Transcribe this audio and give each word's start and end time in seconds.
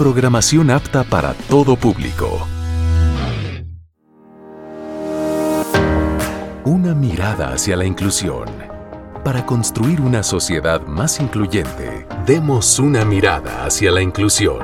programación 0.00 0.70
apta 0.70 1.04
para 1.04 1.34
todo 1.34 1.76
público. 1.76 2.48
Una 6.64 6.94
mirada 6.94 7.52
hacia 7.52 7.76
la 7.76 7.84
inclusión. 7.84 8.46
Para 9.22 9.44
construir 9.44 10.00
una 10.00 10.22
sociedad 10.22 10.86
más 10.86 11.20
incluyente, 11.20 12.06
demos 12.24 12.78
una 12.78 13.04
mirada 13.04 13.66
hacia 13.66 13.90
la 13.90 14.00
inclusión. 14.00 14.60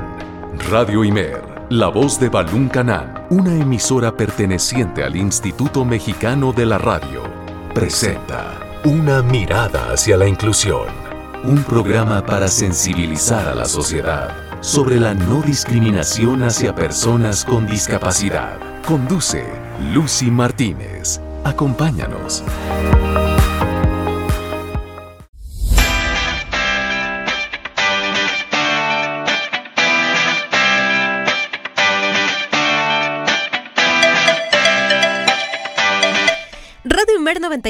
Radio 0.71 1.03
Imer, 1.03 1.67
la 1.69 1.89
voz 1.89 2.19
de 2.19 2.29
Balún 2.29 2.67
Canán, 2.67 3.27
una 3.29 3.53
emisora 3.53 4.17
perteneciente 4.17 5.03
al 5.03 5.15
Instituto 5.15 5.85
Mexicano 5.85 6.51
de 6.51 6.65
la 6.65 6.79
Radio, 6.79 7.21
presenta 7.75 8.57
Una 8.85 9.21
mirada 9.21 9.93
hacia 9.93 10.17
la 10.17 10.27
inclusión. 10.27 10.87
Un 11.43 11.63
programa 11.63 12.25
para 12.25 12.47
sensibilizar 12.47 13.47
a 13.47 13.53
la 13.53 13.65
sociedad 13.65 14.46
sobre 14.61 14.99
la 14.99 15.13
no 15.13 15.41
discriminación 15.41 16.43
hacia 16.43 16.73
personas 16.75 17.45
con 17.45 17.67
discapacidad. 17.67 18.57
Conduce 18.85 19.45
Lucy 19.93 20.31
Martínez. 20.31 21.19
Acompáñanos. 21.43 22.43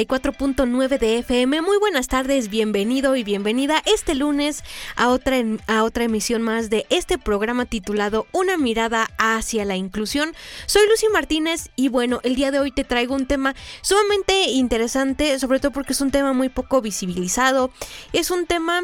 94.9 0.06 0.98
de 1.00 1.18
FM. 1.18 1.60
Muy 1.60 1.76
buenas 1.78 2.06
tardes, 2.06 2.48
bienvenido 2.48 3.16
y 3.16 3.24
bienvenida 3.24 3.82
este 3.84 4.14
lunes 4.14 4.62
a 4.94 5.08
otra, 5.08 5.38
a 5.66 5.82
otra 5.82 6.04
emisión 6.04 6.40
más 6.40 6.70
de 6.70 6.86
este 6.88 7.18
programa 7.18 7.64
titulado 7.64 8.28
Una 8.30 8.56
mirada 8.56 9.08
hacia 9.18 9.64
la 9.64 9.74
inclusión. 9.74 10.34
Soy 10.66 10.82
Lucy 10.88 11.08
Martínez 11.12 11.70
y 11.74 11.88
bueno, 11.88 12.20
el 12.22 12.36
día 12.36 12.52
de 12.52 12.60
hoy 12.60 12.70
te 12.70 12.84
traigo 12.84 13.16
un 13.16 13.26
tema 13.26 13.56
sumamente 13.82 14.50
interesante, 14.50 15.36
sobre 15.40 15.58
todo 15.58 15.72
porque 15.72 15.94
es 15.94 16.00
un 16.00 16.12
tema 16.12 16.32
muy 16.32 16.48
poco 16.48 16.80
visibilizado. 16.80 17.72
Es 18.12 18.30
un 18.30 18.46
tema 18.46 18.82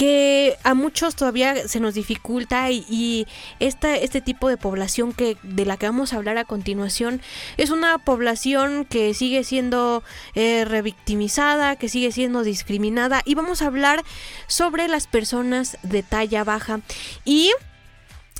que 0.00 0.56
a 0.64 0.72
muchos 0.72 1.14
todavía 1.14 1.68
se 1.68 1.78
nos 1.78 1.92
dificulta 1.92 2.70
y, 2.70 3.26
este 3.58 4.22
tipo 4.22 4.48
de 4.48 4.56
población 4.56 5.12
que 5.12 5.36
de 5.42 5.66
la 5.66 5.76
que 5.76 5.84
vamos 5.84 6.14
a 6.14 6.16
hablar 6.16 6.38
a 6.38 6.46
continuación 6.46 7.20
es 7.58 7.68
una 7.68 7.98
población 7.98 8.86
que 8.86 9.12
sigue 9.12 9.44
siendo 9.44 10.02
eh, 10.34 10.64
revictimizada, 10.64 11.76
que 11.76 11.90
sigue 11.90 12.12
siendo 12.12 12.44
discriminada. 12.44 13.20
Y 13.26 13.34
vamos 13.34 13.60
a 13.60 13.66
hablar 13.66 14.02
sobre 14.46 14.88
las 14.88 15.06
personas 15.06 15.76
de 15.82 16.02
talla 16.02 16.44
baja. 16.44 16.80
Y 17.26 17.50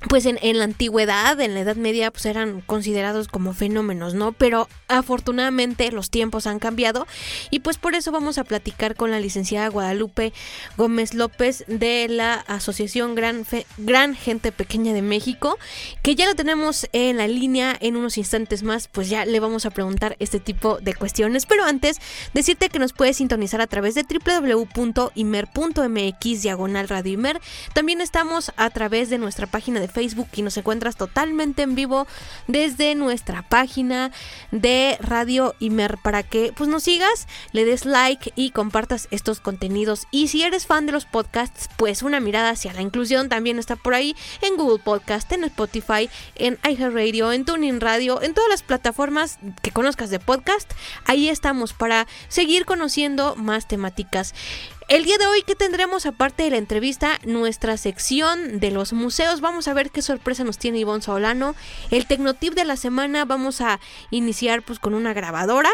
pues 0.08 0.24
en, 0.26 0.38
la 0.58 0.64
antigüedad, 0.64 1.38
en 1.40 1.54
la 1.54 1.60
Edad 1.60 1.76
Media, 1.76 2.10
pues 2.10 2.26
eran 2.26 2.62
considerados 2.62 3.28
como 3.28 3.52
fenómenos, 3.52 4.14
¿no? 4.14 4.32
Pero 4.32 4.68
afortunadamente 4.88 5.92
los 5.92 6.10
tiempos 6.10 6.46
han 6.46 6.58
cambiado 6.58 7.06
y 7.50 7.60
pues 7.60 7.76
por 7.78 7.94
eso 7.94 8.10
vamos 8.10 8.38
a 8.38 8.44
platicar 8.44 8.96
con 8.96 9.10
la 9.10 9.20
licenciada 9.20 9.68
Guadalupe 9.68 10.32
Gómez 10.76 11.12
López 11.14 11.64
de 11.66 12.08
la 12.08 12.34
Asociación 12.34 13.14
Gran, 13.14 13.44
Gran 13.76 14.14
Gente 14.14 14.52
Pequeña 14.52 14.94
de 14.94 15.02
México, 15.02 15.58
que 16.02 16.14
ya 16.14 16.26
lo 16.26 16.34
tenemos 16.34 16.88
en 16.92 17.18
la 17.18 17.28
línea 17.28 17.76
en 17.80 17.96
unos 17.96 18.16
instantes 18.16 18.62
más, 18.62 18.88
pues 18.88 19.10
ya 19.10 19.26
le 19.26 19.38
vamos 19.38 19.66
a 19.66 19.70
preguntar 19.70 20.16
este 20.18 20.40
tipo 20.40 20.78
de 20.80 20.94
cuestiones. 20.94 21.44
Pero 21.46 21.64
antes, 21.64 21.98
decirte 22.32 22.70
que 22.70 22.78
nos 22.78 22.92
puedes 22.94 23.18
sintonizar 23.18 23.60
a 23.60 23.66
través 23.66 23.94
de 23.94 24.04
www.imer.mx 24.04 25.12
diagonal 26.42 26.88
radio 26.88 27.12
Imer. 27.12 27.40
También 27.74 28.00
estamos 28.00 28.52
a 28.56 28.70
través 28.70 29.10
de 29.10 29.18
nuestra 29.18 29.46
página 29.46 29.80
de 29.80 29.89
Facebook 29.90 30.28
y 30.34 30.42
nos 30.42 30.56
encuentras 30.56 30.96
totalmente 30.96 31.62
en 31.62 31.74
vivo 31.74 32.06
desde 32.46 32.94
nuestra 32.94 33.42
página 33.42 34.10
de 34.50 34.96
Radio 35.00 35.54
Imer 35.58 35.98
para 35.98 36.22
que 36.22 36.52
pues 36.54 36.68
nos 36.68 36.84
sigas, 36.84 37.26
le 37.52 37.64
des 37.64 37.84
like 37.84 38.32
y 38.36 38.50
compartas 38.50 39.08
estos 39.10 39.40
contenidos. 39.40 40.06
Y 40.10 40.28
si 40.28 40.42
eres 40.42 40.66
fan 40.66 40.86
de 40.86 40.92
los 40.92 41.04
podcasts, 41.04 41.68
pues 41.76 42.02
una 42.02 42.20
mirada 42.20 42.50
hacia 42.50 42.72
la 42.72 42.82
inclusión 42.82 43.28
también 43.28 43.58
está 43.58 43.76
por 43.76 43.94
ahí 43.94 44.16
en 44.42 44.56
Google 44.56 44.82
Podcast, 44.82 45.30
en 45.32 45.44
Spotify, 45.44 46.08
en 46.36 46.58
iHeartRadio, 46.64 47.32
en 47.32 47.44
Tuning 47.44 47.80
Radio, 47.80 48.22
en 48.22 48.34
todas 48.34 48.50
las 48.50 48.62
plataformas 48.62 49.38
que 49.62 49.70
conozcas 49.70 50.10
de 50.10 50.20
podcast. 50.20 50.70
Ahí 51.06 51.28
estamos 51.28 51.72
para 51.72 52.06
seguir 52.28 52.64
conociendo 52.64 53.36
más 53.36 53.66
temáticas. 53.66 54.34
El 54.90 55.04
día 55.04 55.18
de 55.18 55.26
hoy, 55.28 55.42
¿qué 55.46 55.54
tendremos 55.54 56.04
aparte 56.04 56.42
de 56.42 56.50
la 56.50 56.56
entrevista? 56.56 57.20
Nuestra 57.24 57.76
sección 57.76 58.58
de 58.58 58.72
los 58.72 58.92
museos. 58.92 59.40
Vamos 59.40 59.68
a 59.68 59.72
ver 59.72 59.92
qué 59.92 60.02
sorpresa 60.02 60.42
nos 60.42 60.58
tiene 60.58 60.80
Ivonne 60.80 61.00
Solano. 61.00 61.54
El 61.92 62.06
Tecnotip 62.06 62.54
de 62.54 62.64
la 62.64 62.74
semana 62.74 63.24
vamos 63.24 63.60
a 63.60 63.78
iniciar 64.10 64.62
pues 64.62 64.80
con 64.80 64.94
una 64.94 65.12
grabadora 65.12 65.70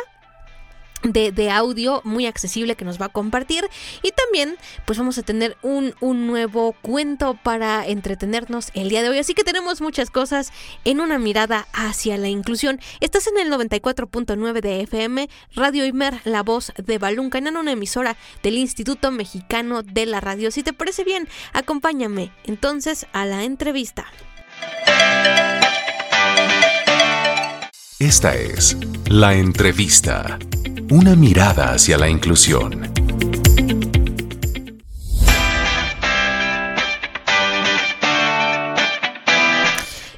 de, 1.13 1.51
audio 1.51 2.01
muy 2.05 2.27
accesible 2.27 2.75
que 2.75 2.85
nos 2.85 3.01
va 3.01 3.07
a 3.07 3.11
compartir. 3.11 3.69
Y 4.03 4.13
también 4.13 4.57
pues 4.85 4.99
vamos 4.99 5.19
a 5.19 5.23
tener 5.23 5.57
un, 5.63 5.95
un, 6.01 6.27
nuevo 6.27 6.73
cuento 6.83 7.39
para 7.43 7.87
entretenernos 7.87 8.71
el 8.75 8.89
día 8.89 9.03
de 9.03 9.11
hoy. 9.11 9.19
Así 9.19 9.35
que 9.35 9.45
tenemos 9.45 9.81
muchas 9.81 10.11
cosas 10.11 10.53
en 10.85 11.01
una 11.01 11.19
mirada 11.19 11.69
hacia 11.73 12.17
la 12.19 12.29
inclusión. 12.29 12.81
Estás 13.01 13.27
en 13.27 13.39
el 13.39 13.53
94.9 13.53 14.61
de 14.61 14.81
FM 14.83 15.29
Radio 15.55 15.85
Imer 15.85 16.21
la 16.25 16.43
voz 16.43 16.73
de 16.77 16.99
Balún 16.99 17.31
en 17.35 17.57
una 17.57 17.73
emisora 17.73 18.17
del 18.43 18.57
Instituto 18.57 19.11
Mexicano 19.11 19.83
de 19.83 20.07
la 20.07 20.21
Radio. 20.21 20.51
Si 20.51 20.63
te 20.63 20.73
parece 20.73 21.05
bien 21.05 21.29
acompáñame 21.53 22.33
entonces 22.45 23.07
a 23.13 23.27
la 23.27 23.45
entrevista 23.45 24.07
esta 27.99 28.35
es 28.35 28.77
la 29.07 29.35
entrevista 29.35 30.39
una 30.91 31.17
mirada 31.17 31.73
hacia 31.73 31.97
la 31.97 32.09
inclusión. 32.09 32.93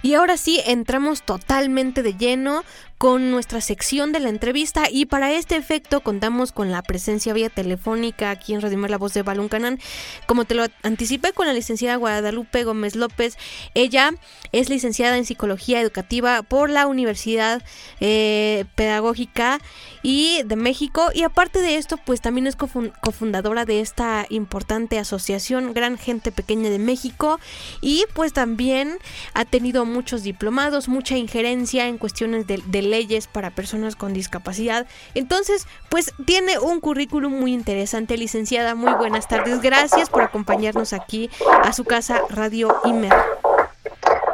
Y 0.02 0.14
ahora 0.14 0.36
sí, 0.36 0.60
entramos 0.66 1.22
totalmente 1.22 2.02
de 2.02 2.14
lleno 2.14 2.64
con 2.98 3.30
nuestra 3.30 3.60
sección 3.60 4.10
de 4.10 4.18
la 4.18 4.28
entrevista 4.28 4.88
y 4.90 5.06
para 5.06 5.32
este 5.32 5.56
efecto 5.56 6.00
contamos 6.00 6.50
con 6.50 6.72
la 6.72 6.82
presencia 6.82 7.32
vía 7.32 7.48
telefónica 7.48 8.30
aquí 8.30 8.52
en 8.52 8.60
Redimir 8.60 8.90
la 8.90 8.98
voz 8.98 9.14
de 9.14 9.22
Balún 9.22 9.48
Canán. 9.48 9.78
Como 10.26 10.44
te 10.44 10.56
lo 10.56 10.66
anticipé 10.82 11.32
con 11.32 11.46
la 11.46 11.52
licenciada 11.52 11.96
Guadalupe 11.96 12.64
Gómez 12.64 12.96
López, 12.96 13.38
ella 13.74 14.10
es 14.50 14.68
licenciada 14.68 15.16
en 15.16 15.24
psicología 15.24 15.80
educativa 15.80 16.42
por 16.42 16.70
la 16.70 16.88
Universidad 16.88 17.62
eh, 18.00 18.64
Pedagógica 18.74 19.60
y 20.02 20.42
de 20.44 20.56
México 20.56 21.10
y 21.14 21.22
aparte 21.22 21.60
de 21.60 21.76
esto 21.76 21.98
pues 22.04 22.20
también 22.20 22.48
es 22.48 22.56
cofundadora 22.56 23.64
de 23.64 23.80
esta 23.80 24.26
importante 24.28 24.98
asociación 24.98 25.72
Gran 25.72 25.98
Gente 25.98 26.32
Pequeña 26.32 26.68
de 26.68 26.80
México 26.80 27.38
y 27.80 28.04
pues 28.14 28.32
también 28.32 28.98
ha 29.34 29.44
tenido 29.44 29.84
muchos 29.84 30.24
diplomados, 30.24 30.88
mucha 30.88 31.16
injerencia 31.16 31.86
en 31.86 31.98
cuestiones 31.98 32.46
de, 32.48 32.60
de 32.66 32.87
leyes 32.90 33.26
para 33.26 33.50
personas 33.50 33.96
con 33.96 34.12
discapacidad. 34.12 34.86
Entonces, 35.14 35.66
pues 35.88 36.12
tiene 36.26 36.58
un 36.58 36.80
currículum 36.80 37.32
muy 37.32 37.52
interesante, 37.52 38.16
licenciada. 38.16 38.74
Muy 38.74 38.92
buenas 38.94 39.28
tardes. 39.28 39.60
Gracias 39.60 40.10
por 40.10 40.22
acompañarnos 40.22 40.92
aquí 40.92 41.30
a 41.62 41.72
su 41.72 41.84
casa 41.84 42.22
Radio 42.30 42.80
Imer. 42.84 43.12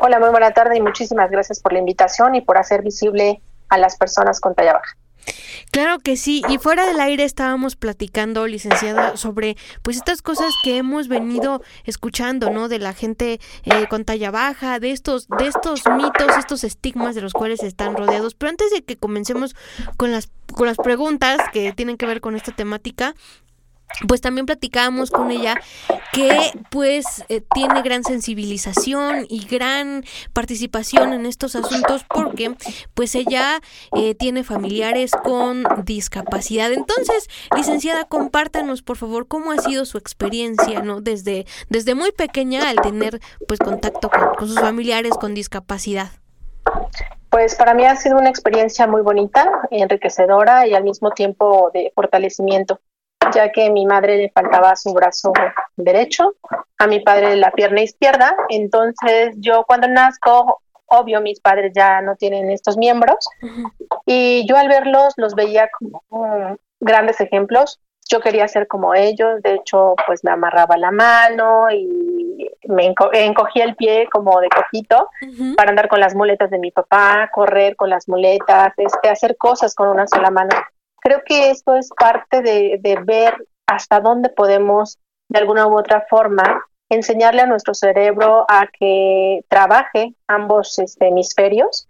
Hola, 0.00 0.18
muy 0.18 0.30
buena 0.30 0.52
tarde 0.52 0.76
y 0.76 0.82
muchísimas 0.82 1.30
gracias 1.30 1.60
por 1.60 1.72
la 1.72 1.78
invitación 1.78 2.34
y 2.34 2.40
por 2.40 2.58
hacer 2.58 2.82
visible 2.82 3.40
a 3.68 3.78
las 3.78 3.96
personas 3.96 4.40
con 4.40 4.54
talla 4.54 4.74
baja. 4.74 4.96
Claro 5.70 5.98
que 5.98 6.16
sí, 6.16 6.42
y 6.48 6.58
fuera 6.58 6.86
del 6.86 7.00
aire 7.00 7.24
estábamos 7.24 7.74
platicando, 7.76 8.46
licenciada, 8.46 9.16
sobre 9.16 9.56
pues 9.82 9.96
estas 9.96 10.22
cosas 10.22 10.54
que 10.62 10.76
hemos 10.76 11.08
venido 11.08 11.62
escuchando, 11.84 12.50
¿no? 12.50 12.68
De 12.68 12.78
la 12.78 12.92
gente 12.92 13.40
eh, 13.64 13.86
con 13.88 14.04
talla 14.04 14.30
baja, 14.30 14.78
de 14.78 14.92
estos, 14.92 15.26
de 15.38 15.48
estos 15.48 15.82
mitos, 15.96 16.36
estos 16.38 16.64
estigmas 16.64 17.14
de 17.14 17.22
los 17.22 17.32
cuales 17.32 17.62
están 17.62 17.96
rodeados. 17.96 18.34
Pero 18.34 18.50
antes 18.50 18.70
de 18.70 18.82
que 18.82 18.96
comencemos 18.96 19.56
con 19.96 20.12
las, 20.12 20.30
con 20.52 20.66
las 20.66 20.76
preguntas 20.76 21.40
que 21.52 21.72
tienen 21.72 21.96
que 21.96 22.06
ver 22.06 22.20
con 22.20 22.36
esta 22.36 22.52
temática, 22.52 23.14
pues 24.08 24.20
también 24.20 24.46
platicábamos 24.46 25.10
con 25.10 25.30
ella 25.30 25.60
que 26.12 26.52
pues 26.70 27.24
eh, 27.28 27.42
tiene 27.54 27.82
gran 27.82 28.04
sensibilización 28.04 29.26
y 29.28 29.46
gran 29.46 30.04
participación 30.32 31.12
en 31.12 31.26
estos 31.26 31.56
asuntos 31.56 32.04
porque 32.08 32.54
pues 32.94 33.14
ella 33.14 33.60
eh, 33.96 34.14
tiene 34.14 34.44
familiares 34.44 35.12
con 35.12 35.64
discapacidad. 35.84 36.72
Entonces, 36.72 37.28
licenciada, 37.56 38.04
compártanos 38.04 38.82
por 38.82 38.96
favor 38.96 39.28
cómo 39.28 39.52
ha 39.52 39.58
sido 39.58 39.84
su 39.84 39.98
experiencia, 39.98 40.82
¿no? 40.82 41.00
Desde, 41.00 41.46
desde 41.68 41.94
muy 41.94 42.12
pequeña 42.12 42.68
al 42.68 42.76
tener 42.76 43.20
pues 43.46 43.60
contacto 43.60 44.10
con, 44.10 44.34
con 44.36 44.48
sus 44.48 44.60
familiares 44.60 45.12
con 45.12 45.34
discapacidad. 45.34 46.08
Pues 47.30 47.56
para 47.56 47.74
mí 47.74 47.84
ha 47.84 47.96
sido 47.96 48.16
una 48.16 48.30
experiencia 48.30 48.86
muy 48.86 49.02
bonita, 49.02 49.50
enriquecedora 49.70 50.66
y 50.66 50.74
al 50.74 50.84
mismo 50.84 51.10
tiempo 51.10 51.70
de 51.74 51.92
fortalecimiento 51.94 52.80
ya 53.32 53.50
que 53.50 53.66
a 53.66 53.70
mi 53.70 53.86
madre 53.86 54.16
le 54.16 54.30
faltaba 54.30 54.76
su 54.76 54.92
brazo 54.92 55.32
derecho, 55.76 56.34
a 56.78 56.86
mi 56.86 57.00
padre 57.00 57.36
la 57.36 57.50
pierna 57.50 57.82
izquierda. 57.82 58.34
Entonces 58.48 59.34
yo 59.38 59.64
cuando 59.66 59.88
nazco, 59.88 60.60
obvio, 60.86 61.20
mis 61.20 61.40
padres 61.40 61.72
ya 61.74 62.00
no 62.00 62.16
tienen 62.16 62.50
estos 62.50 62.76
miembros 62.76 63.28
y 64.06 64.46
yo 64.48 64.56
al 64.56 64.68
verlos 64.68 65.14
los 65.16 65.34
veía 65.34 65.68
como 65.78 66.02
grandes 66.80 67.20
ejemplos. 67.20 67.80
Yo 68.10 68.20
quería 68.20 68.46
ser 68.48 68.68
como 68.68 68.94
ellos, 68.94 69.40
de 69.42 69.54
hecho, 69.54 69.94
pues 70.06 70.22
me 70.24 70.30
amarraba 70.30 70.76
la 70.76 70.90
mano 70.90 71.70
y 71.70 72.50
me 72.68 72.92
encogía 73.12 73.64
el 73.64 73.76
pie 73.76 74.08
como 74.12 74.40
de 74.40 74.48
cojito 74.50 75.08
para 75.56 75.70
andar 75.70 75.88
con 75.88 76.00
las 76.00 76.14
muletas 76.14 76.50
de 76.50 76.58
mi 76.58 76.70
papá, 76.70 77.30
correr 77.32 77.76
con 77.76 77.88
las 77.88 78.06
muletas, 78.06 78.74
este, 78.76 79.08
hacer 79.08 79.38
cosas 79.38 79.74
con 79.74 79.88
una 79.88 80.06
sola 80.06 80.30
mano 80.30 80.50
creo 81.04 81.22
que 81.24 81.50
esto 81.50 81.76
es 81.76 81.90
parte 81.90 82.40
de, 82.40 82.98
ver 83.04 83.36
hasta 83.66 84.00
dónde 84.00 84.30
podemos, 84.30 84.98
de 85.28 85.38
alguna 85.38 85.66
u 85.66 85.78
otra 85.78 86.06
forma, 86.08 86.64
enseñarle 86.88 87.42
a 87.42 87.46
nuestro 87.46 87.74
cerebro 87.74 88.44
a 88.48 88.66
que 88.66 89.40
trabaje 89.48 90.14
ambos 90.26 90.78
este, 90.78 91.08
hemisferios 91.08 91.88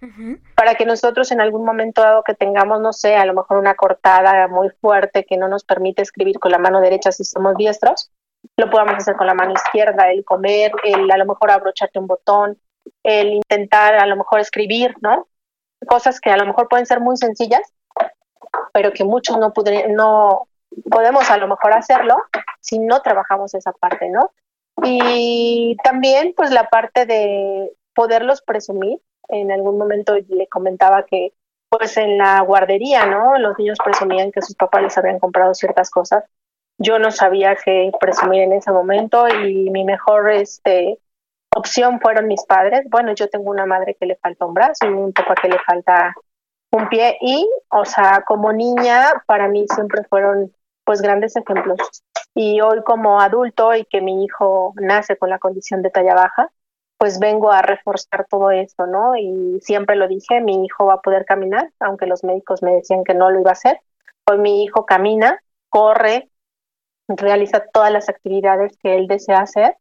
para 0.55 0.77
que 0.77 0.87
nosotros 0.87 1.31
en 1.33 1.41
algún 1.41 1.65
momento 1.65 2.01
dado 2.01 2.23
que 2.23 2.35
tengamos, 2.35 2.81
no 2.81 2.93
sé, 2.93 3.17
a 3.17 3.27
lo 3.27 3.35
mejor 3.35 3.59
una 3.59 3.75
cortada 3.75 4.49
muy 4.49 4.71
fuerte 4.81 5.25
que 5.25 5.37
no 5.37 5.49
nos 5.49 5.65
permite 5.65 6.03
escribir 6.03 6.39
con 6.39 6.53
la 6.53 6.59
mano 6.59 6.81
derecha 6.81 7.13
si 7.13 7.25
somos 7.25 7.57
diestros, 7.57 8.13
lo 8.57 8.71
podamos 8.71 8.95
hacer 8.95 9.17
con 9.17 9.27
la 9.27 9.35
mano 9.35 9.53
izquierda, 9.53 10.11
el 10.11 10.25
comer, 10.25 10.73
el 10.85 11.11
a 11.11 11.19
lo 11.19 11.27
mejor 11.27 11.51
abrocharte 11.51 11.99
un 11.99 12.07
botón, 12.07 12.59
el 13.03 13.35
intentar 13.35 13.95
a 13.95 14.07
lo 14.07 14.17
mejor 14.17 14.41
escribir, 14.41 14.95
¿no? 15.01 15.27
Cosas 15.87 16.21
que 16.21 16.31
a 16.31 16.37
lo 16.37 16.47
mejor 16.47 16.69
pueden 16.69 16.87
ser 16.87 17.01
muy 17.01 17.17
sencillas, 17.17 17.73
pero 18.73 18.93
que 18.93 19.05
muchos 19.05 19.38
no, 19.38 19.52
no 19.91 20.49
podemos 20.91 21.31
a 21.31 21.37
lo 21.37 21.49
mejor 21.49 21.73
hacerlo 21.73 22.17
si 22.61 22.79
no 22.79 23.00
trabajamos 23.02 23.55
esa 23.55 23.73
parte, 23.73 24.08
¿no? 24.08 24.32
Y 24.82 25.76
también 25.85 26.35
pues 26.37 26.50
la 26.50 26.69
parte 26.69 27.06
de 27.06 27.73
poderlos 27.94 28.43
presumir. 28.43 28.99
En 29.29 29.50
algún 29.52 29.79
momento 29.79 30.17
le 30.29 30.46
comentaba 30.49 31.05
que 31.05 31.32
pues 31.70 31.96
en 31.96 32.19
la 32.19 32.41
guardería, 32.41 33.06
¿no? 33.06 33.38
Los 33.38 33.58
niños 33.58 33.79
presumían 33.82 34.31
que 34.31 34.43
sus 34.43 34.55
papás 34.55 34.82
les 34.82 34.99
habían 34.99 35.19
comprado 35.19 35.55
ciertas 35.55 35.91
cosas. 35.91 36.25
Yo 36.79 36.99
no 36.99 37.11
sabía 37.11 37.56
qué 37.56 37.91
presumir 37.99 38.43
en 38.43 38.52
ese 38.52 38.70
momento 38.70 39.26
y 39.29 39.70
mi 39.70 39.85
mejor 39.85 40.31
este, 40.31 40.99
opción 41.55 42.00
fueron 42.00 42.26
mis 42.29 42.44
padres. 42.44 42.85
Bueno, 42.88 43.12
yo 43.14 43.29
tengo 43.29 43.50
una 43.50 43.67
madre 43.67 43.96
que 43.99 44.06
le 44.06 44.17
falta 44.17 44.44
un 44.44 44.55
brazo 44.55 44.87
y 44.87 44.88
un 44.88 45.12
papá 45.12 45.35
que 45.41 45.49
le 45.49 45.58
falta 45.61 46.14
un 46.75 46.88
pie 46.88 47.17
y, 47.21 47.49
o 47.69 47.85
sea, 47.85 48.25
como 48.26 48.53
niña, 48.53 49.23
para 49.26 49.49
mí 49.49 49.65
siempre 49.73 50.03
fueron 50.05 50.53
pues 50.85 51.00
grandes 51.00 51.37
ejemplos. 51.37 51.79
Y 52.35 52.61
hoy 52.61 52.82
como 52.82 53.21
adulto 53.21 53.75
y 53.75 53.85
que 53.85 54.00
mi 54.00 54.25
hijo 54.25 54.75
nace 54.76 55.17
con 55.17 55.31
la 55.31 55.38
condición 55.38 55.82
de 55.82 55.91
talla 55.91 56.15
baja, 56.15 56.50
pues 56.99 57.21
vengo 57.21 57.53
a 57.53 57.62
reforzar 57.62 58.26
todo 58.29 58.50
esto, 58.50 58.87
¿no? 58.87 59.17
Y 59.17 59.61
siempre 59.61 59.97
lo 59.97 60.09
dije, 60.09 60.41
mi 60.41 60.65
hijo 60.65 60.87
va 60.87 60.94
a 60.94 61.00
poder 61.00 61.25
caminar, 61.25 61.71
aunque 61.79 62.06
los 62.06 62.25
médicos 62.25 62.62
me 62.62 62.73
decían 62.73 63.05
que 63.05 63.15
no 63.15 63.31
lo 63.31 63.41
iba 63.41 63.50
a 63.50 63.53
hacer. 63.53 63.81
Hoy 64.29 64.38
mi 64.38 64.65
hijo 64.65 64.85
camina, 64.85 65.41
corre, 65.69 66.29
realiza 67.09 67.65
todas 67.73 67.93
las 67.93 68.09
actividades 68.09 68.77
que 68.79 68.97
él 68.97 69.06
desea 69.06 69.41
hacer 69.41 69.77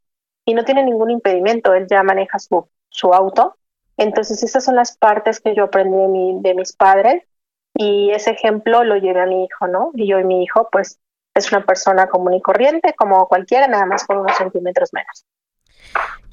y 0.46 0.54
no 0.54 0.64
tiene 0.64 0.84
ningún 0.84 1.10
impedimento, 1.10 1.74
él 1.74 1.88
ya 1.90 2.04
maneja 2.04 2.38
su, 2.38 2.68
su 2.90 3.14
auto 3.14 3.58
entonces, 3.98 4.44
esas 4.44 4.64
son 4.64 4.76
las 4.76 4.98
partes 4.98 5.40
que 5.40 5.56
yo 5.56 5.66
aprendí 5.66 6.40
de, 6.42 6.56
mis 6.56 6.74
padres 6.74 7.24
y 7.76 8.12
ese 8.12 8.32
ejemplo 8.32 8.84
lo 8.84 8.98
llevé 8.98 9.22
a 9.22 9.26
mi 9.26 9.46
hijo, 9.46 9.68
¿no? 9.68 9.92
Y 9.94 10.08
yo 10.08 10.20
y 10.20 10.24
mi 10.24 10.44
hijo, 10.44 10.70
pues, 10.72 11.00
es 11.36 11.52
una 11.52 11.66
persona 11.66 12.08
común 12.08 12.34
y 12.34 12.42
corriente, 12.42 12.94
como 12.96 13.28
cualquiera, 13.28 13.68
nada 13.68 13.86
más 13.86 14.06
con 14.06 14.18
unos 14.18 14.36
centímetros 14.36 14.90
menos. 14.94 15.26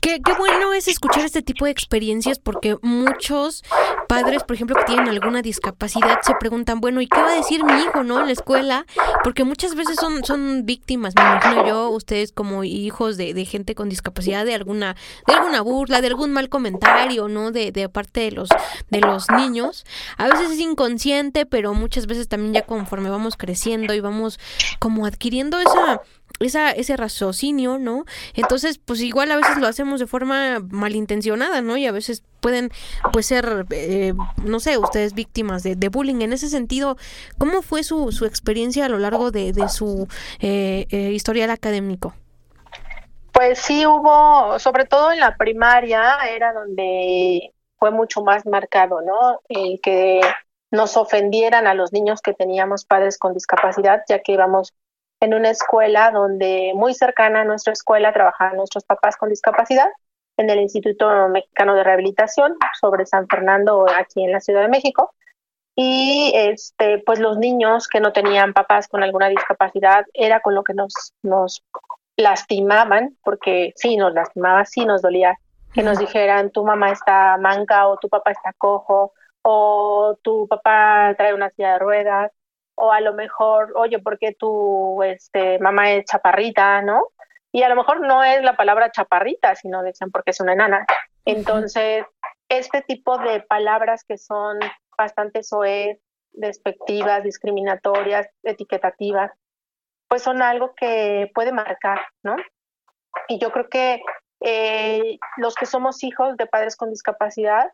Qué, 0.01 0.19
bueno 0.39 0.73
es 0.73 0.89
escuchar 0.89 1.27
este 1.27 1.43
tipo 1.43 1.67
de 1.67 1.71
experiencias 1.71 2.39
porque 2.39 2.79
muchos 2.81 3.63
padres, 4.09 4.43
por 4.45 4.57
ejemplo, 4.57 4.75
que 4.77 4.85
tienen 4.85 5.09
alguna 5.09 5.43
discapacidad, 5.43 6.21
se 6.23 6.35
preguntan, 6.41 6.81
bueno, 6.81 7.03
¿y 7.03 7.07
qué 7.07 7.21
va 7.21 7.33
a 7.33 7.37
decir 7.37 7.63
mi 7.65 7.75
hijo, 7.83 8.03
no? 8.03 8.19
En 8.19 8.27
la 8.27 8.33
escuela, 8.33 8.87
porque 9.23 9.45
muchas 9.45 9.75
veces 9.75 9.97
son, 10.01 10.25
son 10.25 10.65
víctimas, 10.65 11.15
me 11.15 11.21
imagino 11.21 11.67
yo, 11.67 11.91
ustedes 11.91 12.33
como 12.33 12.65
hijos 12.65 13.19
de, 13.19 13.35
de 13.35 13.45
gente 13.45 13.75
con 13.75 13.91
discapacidad, 13.91 14.47
de 14.47 14.55
alguna, 14.55 14.97
de 15.27 15.35
alguna 15.35 15.61
burla, 15.61 16.01
de 16.01 16.07
algún 16.07 16.33
mal 16.33 16.49
comentario, 16.49 17.29
¿no? 17.29 17.51
De, 17.51 17.71
de 17.71 17.89
parte 17.91 18.21
de 18.21 18.31
los, 18.33 18.49
de 18.89 19.01
los 19.01 19.31
niños. 19.31 19.85
A 20.17 20.29
veces 20.29 20.51
es 20.51 20.61
inconsciente, 20.61 21.45
pero 21.45 21.75
muchas 21.75 22.07
veces 22.07 22.27
también 22.27 22.55
ya 22.55 22.63
conforme 22.63 23.11
vamos 23.11 23.37
creciendo 23.37 23.93
y 23.93 24.01
vamos 24.01 24.41
como 24.79 25.05
adquiriendo 25.05 25.61
esa 25.61 26.01
esa, 26.41 26.71
ese 26.71 26.97
raciocinio, 26.97 27.79
¿no? 27.79 28.05
Entonces, 28.35 28.79
pues 28.79 29.01
igual 29.03 29.31
a 29.31 29.37
veces 29.37 29.59
lo 29.59 29.67
hacemos 29.67 30.01
de 30.01 30.07
forma 30.07 30.59
malintencionada, 30.71 31.61
¿no? 31.61 31.77
Y 31.77 31.87
a 31.87 31.93
veces 31.93 32.25
pueden, 32.41 32.71
pues 33.13 33.27
ser, 33.27 33.67
eh, 33.71 34.15
no 34.43 34.59
sé, 34.59 34.79
ustedes 34.79 35.15
víctimas 35.15 35.63
de, 35.63 35.77
bullying. 35.89 36.23
En 36.23 36.33
ese 36.33 36.49
sentido, 36.49 36.97
¿cómo 37.39 37.61
fue 37.63 37.83
su, 37.83 38.11
su 38.11 38.25
experiencia 38.25 38.87
a 38.87 38.89
lo 38.89 38.99
largo 38.99 39.31
de, 39.31 39.53
su 39.69 40.09
eh, 40.41 40.87
eh, 40.91 41.11
historial 41.13 41.51
académico? 41.51 42.15
Pues 43.33 43.59
sí 43.59 43.87
hubo, 43.87 44.59
sobre 44.59 44.87
todo 44.87 45.13
en 45.13 45.21
la 45.21 45.37
primaria, 45.37 46.19
era 46.31 46.53
donde 46.53 47.53
fue 47.79 47.91
mucho 47.91 48.23
más 48.23 48.47
marcado, 48.47 49.03
¿no? 49.03 49.41
El 49.49 49.81
que 49.83 50.21
nos 50.71 50.97
ofendieran 50.97 51.67
a 51.67 51.75
los 51.75 51.93
niños 51.93 52.23
que 52.23 52.33
teníamos 52.33 52.85
padres 52.85 53.19
con 53.19 53.35
discapacidad, 53.35 54.03
ya 54.09 54.21
que 54.21 54.33
íbamos 54.33 54.73
en 55.21 55.35
una 55.35 55.51
escuela 55.51 56.11
donde 56.11 56.73
muy 56.75 56.95
cercana 56.95 57.43
a 57.43 57.45
nuestra 57.45 57.73
escuela 57.73 58.13
trabajaban 58.13 58.57
nuestros 58.57 58.85
papás 58.85 59.17
con 59.17 59.29
discapacidad, 59.29 59.89
en 60.37 60.49
el 60.49 60.61
Instituto 60.61 61.29
Mexicano 61.29 61.75
de 61.75 61.85
Rehabilitación 61.85 62.57
sobre 62.81 63.05
San 63.05 63.29
Fernando, 63.29 63.85
aquí 63.89 64.25
en 64.25 64.33
la 64.33 64.41
Ciudad 64.41 64.63
de 64.63 64.69
México. 64.69 65.15
Y 65.77 66.33
este, 66.35 66.99
pues 66.99 67.19
los 67.19 67.37
niños 67.39 67.89
que 67.89 68.01
no 68.01 68.13
tenían 68.13 68.55
papás 68.55 68.89
con 68.89 69.03
alguna 69.03 69.29
discapacidad 69.29 70.07
era 70.15 70.41
con 70.41 70.55
lo 70.55 70.65
que 70.65 70.75
nos, 70.75 71.13
nos 71.23 71.63
lastimaban, 72.17 73.17
porque 73.23 73.73
sí, 73.77 73.97
nos 73.97 74.15
lastimaba, 74.15 74.65
sí 74.65 74.85
nos 74.87 75.03
dolía 75.03 75.39
que 75.73 75.83
nos 75.83 75.99
dijeran 75.99 76.51
tu 76.51 76.65
mamá 76.65 76.91
está 76.91 77.37
manca 77.39 77.87
o 77.87 77.97
tu 77.97 78.09
papá 78.09 78.33
está 78.33 78.53
cojo 78.55 79.13
o 79.43 80.19
tu 80.23 80.49
papá 80.49 81.15
trae 81.17 81.35
una 81.35 81.51
silla 81.51 81.75
de 81.75 81.79
ruedas 81.79 82.33
o 82.81 82.93
a 82.93 83.01
lo 83.01 83.15
mejor, 83.15 83.73
oye, 83.77 83.99
¿por 83.99 84.19
qué 84.19 84.33
tu 84.33 85.03
este, 85.03 85.59
mamá 85.59 85.93
es 85.93 86.07
chaparrita, 86.07 86.83
no? 86.83 87.09
Y 87.53 87.63
a 87.63 87.69
lo 87.69 87.77
mejor 87.77 88.01
no 88.01 88.23
es 88.25 88.43
la 88.43 88.57
palabra 88.57 88.91
chaparrita, 88.91 89.55
sino 89.55 89.83
decían 89.83 90.11
porque 90.11 90.31
es 90.31 90.41
una 90.41 90.55
enana. 90.55 90.87
Entonces, 91.25 92.05
este 92.49 92.83
tipo 92.83 93.19
de 93.19 93.41
palabras 93.43 94.05
que 94.05 94.19
son 94.19 94.59
bastante 94.97 95.43
soez, 95.43 95.99
despectivas, 96.33 97.23
discriminatorias, 97.23 98.29
etiquetativas, 98.43 99.33
pues 100.09 100.23
son 100.23 100.43
algo 100.43 100.75
que 100.75 101.31
puede 101.35 101.53
marcar, 101.53 102.01
¿no? 102.23 102.37
Y 103.29 103.39
yo 103.39 103.53
creo 103.53 103.69
que 103.69 104.03
eh, 104.41 105.19
los 105.37 105.55
que 105.55 105.67
somos 105.67 106.03
hijos 106.03 106.37
de 106.37 106.47
padres 106.47 106.77
con 106.77 106.91
discapacidad, 106.91 107.71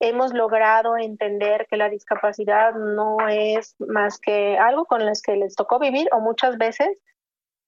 hemos 0.00 0.32
logrado 0.32 0.96
entender 0.96 1.66
que 1.68 1.76
la 1.76 1.90
discapacidad 1.90 2.74
no 2.74 3.18
es 3.28 3.76
más 3.78 4.18
que 4.18 4.58
algo 4.58 4.86
con 4.86 5.04
lo 5.04 5.12
que 5.22 5.36
les 5.36 5.54
tocó 5.54 5.78
vivir 5.78 6.08
o 6.12 6.20
muchas 6.20 6.56
veces 6.56 6.98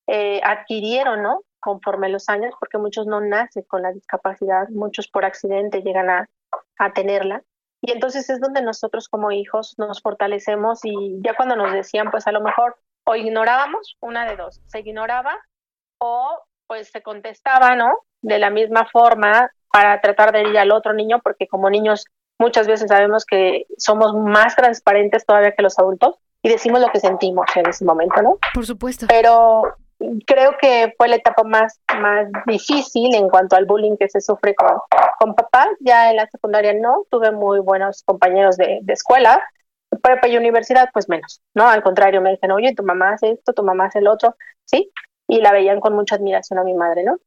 eh, 0.07 0.41
adquirieron, 0.43 1.23
¿no? 1.23 1.43
Conforme 1.61 2.09
los 2.09 2.29
años, 2.29 2.55
porque 2.59 2.79
muchos 2.79 3.07
no 3.07 3.21
nacen 3.21 3.63
con 3.65 3.83
la 3.83 3.93
discapacidad, 3.93 4.69
muchos 4.71 5.09
por 5.09 5.25
accidente 5.25 5.83
llegan 5.83 6.11
a, 6.11 6.29
a 6.79 6.93
tenerla. 6.93 7.43
Y 7.83 7.93
entonces 7.93 8.29
es 8.31 8.41
donde 8.41 8.63
nosotros 8.63 9.09
como 9.09 9.31
hijos 9.31 9.75
nos 9.77 10.01
fortalecemos 10.01 10.81
y 10.85 11.21
ya 11.21 11.35
cuando 11.35 11.55
nos 11.55 11.73
decían, 11.73 12.11
pues 12.11 12.27
a 12.27 12.33
lo 12.33 12.41
mejor 12.41 12.77
o 13.05 13.15
ignorábamos, 13.15 13.97
una 14.01 14.25
de 14.25 14.37
dos, 14.37 14.61
se 14.67 14.81
ignoraba 14.81 15.37
o 15.99 16.41
pues 16.67 16.91
se 16.91 17.03
contestaba, 17.03 17.77
¿no? 17.77 17.93
De 18.23 18.39
la 18.39 18.51
misma 18.51 18.87
forma 18.87 19.51
para 19.71 20.01
tratar 20.01 20.33
de 20.33 20.43
ir 20.43 20.59
al 20.59 20.71
otro 20.71 20.93
niño, 20.93 21.21
porque 21.23 21.49
como 21.49 21.69
niños 21.69 22.07
muchas 22.43 22.67
veces 22.67 22.89
sabemos 22.89 23.25
que 23.25 23.67
somos 23.79 24.15
más 24.15 24.57
transparentes 24.57 25.25
todavía 25.25 25.53
que 25.53 25.63
los 25.63 25.79
adultos 25.79 26.19
y 26.43 26.49
decimos 26.49 26.81
lo 26.81 26.89
que 26.89 26.99
sentimos 26.99 27.47
en 27.55 27.69
ese 27.69 27.85
momento, 27.85 28.21
¿no? 28.21 28.39
Por 28.53 28.67
supuesto. 28.67 29.07
Pero 29.09 29.63
creo 30.27 30.57
que 30.61 30.93
fue 30.99 31.09
la 31.09 31.17
etapa 31.17 31.45
más, 31.45 31.81
más 32.01 32.27
difícil 32.47 33.15
en 33.15 33.29
cuanto 33.29 33.55
al 33.55 33.65
bullying 33.65 33.97
que 33.97 34.09
se 34.09 34.21
sufre 34.21 34.55
con, 34.55 34.77
con 35.21 35.35
papá. 35.35 35.69
Ya 35.81 36.11
en 36.11 36.17
la 36.17 36.27
secundaria 36.27 36.75
no, 36.75 37.07
tuve 37.11 37.31
muy 37.31 37.61
buenos 37.61 38.03
compañeros 38.05 38.57
de, 38.57 38.81
de 38.83 38.93
escuela. 38.93 39.41
Prepa 40.03 40.27
y 40.27 40.37
universidad, 40.37 40.89
pues 40.93 41.09
menos, 41.09 41.43
¿no? 41.55 41.69
Al 41.69 41.83
contrario, 41.83 42.21
me 42.21 42.31
dicen, 42.31 42.51
oye, 42.51 42.75
tu 42.75 42.83
mamá 42.83 43.13
hace 43.13 43.31
esto, 43.31 43.53
tu 43.53 43.63
mamá 43.63 43.87
hace 43.87 44.01
el 44.01 44.09
otro, 44.09 44.37
¿sí? 44.65 44.91
Y 45.29 45.41
la 45.41 45.53
veían 45.53 45.81
con 45.81 45.95
mucha 45.95 46.17
admiración 46.17 46.59
a 46.59 46.65
mi 46.65 46.75
madre, 46.75 47.05
¿no? 47.05 47.19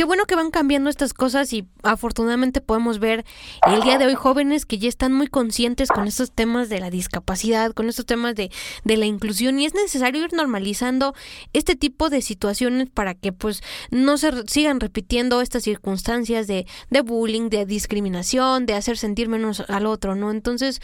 Qué 0.00 0.06
bueno 0.06 0.24
que 0.24 0.34
van 0.34 0.50
cambiando 0.50 0.88
estas 0.88 1.12
cosas 1.12 1.52
y 1.52 1.68
afortunadamente 1.82 2.62
podemos 2.62 3.00
ver 3.00 3.26
el 3.70 3.82
día 3.82 3.98
de 3.98 4.06
hoy 4.06 4.14
jóvenes 4.14 4.64
que 4.64 4.78
ya 4.78 4.88
están 4.88 5.12
muy 5.12 5.26
conscientes 5.26 5.90
con 5.90 6.06
estos 6.08 6.32
temas 6.32 6.70
de 6.70 6.80
la 6.80 6.88
discapacidad, 6.88 7.72
con 7.72 7.86
estos 7.86 8.06
temas 8.06 8.34
de, 8.34 8.50
de 8.82 8.96
la 8.96 9.04
inclusión 9.04 9.58
y 9.58 9.66
es 9.66 9.74
necesario 9.74 10.24
ir 10.24 10.32
normalizando 10.32 11.14
este 11.52 11.76
tipo 11.76 12.08
de 12.08 12.22
situaciones 12.22 12.88
para 12.88 13.12
que 13.12 13.34
pues 13.34 13.62
no 13.90 14.16
se 14.16 14.32
sigan 14.46 14.80
repitiendo 14.80 15.42
estas 15.42 15.64
circunstancias 15.64 16.46
de, 16.46 16.66
de 16.88 17.02
bullying, 17.02 17.50
de 17.50 17.66
discriminación, 17.66 18.64
de 18.64 18.76
hacer 18.76 18.96
sentir 18.96 19.28
menos 19.28 19.60
al 19.68 19.84
otro, 19.84 20.14
¿no? 20.14 20.30
Entonces, 20.30 20.80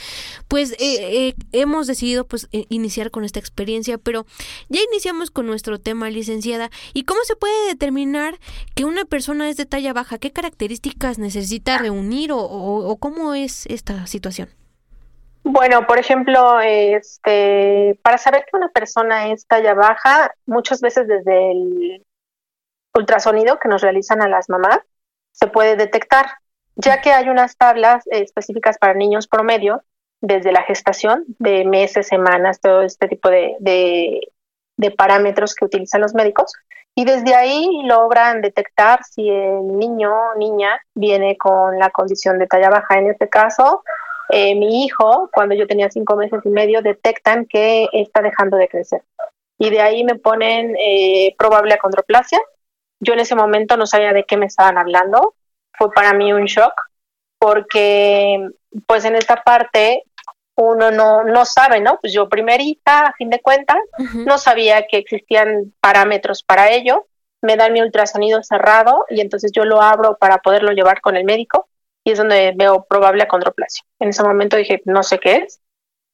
pues 0.47 0.73
eh, 0.73 0.77
eh, 0.79 1.35
hemos 1.53 1.87
decidido 1.87 2.27
pues 2.27 2.49
iniciar 2.69 3.11
con 3.11 3.25
esta 3.25 3.41
experiencia, 3.41 3.97
pero 3.97 4.27
ya 4.69 4.81
iniciamos 4.93 5.31
con 5.31 5.47
nuestro 5.47 5.81
tema, 5.81 6.11
licenciada, 6.11 6.71
¿y 6.93 7.05
cómo 7.05 7.21
se 7.25 7.35
puede 7.35 7.69
determinar 7.69 8.39
que 8.75 8.85
una 8.85 9.06
persona 9.07 9.49
es 9.49 9.57
de 9.57 9.67
talla 9.67 9.93
baja? 9.93 10.19
¿Qué 10.19 10.33
características 10.33 11.19
necesita 11.19 11.79
reunir 11.79 12.31
o, 12.33 12.97
cómo 13.01 13.35
es 13.35 13.67
esta 13.67 14.07
situación? 14.07 14.49
Bueno, 15.43 15.87
por 15.87 15.99
ejemplo, 15.99 16.61
este, 16.61 17.99
para 18.03 18.19
saber 18.19 18.45
que 18.45 18.57
una 18.57 18.69
persona 18.71 19.33
es 19.33 19.47
talla 19.47 19.75
baja, 19.75 20.35
muchas 20.45 20.81
veces 20.81 21.07
desde 21.07 21.53
el 21.53 22.07
ultrasonido 22.95 23.59
que 23.59 23.69
nos 23.69 23.83
realizan 23.83 24.23
a 24.23 24.29
las 24.29 24.49
mamás, 24.49 24.81
se 25.33 25.47
puede 25.47 25.77
detectar, 25.77 26.27
ya 26.75 27.01
que 27.01 27.13
hay 27.13 27.29
unas 27.29 27.57
tablas 27.57 28.05
específicas 28.07 28.79
para 28.79 28.95
niños 28.95 29.29
promedio 29.29 29.83
desde 30.21 30.51
la 30.51 30.63
gestación, 30.63 31.25
de 31.39 31.65
meses, 31.65 32.09
semanas, 32.09 32.61
todo 32.61 32.83
este 32.83 33.07
tipo 33.07 33.29
de, 33.29 33.57
de 34.77 34.91
parámetros 34.91 35.55
que 35.55 35.65
utilizan 35.65 36.01
los 36.01 36.15
médicos, 36.15 36.53
y 36.99 37.05
desde 37.05 37.35
ahí 37.35 37.83
logran 37.85 38.41
detectar 38.41 39.05
si 39.05 39.29
el 39.29 39.79
niño 39.79 40.11
o 40.13 40.39
niña 40.39 40.81
viene 40.95 41.37
con 41.37 41.79
la 41.79 41.91
condición 41.91 42.39
de 42.39 42.47
talla 42.47 42.71
baja. 42.71 42.99
En 42.99 43.11
este 43.11 43.29
caso, 43.29 43.85
eh, 44.31 44.55
mi 44.55 44.83
hijo, 44.85 45.29
cuando 45.31 45.55
yo 45.55 45.67
tenía 45.67 45.91
cinco 45.91 46.17
meses 46.17 46.41
y 46.43 46.49
medio, 46.49 46.81
detectan 46.81 47.45
que 47.45 47.87
está 47.93 48.23
dejando 48.23 48.57
de 48.57 48.69
crecer. 48.69 49.03
Y 49.59 49.69
de 49.69 49.83
ahí 49.83 50.05
me 50.05 50.15
ponen 50.15 50.75
eh, 50.81 51.35
probable 51.39 51.75
acondroplasia. 51.75 52.41
Yo 52.99 53.13
en 53.13 53.21
ese 53.21 53.35
momento 53.35 53.77
no 53.77 53.85
sabía 53.85 54.15
de 54.15 54.25
qué 54.25 54.39
me 54.39 54.47
estaban 54.47 54.79
hablando. 54.79 55.35
Fue 55.75 55.93
para 55.93 56.15
mí 56.15 56.33
un 56.33 56.47
shock 56.47 56.73
porque 57.39 58.49
pues 58.87 59.05
en 59.05 59.17
esta 59.17 59.43
parte 59.43 60.03
uno 60.57 60.91
no, 60.91 61.23
no 61.23 61.45
sabe, 61.45 61.81
¿no? 61.81 61.99
Pues 62.01 62.13
yo 62.13 62.29
primerita, 62.29 63.07
a 63.07 63.13
fin 63.13 63.31
de 63.31 63.41
cuentas, 63.41 63.79
no 64.15 64.39
sabía 64.39 64.87
que 64.87 64.97
existían 64.97 65.75
parámetros 65.81 66.43
para 66.43 66.71
ello. 66.71 67.07
Me 67.43 67.57
dan 67.57 67.75
mi 67.75 67.83
ultrasonido 67.83 68.43
cerrado 68.43 69.05
y 69.11 69.21
entonces 69.21 69.53
yo 69.55 69.65
lo 69.65 69.83
abro 69.83 70.17
para 70.17 70.39
poderlo 70.39 70.73
llevar 70.73 71.01
con 71.03 71.17
el 71.17 71.25
médico 71.25 71.69
y 72.05 72.13
es 72.13 72.19
donde 72.19 72.55
veo 72.57 72.85
probable 72.85 73.23
acondroplasia. 73.23 73.85
En 74.01 74.09
ese 74.09 74.23
momento 74.23 74.57
dije, 74.57 74.81
no 74.87 75.03
sé 75.03 75.19
qué 75.19 75.37
es, 75.37 75.61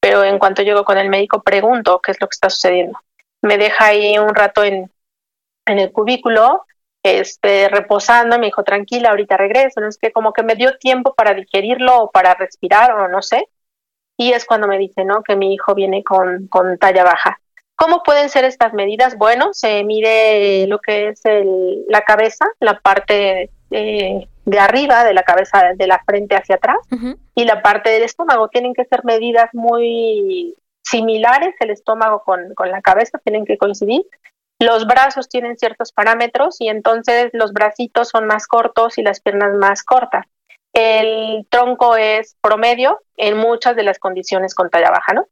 pero 0.01 0.25
en 0.25 0.39
cuanto 0.41 0.63
llego 0.63 0.85
con 0.85 0.99
el 0.99 1.09
médico 1.09 1.43
pregunto 1.43 2.01
qué 2.01 2.11
es 2.11 2.21
lo 2.21 2.27
que 2.27 2.35
está 2.35 2.51
sucediendo. 2.51 2.99
Me 3.43 3.59
deja 3.59 3.87
ahí 3.87 4.19
un 4.19 4.35
rato 4.35 4.65
en, 4.65 4.91
en 5.67 5.79
el 5.79 5.93
cubículo, 5.93 6.67
este, 7.05 7.69
reposando, 7.69 8.39
me 8.39 8.47
dijo, 8.47 8.65
tranquila, 8.65 9.11
ahorita 9.11 9.37
regreso. 9.37 9.81
No 9.81 9.89
es 9.89 9.99
que 9.99 10.13
como 10.13 10.33
que 10.33 10.43
me 10.43 10.57
dio 10.57 10.77
tiempo 10.79 11.15
para 11.15 11.35
digerirlo 11.35 11.97
o 12.03 12.11
para 12.11 12.35
respirar 12.35 12.93
o 12.93 13.07
no 13.07 13.23
sé 13.23 13.47
y 14.23 14.33
es 14.33 14.45
cuando 14.45 14.69
me 14.69 14.79
dice, 14.79 15.05
¿no? 15.05 15.23
Que 15.23 15.37
mi 15.37 15.55
hijo 15.55 15.75
viene 15.75 16.05
con, 16.05 16.47
con 16.49 16.79
talla 16.79 17.05
baja. 17.05 17.41
¿Cómo 17.75 18.02
pueden 18.02 18.29
ser 18.29 18.45
estas 18.45 18.73
medidas? 18.73 19.17
Bueno, 19.17 19.49
se 19.52 19.83
mide 19.83 20.67
lo 20.69 20.79
que 20.79 21.09
es 21.09 21.25
el, 21.25 21.85
la 21.88 22.02
cabeza, 22.02 22.45
la 22.61 22.79
parte 22.79 23.50
de, 23.71 24.29
de, 24.45 24.59
arriba 24.59 25.02
de 25.05 25.14
la 25.14 25.25
cabeza, 25.25 25.73
de 25.75 25.87
la 25.87 26.00
frente 26.05 26.37
hacia 26.37 26.57
atrás, 26.57 26.76
y 27.35 27.45
la 27.45 27.62
parte 27.62 27.91
del 27.91 28.05
estómago. 28.05 28.49
Tienen 28.49 28.75
que 28.75 28.85
ser 28.85 29.05
medidas 29.05 29.50
muy 29.52 30.55
similares, 30.83 31.55
el 31.59 31.71
estómago 31.71 32.23
con, 32.25 32.55
con 32.55 32.71
la 32.71 32.83
cabeza, 32.83 33.19
tienen 33.25 33.45
que 33.45 33.59
coincidir. 33.59 34.02
Los 34.61 34.87
brazos 34.87 35.29
tienen 35.29 35.57
ciertos 35.57 35.91
parámetros 35.91 36.61
y 36.61 36.69
entonces 36.69 37.31
los 37.33 37.52
bracitos 37.52 38.11
son 38.11 38.26
más 38.26 38.47
cortos 38.47 38.97
y 38.99 39.02
las 39.02 39.21
piernas 39.21 39.55
más 39.55 39.83
cortas. 39.83 40.26
El 40.73 41.47
tronco 41.50 41.97
es 41.97 42.37
promedio 42.41 43.00
en 43.17 43.37
muchas 43.37 43.76
de 43.76 43.83
las 43.83 43.99
condiciones 43.99 44.55
con 44.55 44.71
talla 44.71 44.91
baja, 44.91 45.12
¿no? 45.12 45.26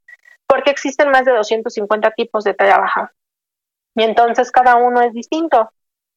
Porque 0.47 0.71
existen 0.71 1.11
más 1.11 1.25
de 1.25 1.33
250 1.33 2.11
tipos 2.13 2.45
de 2.45 2.55
talla 2.55 2.79
baja. 2.79 3.13
Y 3.95 4.03
entonces 4.03 4.51
cada 4.51 4.77
uno 4.77 5.01
es 5.01 5.13
distinto. 5.13 5.71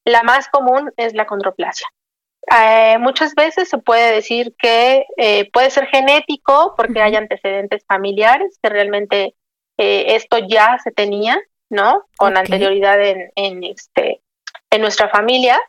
La 0.06 0.24
más 0.24 0.50
común 0.50 0.92
es 0.98 1.14
la 1.14 1.26
condroplasia. 1.26 1.88
Eh, 2.52 2.98
muchas 3.00 3.36
veces 3.36 3.70
se 3.70 3.78
puede 3.78 4.14
decir 4.14 4.54
que 4.58 5.06
eh, 5.18 5.50
puede 5.52 5.70
ser 5.70 5.88
genético 5.88 6.74
porque 6.76 7.02
hay 7.02 7.16
antecedentes 7.16 7.86
familiares, 7.86 8.60
que 8.62 8.70
realmente 8.70 9.36
eh, 9.78 10.16
esto 10.16 10.38
ya 10.40 10.78
se 10.84 10.92
tenía, 10.92 11.40
¿no? 11.70 12.06
Con 12.18 12.38
anterioridad 12.38 13.02
en, 13.02 13.32
en, 13.36 13.64
este, 13.64 14.22
en 14.70 14.82
nuestra 14.82 15.08
familia 15.08 15.62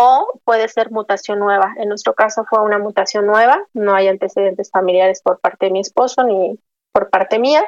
o 0.00 0.40
puede 0.44 0.68
ser 0.68 0.90
mutación 0.90 1.40
nueva. 1.40 1.74
En 1.78 1.88
nuestro 1.88 2.14
caso 2.14 2.44
fue 2.48 2.62
una 2.62 2.78
mutación 2.78 3.26
nueva, 3.26 3.66
no 3.74 3.94
hay 3.94 4.08
antecedentes 4.08 4.70
familiares 4.70 5.20
por 5.22 5.40
parte 5.40 5.66
de 5.66 5.72
mi 5.72 5.80
esposo 5.80 6.22
ni 6.24 6.58
por 6.92 7.10
parte 7.10 7.38
mía, 7.38 7.64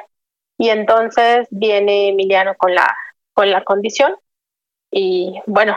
y 0.57 0.69
entonces 0.69 1.47
viene 1.51 2.09
Emiliano 2.09 2.55
con 2.57 2.73
la, 2.73 2.95
con 3.33 3.51
la 3.51 3.63
condición 3.63 4.15
y 4.91 5.41
bueno, 5.45 5.75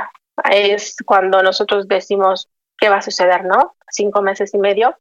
es 0.51 0.97
cuando 1.05 1.43
nosotros 1.43 1.89
decimos 1.89 2.51
qué 2.77 2.89
va 2.89 2.97
a 2.97 3.03
suceder, 3.03 3.45
¿no? 3.45 3.77
Cinco 3.89 4.23
meses 4.23 4.53
y 4.55 4.59
medio, 4.59 4.97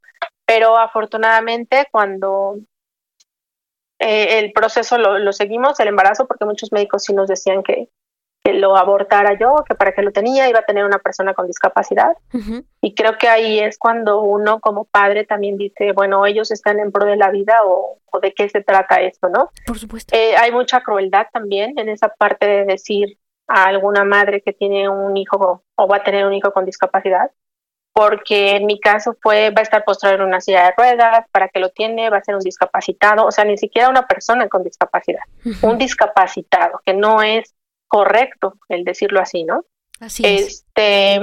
pero 0.46 0.78
afortunadamente 0.78 1.88
cuando 1.90 2.56
eh, 3.98 4.38
el 4.38 4.52
proceso 4.52 4.98
lo, 4.98 5.18
lo, 5.18 5.32
seguimos, 5.32 5.78
el 5.80 5.88
embarazo, 5.88 6.26
porque 6.26 6.44
muchos 6.44 6.72
médicos 6.72 7.02
sí 7.04 7.12
nos 7.12 7.28
decían 7.28 7.62
que 7.62 7.88
lo 8.52 8.76
abortara 8.76 9.38
yo, 9.38 9.64
que 9.66 9.74
para 9.74 9.92
que 9.92 10.02
lo 10.02 10.12
tenía 10.12 10.48
iba 10.48 10.58
a 10.58 10.64
tener 10.64 10.84
una 10.84 10.98
persona 10.98 11.32
con 11.32 11.46
discapacidad. 11.46 12.12
Y 12.82 12.94
creo 12.94 13.16
que 13.16 13.28
ahí 13.28 13.58
es 13.58 13.78
cuando 13.78 14.20
uno 14.20 14.60
como 14.60 14.84
padre 14.84 15.24
también 15.24 15.56
dice, 15.56 15.92
bueno, 15.92 16.26
ellos 16.26 16.50
están 16.50 16.78
en 16.78 16.92
pro 16.92 17.06
de 17.06 17.16
la 17.16 17.30
vida 17.30 17.60
o, 17.64 17.98
de 18.20 18.34
qué 18.34 18.48
se 18.48 18.62
trata 18.62 19.00
esto, 19.00 19.28
¿no? 19.28 19.50
Por 19.66 19.78
supuesto. 19.78 20.14
Eh, 20.14 20.36
hay 20.36 20.52
mucha 20.52 20.82
crueldad 20.82 21.26
también 21.32 21.78
en 21.78 21.88
esa 21.88 22.08
parte 22.08 22.46
de 22.46 22.64
decir 22.64 23.18
a 23.48 23.64
alguna 23.64 24.04
madre 24.04 24.42
que 24.42 24.52
tiene 24.52 24.88
un 24.88 25.16
hijo 25.16 25.64
o 25.74 25.88
va 25.88 25.96
a 25.96 26.04
tener 26.04 26.26
un 26.26 26.34
hijo 26.34 26.52
con 26.52 26.64
discapacidad, 26.64 27.30
porque 27.92 28.56
en 28.56 28.66
mi 28.66 28.78
caso 28.78 29.16
fue, 29.22 29.50
va 29.50 29.60
a 29.60 29.62
estar 29.62 29.84
postrado 29.84 30.16
en 30.16 30.22
una 30.22 30.40
silla 30.40 30.64
de 30.64 30.74
ruedas, 30.76 31.26
para 31.30 31.48
que 31.48 31.60
lo 31.60 31.70
tiene, 31.70 32.10
va 32.10 32.18
a 32.18 32.24
ser 32.24 32.34
un 32.34 32.42
discapacitado, 32.42 33.24
o 33.24 33.30
sea, 33.30 33.44
ni 33.44 33.56
siquiera 33.56 33.88
una 33.88 34.06
persona 34.06 34.48
con 34.48 34.64
discapacidad, 34.64 35.22
un 35.62 35.78
discapacitado, 35.78 36.80
que 36.84 36.92
no 36.92 37.22
es 37.22 37.54
correcto 37.94 38.54
el 38.68 38.82
decirlo 38.82 39.20
así, 39.20 39.44
¿no? 39.44 39.64
Así 40.00 40.24
es. 40.26 40.46
Este, 40.46 41.20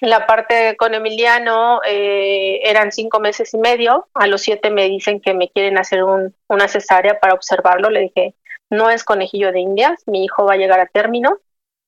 la 0.00 0.26
parte 0.26 0.76
con 0.78 0.94
Emiliano 0.94 1.82
eh, 1.86 2.60
eran 2.62 2.90
cinco 2.90 3.20
meses 3.20 3.52
y 3.52 3.58
medio. 3.58 4.08
A 4.14 4.26
los 4.26 4.40
siete 4.40 4.70
me 4.70 4.88
dicen 4.88 5.20
que 5.20 5.34
me 5.34 5.50
quieren 5.50 5.76
hacer 5.76 6.04
un, 6.04 6.34
una 6.48 6.68
cesárea 6.68 7.20
para 7.20 7.34
observarlo. 7.34 7.90
Le 7.90 8.00
dije, 8.00 8.34
no 8.70 8.88
es 8.88 9.04
conejillo 9.04 9.52
de 9.52 9.60
indias, 9.60 10.02
mi 10.06 10.24
hijo 10.24 10.46
va 10.46 10.54
a 10.54 10.56
llegar 10.56 10.80
a 10.80 10.86
término 10.86 11.36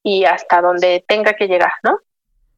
y 0.02 0.26
hasta 0.26 0.60
donde 0.60 1.02
tenga 1.08 1.32
que 1.32 1.48
llegar, 1.48 1.72
¿no? 1.82 2.00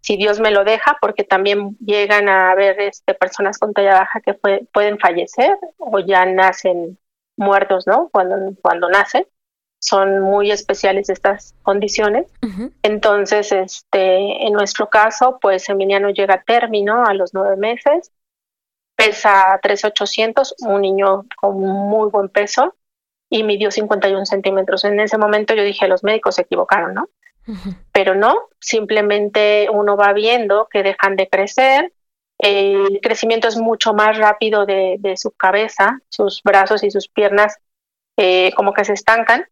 Si 0.00 0.16
Dios 0.16 0.40
me 0.40 0.50
lo 0.50 0.64
deja, 0.64 0.98
porque 1.00 1.22
también 1.22 1.76
llegan 1.78 2.28
a 2.28 2.50
haber 2.50 2.80
este, 2.80 3.14
personas 3.14 3.58
con 3.58 3.74
talla 3.74 3.94
baja 3.94 4.20
que 4.20 4.34
pueden 4.34 4.98
fallecer 4.98 5.56
o 5.78 6.00
ya 6.00 6.26
nacen 6.26 6.98
muertos, 7.36 7.86
¿no? 7.86 8.08
Cuando, 8.08 8.36
cuando 8.60 8.88
nacen 8.88 9.24
son 9.82 10.20
muy 10.20 10.52
especiales 10.52 11.10
estas 11.10 11.56
condiciones. 11.62 12.28
Entonces, 12.84 13.50
este, 13.50 14.46
en 14.46 14.52
nuestro 14.52 14.88
caso, 14.88 15.38
pues 15.40 15.68
Emiliano 15.68 16.10
llega 16.10 16.34
a 16.34 16.42
término 16.42 17.04
a 17.04 17.14
los 17.14 17.34
nueve 17.34 17.56
meses, 17.56 18.12
pesa 18.94 19.58
3,800, 19.60 20.54
un 20.60 20.82
niño 20.82 21.24
con 21.36 21.58
muy 21.58 22.10
buen 22.10 22.28
peso 22.28 22.76
y 23.28 23.42
midió 23.42 23.72
51 23.72 24.24
centímetros. 24.24 24.84
En 24.84 25.00
ese 25.00 25.18
momento 25.18 25.52
yo 25.52 25.64
dije, 25.64 25.88
los 25.88 26.04
médicos 26.04 26.36
se 26.36 26.42
equivocaron, 26.42 26.94
¿no? 26.94 27.08
Pero 27.90 28.14
no, 28.14 28.50
simplemente 28.60 29.66
uno 29.68 29.96
va 29.96 30.12
viendo 30.12 30.68
que 30.70 30.84
dejan 30.84 31.16
de 31.16 31.28
crecer, 31.28 31.92
el 32.38 33.00
crecimiento 33.02 33.48
es 33.48 33.56
mucho 33.56 33.94
más 33.94 34.16
rápido 34.16 34.64
de, 34.64 35.14
su 35.16 35.32
cabeza, 35.32 35.98
sus 36.08 36.40
brazos 36.44 36.84
y 36.84 36.92
sus 36.92 37.08
piernas 37.08 37.58
eh, 38.16 38.52
como 38.54 38.72
que 38.72 38.84
se 38.84 38.92
estancan 38.92 39.44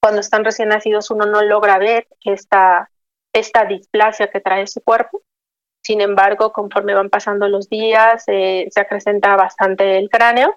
cuando 0.00 0.20
están 0.20 0.44
recién 0.44 0.70
nacidos 0.70 1.10
uno 1.10 1.26
no 1.26 1.42
logra 1.42 1.78
ver 1.78 2.08
esta, 2.24 2.90
esta 3.32 3.64
displasia 3.64 4.30
que 4.30 4.40
trae 4.40 4.66
su 4.66 4.80
cuerpo. 4.80 5.22
Sin 5.82 6.00
embargo, 6.00 6.52
conforme 6.52 6.94
van 6.94 7.10
pasando 7.10 7.48
los 7.48 7.68
días, 7.68 8.24
eh, 8.26 8.68
se 8.70 8.80
acrecenta 8.80 9.36
bastante 9.36 9.98
el 9.98 10.10
cráneo, 10.10 10.54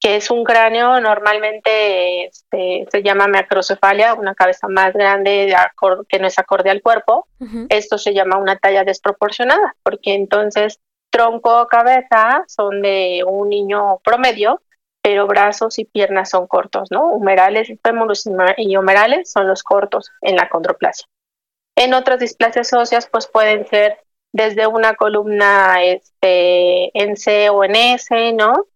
que 0.00 0.16
es 0.16 0.30
un 0.30 0.44
cráneo 0.44 1.00
normalmente 1.00 2.26
este, 2.26 2.86
se 2.90 3.02
llama 3.02 3.26
macrocefalia, 3.26 4.14
una 4.14 4.34
cabeza 4.34 4.68
más 4.68 4.92
grande 4.92 5.54
que 6.08 6.18
no 6.18 6.26
es 6.26 6.38
acorde 6.38 6.70
al 6.70 6.82
cuerpo. 6.82 7.26
Esto 7.68 7.98
se 7.98 8.14
llama 8.14 8.38
una 8.38 8.56
talla 8.56 8.84
desproporcionada, 8.84 9.74
porque 9.82 10.14
entonces 10.14 10.80
tronco 11.10 11.62
o 11.62 11.66
cabeza 11.66 12.44
son 12.46 12.82
de 12.82 13.24
un 13.26 13.48
niño 13.48 13.98
promedio, 14.04 14.60
pero 15.08 15.26
brazos 15.26 15.78
y 15.78 15.86
piernas 15.86 16.28
son 16.28 16.46
cortos, 16.46 16.90
¿no? 16.90 17.06
Humerales, 17.06 17.70
y 18.58 18.76
humerales 18.76 19.32
son 19.32 19.48
los 19.48 19.62
cortos 19.62 20.10
en 20.20 20.36
la 20.36 20.50
condroplasia. 20.50 21.08
En 21.74 21.94
otras 21.94 22.20
displasias 22.20 22.74
óseas, 22.74 23.08
pues 23.10 23.26
pueden 23.26 23.66
ser 23.68 24.00
desde 24.34 24.66
una 24.66 24.96
columna 24.96 25.82
este, 25.82 26.90
en 26.92 27.16
C 27.16 27.48
o 27.48 27.64
en 27.64 27.74
S, 27.74 28.32
¿no? 28.34 28.66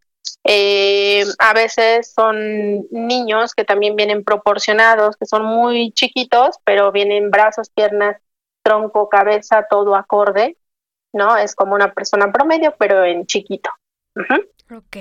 Eh, 0.45 1.23
a 1.39 1.53
veces 1.53 2.11
son 2.15 2.89
niños 2.91 3.55
que 3.55 3.65
también 3.65 3.95
vienen 3.95 4.25
proporcionados, 4.25 5.19
que 5.19 5.27
son 5.27 5.45
muy 5.45 5.93
chiquitos, 5.93 6.57
pero 6.65 6.93
vienen 6.93 7.31
brazos, 7.31 7.69
piernas, 7.69 8.17
tronco, 8.62 9.11
cabeza, 9.11 9.67
todo 9.69 9.97
acorde, 9.97 10.57
¿no? 11.12 11.37
Es 11.37 11.55
como 11.55 11.75
una 11.75 11.93
persona 11.93 12.33
promedio, 12.33 12.75
pero 12.79 13.05
en 13.05 13.27
chiquito. 13.27 13.69
Ok. 14.75 14.97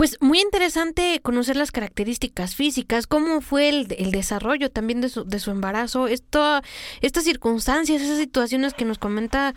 Pues 0.00 0.16
muy 0.22 0.40
interesante 0.40 1.20
conocer 1.22 1.56
las 1.56 1.72
características 1.72 2.54
físicas, 2.54 3.06
cómo 3.06 3.42
fue 3.42 3.68
el, 3.68 3.86
desarrollo 3.86 4.70
también 4.70 5.02
de 5.02 5.10
su, 5.10 5.24
de 5.24 5.38
su 5.38 5.50
embarazo, 5.50 6.06
esto, 6.06 6.62
estas 7.02 7.24
circunstancias, 7.24 8.00
esas 8.00 8.16
situaciones 8.16 8.72
que 8.72 8.86
nos 8.86 8.96
comenta 8.96 9.52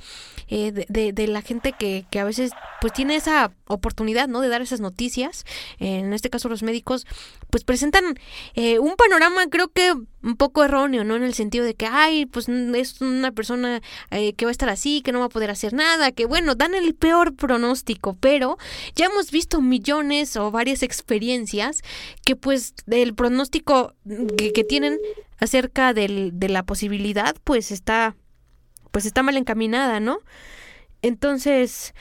eh, 0.47 0.71
de, 0.71 1.13
de, 1.13 1.27
la 1.27 1.41
gente 1.41 1.73
que, 1.73 2.05
que, 2.09 2.19
a 2.19 2.23
veces 2.23 2.51
pues 2.81 2.93
tiene 2.93 3.15
esa 3.15 3.51
oportunidad 3.67 4.27
¿no? 4.27 4.41
de 4.41 4.49
dar 4.49 4.61
esas 4.61 4.79
noticias, 4.79 5.45
en 5.79 6.13
este 6.13 6.29
caso 6.29 6.49
los 6.49 6.63
médicos, 6.63 7.05
pues 7.49 7.63
presentan 7.63 8.03
eh, 8.55 8.79
un 8.79 8.95
panorama 8.95 9.47
creo 9.49 9.69
que 9.69 9.93
un 10.23 10.37
poco 10.37 10.63
erróneo, 10.63 11.03
¿no? 11.03 11.15
En 11.15 11.23
el 11.23 11.33
sentido 11.33 11.65
de 11.65 11.75
que, 11.75 11.85
ay, 11.85 12.25
pues 12.25 12.47
es 12.47 13.01
una 13.01 13.31
persona 13.31 13.81
eh, 14.09 14.33
que 14.33 14.45
va 14.45 14.49
a 14.49 14.53
estar 14.53 14.69
así, 14.69 15.01
que 15.01 15.11
no 15.11 15.19
va 15.19 15.25
a 15.25 15.29
poder 15.29 15.51
hacer 15.51 15.73
nada, 15.73 16.11
que 16.11 16.25
bueno, 16.25 16.55
dan 16.55 16.73
el 16.73 16.95
peor 16.95 17.35
pronóstico, 17.35 18.15
pero 18.19 18.57
ya 18.95 19.07
hemos 19.07 19.31
visto 19.31 19.61
millones 19.61 20.37
o 20.37 20.49
varias 20.49 20.81
experiencias 20.81 21.81
que 22.25 22.35
pues 22.35 22.73
el 22.89 23.13
pronóstico 23.13 23.93
que, 24.37 24.63
tienen 24.63 24.97
acerca 25.39 25.93
del, 25.93 26.31
de 26.33 26.47
la 26.47 26.63
posibilidad, 26.63 27.35
pues 27.43 27.71
está, 27.71 28.15
pues 28.93 29.07
está 29.07 29.23
mal 29.23 29.35
encaminada, 29.37 29.99
¿no? 29.99 30.19
Entonces, 31.01 31.95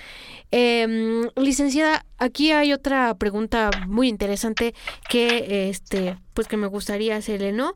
eh, 0.52 1.26
licenciada, 1.34 2.04
aquí 2.18 2.52
hay 2.52 2.74
otra 2.74 3.14
pregunta 3.14 3.70
muy 3.88 4.08
interesante 4.08 4.74
que, 5.08 5.70
este, 5.70 6.18
pues 6.34 6.46
que 6.46 6.58
me 6.58 6.66
gustaría 6.66 7.16
hacerle, 7.16 7.52
¿no? 7.52 7.74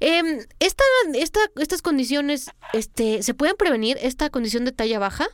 Eh, 0.00 0.40
esta, 0.58 0.84
esta, 1.14 1.40
estas 1.56 1.82
condiciones, 1.82 2.50
este, 2.72 3.22
¿se 3.22 3.32
pueden 3.32 3.56
prevenir 3.56 3.96
esta 4.02 4.28
condición 4.28 4.64
de 4.64 4.72
talla 4.72 4.98
baja? 4.98 5.28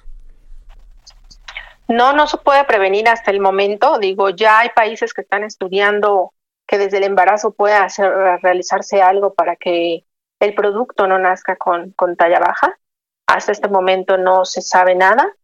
No, 1.88 2.12
no 2.12 2.26
se 2.26 2.36
puede 2.36 2.62
prevenir 2.64 3.08
hasta 3.08 3.30
el 3.30 3.40
momento. 3.40 3.98
Digo, 3.98 4.28
ya 4.28 4.60
hay 4.60 4.68
países 4.68 5.14
que 5.14 5.22
están 5.22 5.44
estudiando 5.44 6.34
que 6.66 6.76
desde 6.76 6.98
el 6.98 7.04
embarazo 7.04 7.52
pueda 7.52 7.84
hacer, 7.84 8.12
realizarse 8.42 9.00
algo 9.00 9.32
para 9.32 9.56
que 9.56 10.04
el 10.40 10.54
producto 10.54 11.06
no 11.06 11.18
nazca 11.18 11.56
con, 11.56 11.92
con 11.92 12.16
talla 12.16 12.38
baja. 12.38 12.78
Hasta 13.26 13.52
este 13.52 13.68
momento 13.68 14.16
no 14.18 14.44
se 14.44 14.62
sabe 14.62 14.94
nada, 14.94 15.34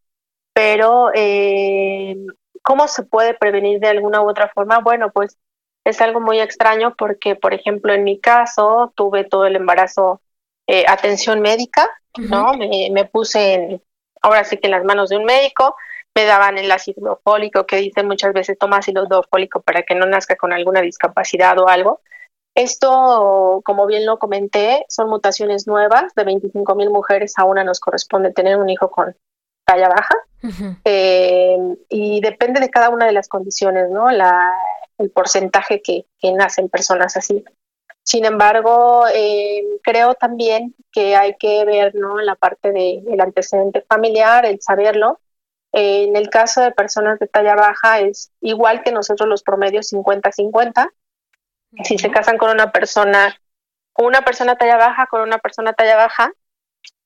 pero 0.52 1.10
eh, 1.14 2.16
¿cómo 2.62 2.88
se 2.88 3.02
puede 3.02 3.34
prevenir 3.34 3.80
de 3.80 3.88
alguna 3.88 4.22
u 4.22 4.28
otra 4.28 4.48
forma? 4.48 4.80
Bueno, 4.80 5.10
pues 5.10 5.38
es 5.84 6.00
algo 6.00 6.20
muy 6.20 6.40
extraño 6.40 6.94
porque, 6.96 7.36
por 7.36 7.54
ejemplo, 7.54 7.92
en 7.92 8.04
mi 8.04 8.20
caso 8.20 8.92
tuve 8.94 9.24
todo 9.24 9.46
el 9.46 9.56
embarazo 9.56 10.20
eh, 10.66 10.84
atención 10.86 11.40
médica, 11.40 11.88
¿no? 12.18 12.52
Me, 12.54 13.04
puse 13.06 13.54
en, 13.54 13.82
ahora 14.22 14.44
sí 14.44 14.58
que 14.58 14.66
en 14.66 14.72
las 14.72 14.84
manos 14.84 15.10
de 15.10 15.16
un 15.16 15.24
médico, 15.24 15.74
me 16.14 16.24
daban 16.24 16.58
el 16.58 16.70
ácido 16.70 17.20
fólico 17.24 17.66
que 17.66 17.76
dicen 17.76 18.06
muchas 18.06 18.32
veces 18.32 18.58
toma 18.58 18.78
ácido 18.78 19.06
fólico 19.30 19.62
para 19.62 19.82
que 19.82 19.94
no 19.94 20.06
nazca 20.06 20.36
con 20.36 20.52
alguna 20.52 20.80
discapacidad 20.80 21.58
o 21.58 21.68
algo. 21.68 22.00
Esto, 22.54 23.62
como 23.64 23.86
bien 23.86 24.06
lo 24.06 24.18
comenté, 24.18 24.84
son 24.88 25.08
mutaciones 25.08 25.66
nuevas. 25.66 26.14
De 26.14 26.24
25 26.24 26.74
mil 26.74 26.90
mujeres 26.90 27.34
a 27.36 27.44
una 27.44 27.64
nos 27.64 27.80
corresponde 27.80 28.32
tener 28.32 28.56
un 28.56 28.68
hijo 28.68 28.90
con 28.90 29.16
talla 29.64 29.88
baja. 29.88 30.14
Eh, 30.84 31.58
y 31.90 32.20
depende 32.22 32.60
de 32.60 32.70
cada 32.70 32.88
una 32.88 33.04
de 33.04 33.12
las 33.12 33.28
condiciones, 33.28 33.90
¿no? 33.90 34.10
La, 34.10 34.50
el 34.96 35.10
porcentaje 35.10 35.82
que, 35.82 36.06
que 36.18 36.32
nacen 36.32 36.68
personas 36.68 37.16
así. 37.16 37.44
Sin 38.02 38.24
embargo, 38.24 39.04
eh, 39.12 39.62
creo 39.82 40.14
también 40.14 40.74
que 40.90 41.16
hay 41.16 41.36
que 41.36 41.64
ver 41.64 41.94
¿no? 41.94 42.18
la 42.18 42.34
parte 42.34 42.72
del 42.72 43.20
antecedente 43.20 43.82
familiar, 43.82 44.44
el 44.46 44.60
saberlo. 44.60 45.20
Eh, 45.72 46.04
en 46.04 46.16
el 46.16 46.28
caso 46.30 46.60
de 46.60 46.72
personas 46.72 47.18
de 47.18 47.28
talla 47.28 47.54
baja 47.54 48.00
es 48.00 48.32
igual 48.40 48.82
que 48.82 48.92
nosotros 48.92 49.28
los 49.28 49.42
promedios 49.42 49.92
50-50. 49.92 50.90
Si 51.84 51.98
se 51.98 52.10
casan 52.10 52.36
con 52.38 52.50
una 52.50 52.72
persona, 52.72 53.38
una 53.96 54.22
persona 54.22 54.56
talla 54.56 54.76
baja 54.76 55.06
con 55.06 55.20
una 55.20 55.38
persona 55.38 55.72
talla 55.72 55.96
baja 55.96 56.32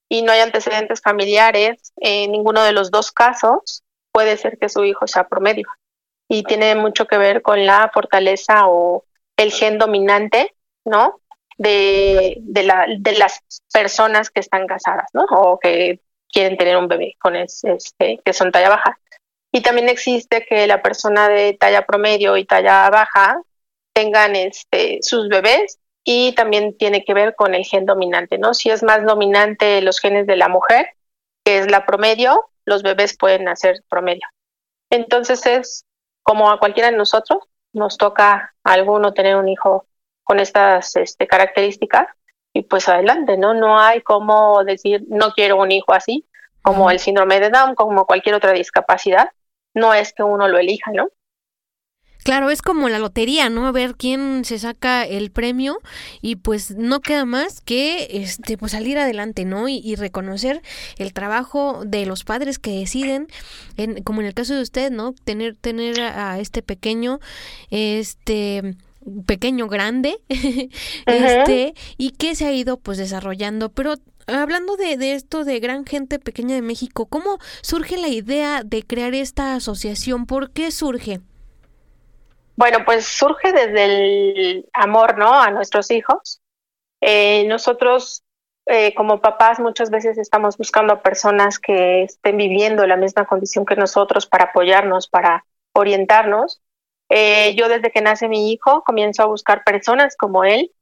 y 0.08 0.22
no 0.22 0.32
hay 0.32 0.40
antecedentes 0.40 1.00
familiares, 1.00 1.92
en 1.96 2.32
ninguno 2.32 2.62
de 2.62 2.72
los 2.72 2.90
dos 2.90 3.12
casos 3.12 3.82
puede 4.12 4.36
ser 4.36 4.58
que 4.58 4.68
su 4.68 4.84
hijo 4.84 5.06
sea 5.06 5.28
promedio. 5.28 5.66
Y 6.28 6.44
tiene 6.44 6.74
mucho 6.74 7.06
que 7.06 7.18
ver 7.18 7.42
con 7.42 7.66
la 7.66 7.90
fortaleza 7.92 8.66
o 8.66 9.04
el 9.36 9.52
gen 9.52 9.78
dominante, 9.78 10.54
¿no? 10.84 11.20
De, 11.58 12.36
de, 12.40 12.62
la, 12.62 12.86
de 12.98 13.12
las 13.18 13.40
personas 13.72 14.30
que 14.30 14.40
están 14.40 14.66
casadas, 14.66 15.08
¿no? 15.12 15.24
O 15.30 15.58
que 15.58 16.00
quieren 16.32 16.56
tener 16.56 16.76
un 16.76 16.88
bebé 16.88 17.16
con 17.20 17.36
este, 17.36 18.20
que 18.24 18.32
son 18.32 18.52
talla 18.52 18.70
baja. 18.70 18.98
Y 19.52 19.62
también 19.62 19.88
existe 19.88 20.44
que 20.48 20.66
la 20.66 20.82
persona 20.82 21.28
de 21.28 21.54
talla 21.54 21.86
promedio 21.86 22.36
y 22.36 22.44
talla 22.44 22.90
baja 22.90 23.40
tengan 23.94 24.36
este, 24.36 24.98
sus 25.00 25.28
bebés 25.28 25.78
y 26.04 26.34
también 26.34 26.76
tiene 26.76 27.04
que 27.04 27.14
ver 27.14 27.34
con 27.34 27.54
el 27.54 27.64
gen 27.64 27.86
dominante, 27.86 28.36
¿no? 28.36 28.52
Si 28.52 28.68
es 28.68 28.82
más 28.82 29.04
dominante 29.04 29.80
los 29.80 29.98
genes 30.00 30.26
de 30.26 30.36
la 30.36 30.48
mujer, 30.48 30.88
que 31.44 31.58
es 31.58 31.70
la 31.70 31.86
promedio, 31.86 32.50
los 32.66 32.82
bebés 32.82 33.16
pueden 33.16 33.44
nacer 33.44 33.82
promedio. 33.88 34.26
Entonces 34.90 35.46
es 35.46 35.86
como 36.22 36.50
a 36.50 36.58
cualquiera 36.58 36.90
de 36.90 36.96
nosotros, 36.96 37.38
nos 37.72 37.96
toca 37.96 38.54
a 38.62 38.72
alguno 38.72 39.14
tener 39.14 39.36
un 39.36 39.48
hijo 39.48 39.86
con 40.24 40.40
estas 40.40 40.96
este, 40.96 41.26
características 41.26 42.06
y 42.52 42.62
pues 42.62 42.88
adelante, 42.88 43.36
¿no? 43.36 43.54
No 43.54 43.78
hay 43.78 44.00
como 44.02 44.62
decir, 44.64 45.04
no 45.08 45.32
quiero 45.32 45.56
un 45.56 45.72
hijo 45.72 45.92
así, 45.92 46.26
como 46.62 46.90
el 46.90 46.98
síndrome 46.98 47.40
de 47.40 47.50
Down, 47.50 47.74
como 47.74 48.06
cualquier 48.06 48.34
otra 48.36 48.52
discapacidad. 48.52 49.30
No 49.74 49.92
es 49.92 50.12
que 50.12 50.22
uno 50.22 50.48
lo 50.48 50.58
elija, 50.58 50.92
¿no? 50.92 51.08
Claro, 52.24 52.48
es 52.48 52.62
como 52.62 52.88
la 52.88 52.98
lotería, 52.98 53.50
¿no? 53.50 53.66
A 53.66 53.72
ver 53.72 53.96
quién 53.96 54.46
se 54.46 54.58
saca 54.58 55.04
el 55.04 55.30
premio 55.30 55.78
y 56.22 56.36
pues 56.36 56.70
no 56.70 57.00
queda 57.00 57.26
más 57.26 57.60
que 57.60 58.08
este 58.12 58.56
pues 58.56 58.72
salir 58.72 58.98
adelante, 58.98 59.44
¿no? 59.44 59.68
Y, 59.68 59.94
reconocer 59.94 60.62
el 60.96 61.12
trabajo 61.12 61.82
de 61.84 62.06
los 62.06 62.24
padres 62.24 62.58
que 62.58 62.78
deciden, 62.78 63.28
en, 63.76 64.02
como 64.02 64.22
en 64.22 64.26
el 64.26 64.34
caso 64.34 64.54
de 64.54 64.62
usted, 64.62 64.90
¿no? 64.90 65.12
Tener 65.24 65.54
tener 65.54 66.00
a 66.00 66.40
este 66.40 66.62
pequeño 66.62 67.20
este 67.70 68.74
pequeño 69.26 69.68
grande 69.68 70.16
este 71.06 71.74
y 71.98 72.12
que 72.12 72.34
se 72.34 72.46
ha 72.46 72.52
ido 72.52 72.78
pues 72.78 72.96
desarrollando 72.96 73.68
pero 73.68 73.96
hablando 74.26 74.76
de, 74.76 74.96
de, 74.96 75.14
esto 75.14 75.44
de 75.44 75.60
gran 75.60 75.84
gente 75.84 76.18
pequeña 76.18 76.54
de 76.54 76.62
México 76.62 77.04
cómo 77.04 77.38
surge 77.60 77.98
la 77.98 78.08
idea 78.08 78.62
de 78.64 78.82
crear 78.82 79.14
esta 79.14 79.54
asociación 79.54 80.24
por 80.24 80.52
qué 80.52 80.70
surge 80.70 81.20
bueno 82.56 82.78
pues 82.84 83.06
surge 83.06 83.52
desde 83.52 83.84
el 83.84 84.68
amor 84.72 85.18
no 85.18 85.34
a 85.34 85.50
nuestros 85.50 85.90
hijos 85.90 86.40
eh, 87.00 87.44
nosotros 87.46 88.22
eh, 88.66 88.94
como 88.94 89.20
papás 89.20 89.60
muchas 89.60 89.90
veces 89.90 90.16
estamos 90.18 90.56
buscando 90.56 90.94
a 90.94 91.02
personas 91.02 91.58
que 91.58 92.04
estén 92.04 92.36
viviendo 92.36 92.86
la 92.86 92.96
misma 92.96 93.26
condición 93.26 93.66
que 93.66 93.76
nosotros 93.76 94.26
para 94.26 94.44
apoyarnos 94.44 95.08
para 95.08 95.44
orientarnos 95.72 96.62
eh, 97.08 97.54
yo 97.54 97.68
desde 97.68 97.90
que 97.90 98.00
nace 98.00 98.28
mi 98.28 98.52
hijo 98.52 98.82
comienzo 98.82 99.22
a 99.22 99.26
buscar 99.26 99.64
personas 99.64 100.16
como 100.16 100.44
él. 100.44 100.72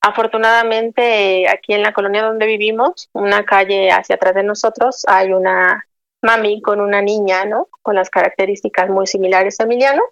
Afortunadamente, 0.00 1.48
aquí 1.48 1.74
en 1.74 1.82
la 1.82 1.92
colonia 1.92 2.24
donde 2.24 2.46
vivimos, 2.46 3.08
una 3.12 3.44
calle 3.44 3.90
hacia 3.90 4.16
atrás 4.16 4.34
de 4.34 4.42
nosotros, 4.42 5.04
hay 5.06 5.32
una 5.32 5.86
mami 6.22 6.60
con 6.60 6.80
una 6.80 7.02
niña, 7.02 7.44
¿no? 7.44 7.68
Con 7.82 7.94
las 7.94 8.10
características 8.10 8.90
muy 8.90 9.06
similares 9.06 9.60
a 9.60 9.64
Emiliano. 9.64 10.02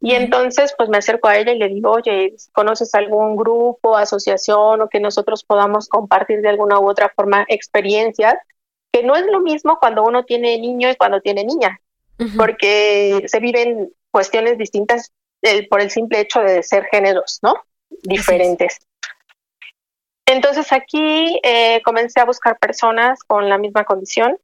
Y 0.00 0.14
entonces, 0.14 0.74
pues 0.78 0.88
me 0.88 0.96
acerco 0.96 1.28
a 1.28 1.36
ella 1.36 1.52
y 1.52 1.58
le 1.58 1.68
digo, 1.68 1.90
oye, 1.90 2.34
¿conoces 2.52 2.94
algún 2.94 3.36
grupo, 3.36 3.96
asociación 3.96 4.80
o 4.80 4.88
que 4.88 4.98
nosotros 4.98 5.44
podamos 5.44 5.88
compartir 5.88 6.40
de 6.40 6.48
alguna 6.48 6.78
u 6.80 6.88
otra 6.88 7.12
forma 7.14 7.44
experiencias? 7.48 8.34
Que 8.92 9.02
no 9.02 9.14
es 9.14 9.26
lo 9.26 9.40
mismo 9.40 9.78
cuando 9.78 10.02
uno 10.02 10.24
tiene 10.24 10.58
niño 10.58 10.90
y 10.90 10.96
cuando 10.96 11.20
tiene 11.20 11.44
niña, 11.44 11.78
porque 12.36 13.24
se 13.26 13.40
viven 13.40 13.92
cuestiones 14.10 14.56
distintas 14.56 15.12
eh, 15.42 15.68
por 15.68 15.80
el 15.82 15.90
simple 15.90 16.20
hecho 16.20 16.40
de 16.40 16.62
ser 16.62 16.86
géneros, 16.90 17.38
¿no? 17.42 17.54
Diferentes. 18.02 18.78
Entonces 20.26 20.72
aquí 20.72 21.40
eh, 21.42 21.82
comencé 21.82 22.20
a 22.20 22.24
buscar 22.24 22.58
personas 22.58 23.22
con 23.24 23.48
la 23.48 23.58
misma 23.58 23.84
condición. 23.84 24.38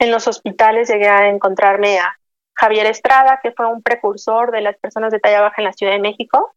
En 0.00 0.10
los 0.10 0.26
hospitales 0.26 0.88
llegué 0.88 1.08
a 1.08 1.28
encontrarme 1.28 1.98
a 1.98 2.17
Javier 2.58 2.86
Estrada, 2.86 3.38
que 3.42 3.52
fue 3.52 3.66
un 3.66 3.82
precursor 3.82 4.50
de 4.50 4.62
las 4.62 4.76
personas 4.78 5.12
de 5.12 5.20
talla 5.20 5.42
baja 5.42 5.56
en 5.58 5.64
la 5.64 5.72
Ciudad 5.72 5.92
de 5.92 6.00
México. 6.00 6.54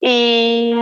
Y 0.00 0.74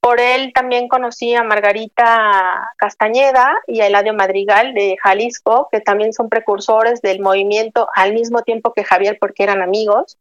por 0.00 0.20
él 0.20 0.52
también 0.54 0.88
conocí 0.88 1.34
a 1.34 1.42
Margarita 1.42 2.70
Castañeda 2.76 3.58
y 3.66 3.80
a 3.80 3.86
Eladio 3.86 4.14
Madrigal 4.14 4.74
de 4.74 4.96
Jalisco, 5.02 5.68
que 5.72 5.80
también 5.80 6.12
son 6.12 6.28
precursores 6.28 7.00
del 7.00 7.20
movimiento 7.20 7.88
al 7.94 8.12
mismo 8.12 8.42
tiempo 8.42 8.72
que 8.74 8.84
Javier, 8.84 9.16
porque 9.18 9.42
eran 9.42 9.62
amigos, 9.62 10.18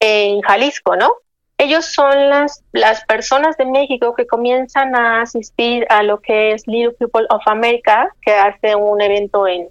en 0.00 0.42
Jalisco, 0.42 0.96
¿no? 0.96 1.14
Ellos 1.56 1.86
son 1.86 2.28
las, 2.28 2.64
las 2.72 3.04
personas 3.04 3.56
de 3.56 3.64
México 3.64 4.14
que 4.14 4.26
comienzan 4.26 4.96
a 4.96 5.22
asistir 5.22 5.86
a 5.88 6.02
lo 6.02 6.20
que 6.20 6.52
es 6.52 6.66
Little 6.66 6.96
People 6.98 7.26
of 7.30 7.42
America, 7.46 8.08
que 8.20 8.32
hace 8.32 8.74
un 8.74 9.00
evento 9.00 9.46
en, 9.46 9.68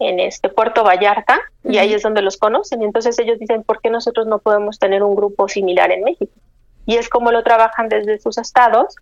en 0.00 0.18
este 0.18 0.48
Puerto 0.48 0.82
Vallarta, 0.82 1.38
y 1.62 1.78
ahí 1.78 1.94
es 1.94 2.02
donde 2.02 2.22
los 2.22 2.36
conocen. 2.36 2.82
Y 2.82 2.86
entonces 2.86 3.18
ellos 3.18 3.38
dicen, 3.38 3.62
¿por 3.62 3.80
qué 3.80 3.90
nosotros 3.90 4.26
no 4.26 4.38
podemos 4.38 4.78
tener 4.78 5.02
un 5.02 5.14
grupo 5.14 5.48
similar 5.48 5.92
en 5.92 6.02
México? 6.02 6.32
Y 6.86 6.96
es 6.96 7.08
como 7.08 7.30
lo 7.30 7.44
trabajan 7.44 7.88
desde 7.88 8.18
sus 8.18 8.38
estados, 8.38 8.96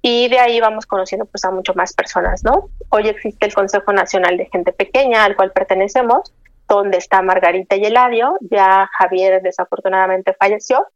y 0.00 0.28
de 0.28 0.40
ahí 0.40 0.60
vamos 0.60 0.86
conociendo 0.86 1.26
pues 1.26 1.44
a 1.44 1.52
mucho 1.52 1.74
más 1.74 1.92
personas, 1.94 2.42
¿no? 2.42 2.70
Hoy 2.88 3.08
existe 3.08 3.46
el 3.46 3.54
Consejo 3.54 3.92
Nacional 3.92 4.36
de 4.36 4.46
Gente 4.46 4.72
Pequeña, 4.72 5.24
al 5.24 5.36
cual 5.36 5.52
pertenecemos, 5.52 6.34
donde 6.66 6.98
está 6.98 7.22
Margarita 7.22 7.76
y 7.76 7.84
Eladio, 7.84 8.36
ya 8.40 8.88
Javier 8.98 9.42
desafortunadamente 9.42 10.34
falleció, 10.34 10.86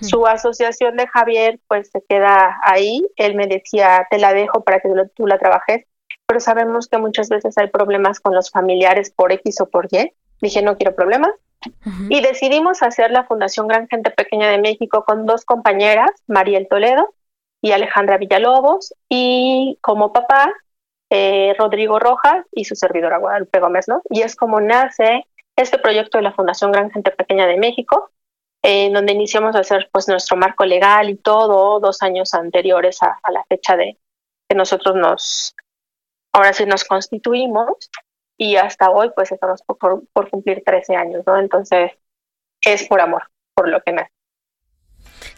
su 0.00 0.26
asociación 0.26 0.96
de 0.96 1.06
Javier 1.08 1.58
pues 1.66 1.90
se 1.90 2.02
queda 2.06 2.60
ahí. 2.62 3.04
Él 3.16 3.34
me 3.34 3.46
decía, 3.46 4.06
te 4.10 4.18
la 4.18 4.32
dejo 4.32 4.62
para 4.62 4.80
que 4.80 4.88
tú 5.14 5.26
la 5.26 5.38
trabajes, 5.38 5.86
pero 6.30 6.38
sabemos 6.38 6.86
que 6.86 6.96
muchas 6.96 7.28
veces 7.28 7.58
hay 7.58 7.66
problemas 7.70 8.20
con 8.20 8.36
los 8.36 8.52
familiares 8.52 9.10
por 9.10 9.32
X 9.32 9.62
o 9.62 9.66
por 9.66 9.88
Y. 9.90 10.12
Dije, 10.40 10.62
no 10.62 10.76
quiero 10.76 10.94
problemas. 10.94 11.32
Y 12.08 12.20
decidimos 12.20 12.84
hacer 12.84 13.10
la 13.10 13.24
Fundación 13.24 13.66
Gran 13.66 13.88
Gente 13.88 14.12
Pequeña 14.12 14.48
de 14.48 14.58
México 14.58 15.04
con 15.04 15.26
dos 15.26 15.44
compañeras, 15.44 16.12
Mariel 16.28 16.68
Toledo 16.68 17.14
y 17.60 17.72
Alejandra 17.72 18.16
Villalobos, 18.16 18.94
y 19.08 19.76
como 19.80 20.12
papá, 20.12 20.52
eh, 21.10 21.52
Rodrigo 21.58 21.98
Rojas 21.98 22.46
y 22.52 22.64
su 22.64 22.76
servidora 22.76 23.18
Guadalupe 23.18 23.58
Gómez, 23.58 23.88
¿no? 23.88 24.00
Y 24.08 24.22
es 24.22 24.36
como 24.36 24.60
nace 24.60 25.26
este 25.56 25.78
proyecto 25.78 26.18
de 26.18 26.22
la 26.22 26.32
Fundación 26.32 26.70
Gran 26.70 26.92
Gente 26.92 27.10
Pequeña 27.10 27.48
de 27.48 27.56
México, 27.56 28.12
en 28.62 28.92
donde 28.92 29.14
iniciamos 29.14 29.56
a 29.56 29.60
hacer 29.60 29.90
pues 29.92 30.06
nuestro 30.06 30.36
marco 30.36 30.64
legal 30.64 31.10
y 31.10 31.16
todo 31.16 31.80
dos 31.80 32.02
años 32.02 32.34
anteriores 32.34 33.02
a, 33.02 33.18
la 33.32 33.44
fecha 33.48 33.76
de 33.76 33.98
que 34.48 34.54
nosotros 34.54 34.94
nos, 34.94 35.56
ahora 36.32 36.52
sí 36.52 36.66
nos 36.66 36.84
constituimos 36.84 37.90
y 38.36 38.56
hasta 38.56 38.90
hoy 38.90 39.10
pues 39.14 39.32
estamos 39.32 39.62
por, 39.62 40.30
cumplir 40.30 40.62
13 40.64 40.96
años, 40.96 41.22
¿no? 41.26 41.38
Entonces 41.38 41.92
es 42.62 42.86
por 42.86 43.00
amor, 43.00 43.24
por 43.54 43.68
lo 43.68 43.80
que 43.82 43.92
nace. 43.92 44.12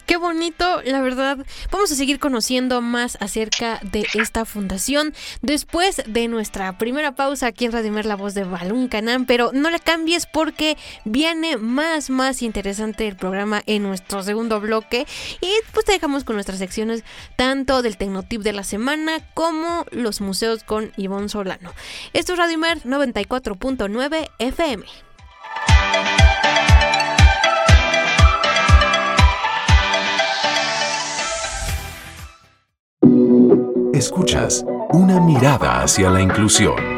Qué 0.05 0.17
bonito, 0.17 0.81
la 0.83 1.01
verdad. 1.01 1.37
Vamos 1.71 1.91
a 1.91 1.95
seguir 1.95 2.19
conociendo 2.19 2.81
más 2.81 3.17
acerca 3.21 3.79
de 3.83 4.05
esta 4.13 4.43
fundación 4.43 5.13
después 5.41 6.03
de 6.05 6.27
nuestra 6.27 6.77
primera 6.77 7.13
pausa 7.13 7.47
aquí 7.47 7.65
en 7.65 7.71
Radio 7.71 7.91
Mer, 7.91 8.05
la 8.05 8.17
voz 8.17 8.33
de 8.33 8.43
Balún 8.43 8.89
Canán, 8.89 9.25
pero 9.25 9.51
no 9.53 9.69
la 9.69 9.79
cambies 9.79 10.25
porque 10.25 10.77
viene 11.05 11.55
más, 11.55 12.09
más 12.09 12.41
interesante 12.41 13.07
el 13.07 13.15
programa 13.15 13.63
en 13.65 13.83
nuestro 13.83 14.23
segundo 14.23 14.59
bloque 14.59 15.07
y 15.39 15.51
pues 15.71 15.85
te 15.85 15.93
dejamos 15.93 16.25
con 16.25 16.35
nuestras 16.35 16.59
secciones 16.59 17.03
tanto 17.37 17.81
del 17.81 17.95
Tecnotip 17.95 18.41
de 18.41 18.53
la 18.53 18.63
semana 18.63 19.19
como 19.33 19.85
los 19.91 20.19
museos 20.19 20.63
con 20.65 20.91
Ivonne 20.97 21.29
Solano. 21.29 21.73
Esto 22.11 22.33
es 22.33 22.39
Radio 22.39 22.57
Mer 22.57 22.83
94.9 22.83 24.29
FM. 24.39 24.85
Escuchas 33.93 34.65
una 34.91 35.19
mirada 35.19 35.83
hacia 35.83 36.09
la 36.09 36.19
inclusión. 36.19 36.92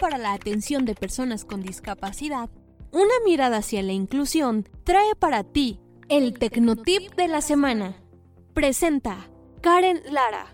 Para 0.00 0.18
la 0.18 0.32
atención 0.32 0.84
de 0.84 0.94
personas 0.94 1.44
con 1.44 1.62
discapacidad? 1.62 2.48
Una 2.90 3.14
mirada 3.24 3.58
hacia 3.58 3.82
la 3.82 3.92
inclusión 3.92 4.66
trae 4.82 5.14
para 5.14 5.44
ti 5.44 5.78
el 6.08 6.38
Tecnotip 6.38 7.14
de 7.14 7.28
la 7.28 7.40
semana. 7.40 7.94
Presenta 8.54 9.28
Karen 9.60 10.00
Lara. 10.10 10.46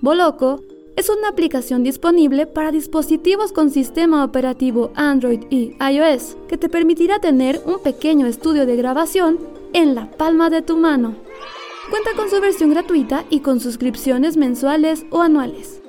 Boloco 0.00 0.60
es 1.06 1.10
una 1.10 1.28
aplicación 1.28 1.84
disponible 1.84 2.48
para 2.48 2.72
dispositivos 2.72 3.52
con 3.52 3.70
sistema 3.70 4.24
operativo 4.24 4.90
Android 4.96 5.44
y 5.50 5.76
iOS 5.78 6.36
que 6.48 6.58
te 6.58 6.68
permitirá 6.68 7.20
tener 7.20 7.62
un 7.64 7.80
pequeño 7.80 8.26
estudio 8.26 8.66
de 8.66 8.74
grabación 8.74 9.38
en 9.72 9.94
la 9.94 10.10
palma 10.10 10.50
de 10.50 10.62
tu 10.62 10.76
mano. 10.76 11.14
Cuenta 11.90 12.10
con 12.16 12.28
su 12.28 12.40
versión 12.40 12.70
gratuita 12.70 13.24
y 13.30 13.38
con 13.38 13.60
suscripciones 13.60 14.36
mensuales 14.36 15.06
o 15.10 15.20
anuales. 15.20 15.80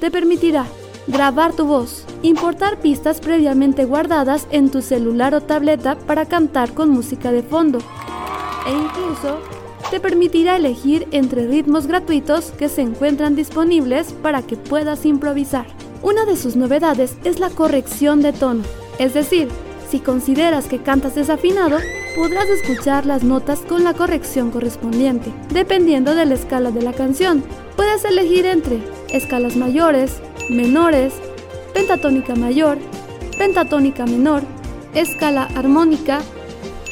Te 0.00 0.10
permitirá 0.10 0.64
grabar 1.06 1.52
tu 1.52 1.66
voz, 1.66 2.06
importar 2.22 2.80
pistas 2.80 3.20
previamente 3.20 3.84
guardadas 3.84 4.46
en 4.52 4.70
tu 4.70 4.80
celular 4.80 5.34
o 5.34 5.42
tableta 5.42 5.98
para 5.98 6.24
cantar 6.24 6.72
con 6.72 6.88
música 6.88 7.30
de 7.30 7.42
fondo 7.42 7.78
e 8.66 8.70
incluso 8.70 9.38
te 9.92 10.00
permitirá 10.00 10.56
elegir 10.56 11.06
entre 11.10 11.46
ritmos 11.46 11.86
gratuitos 11.86 12.50
que 12.52 12.70
se 12.70 12.80
encuentran 12.80 13.36
disponibles 13.36 14.14
para 14.22 14.40
que 14.40 14.56
puedas 14.56 15.04
improvisar. 15.04 15.66
Una 16.00 16.24
de 16.24 16.38
sus 16.38 16.56
novedades 16.56 17.14
es 17.24 17.38
la 17.38 17.50
corrección 17.50 18.22
de 18.22 18.32
tono, 18.32 18.62
es 18.98 19.12
decir, 19.12 19.48
si 19.90 20.00
consideras 20.00 20.64
que 20.64 20.78
cantas 20.78 21.14
desafinado, 21.14 21.76
podrás 22.16 22.48
escuchar 22.48 23.04
las 23.04 23.22
notas 23.22 23.60
con 23.60 23.84
la 23.84 23.92
corrección 23.92 24.50
correspondiente, 24.50 25.30
dependiendo 25.52 26.14
de 26.14 26.24
la 26.24 26.34
escala 26.36 26.70
de 26.70 26.80
la 26.80 26.94
canción. 26.94 27.44
Puedes 27.76 28.02
elegir 28.06 28.46
entre 28.46 28.78
escalas 29.10 29.56
mayores, 29.56 30.22
menores, 30.48 31.12
pentatónica 31.74 32.34
mayor, 32.34 32.78
pentatónica 33.36 34.06
menor, 34.06 34.42
escala 34.94 35.50
armónica, 35.54 36.22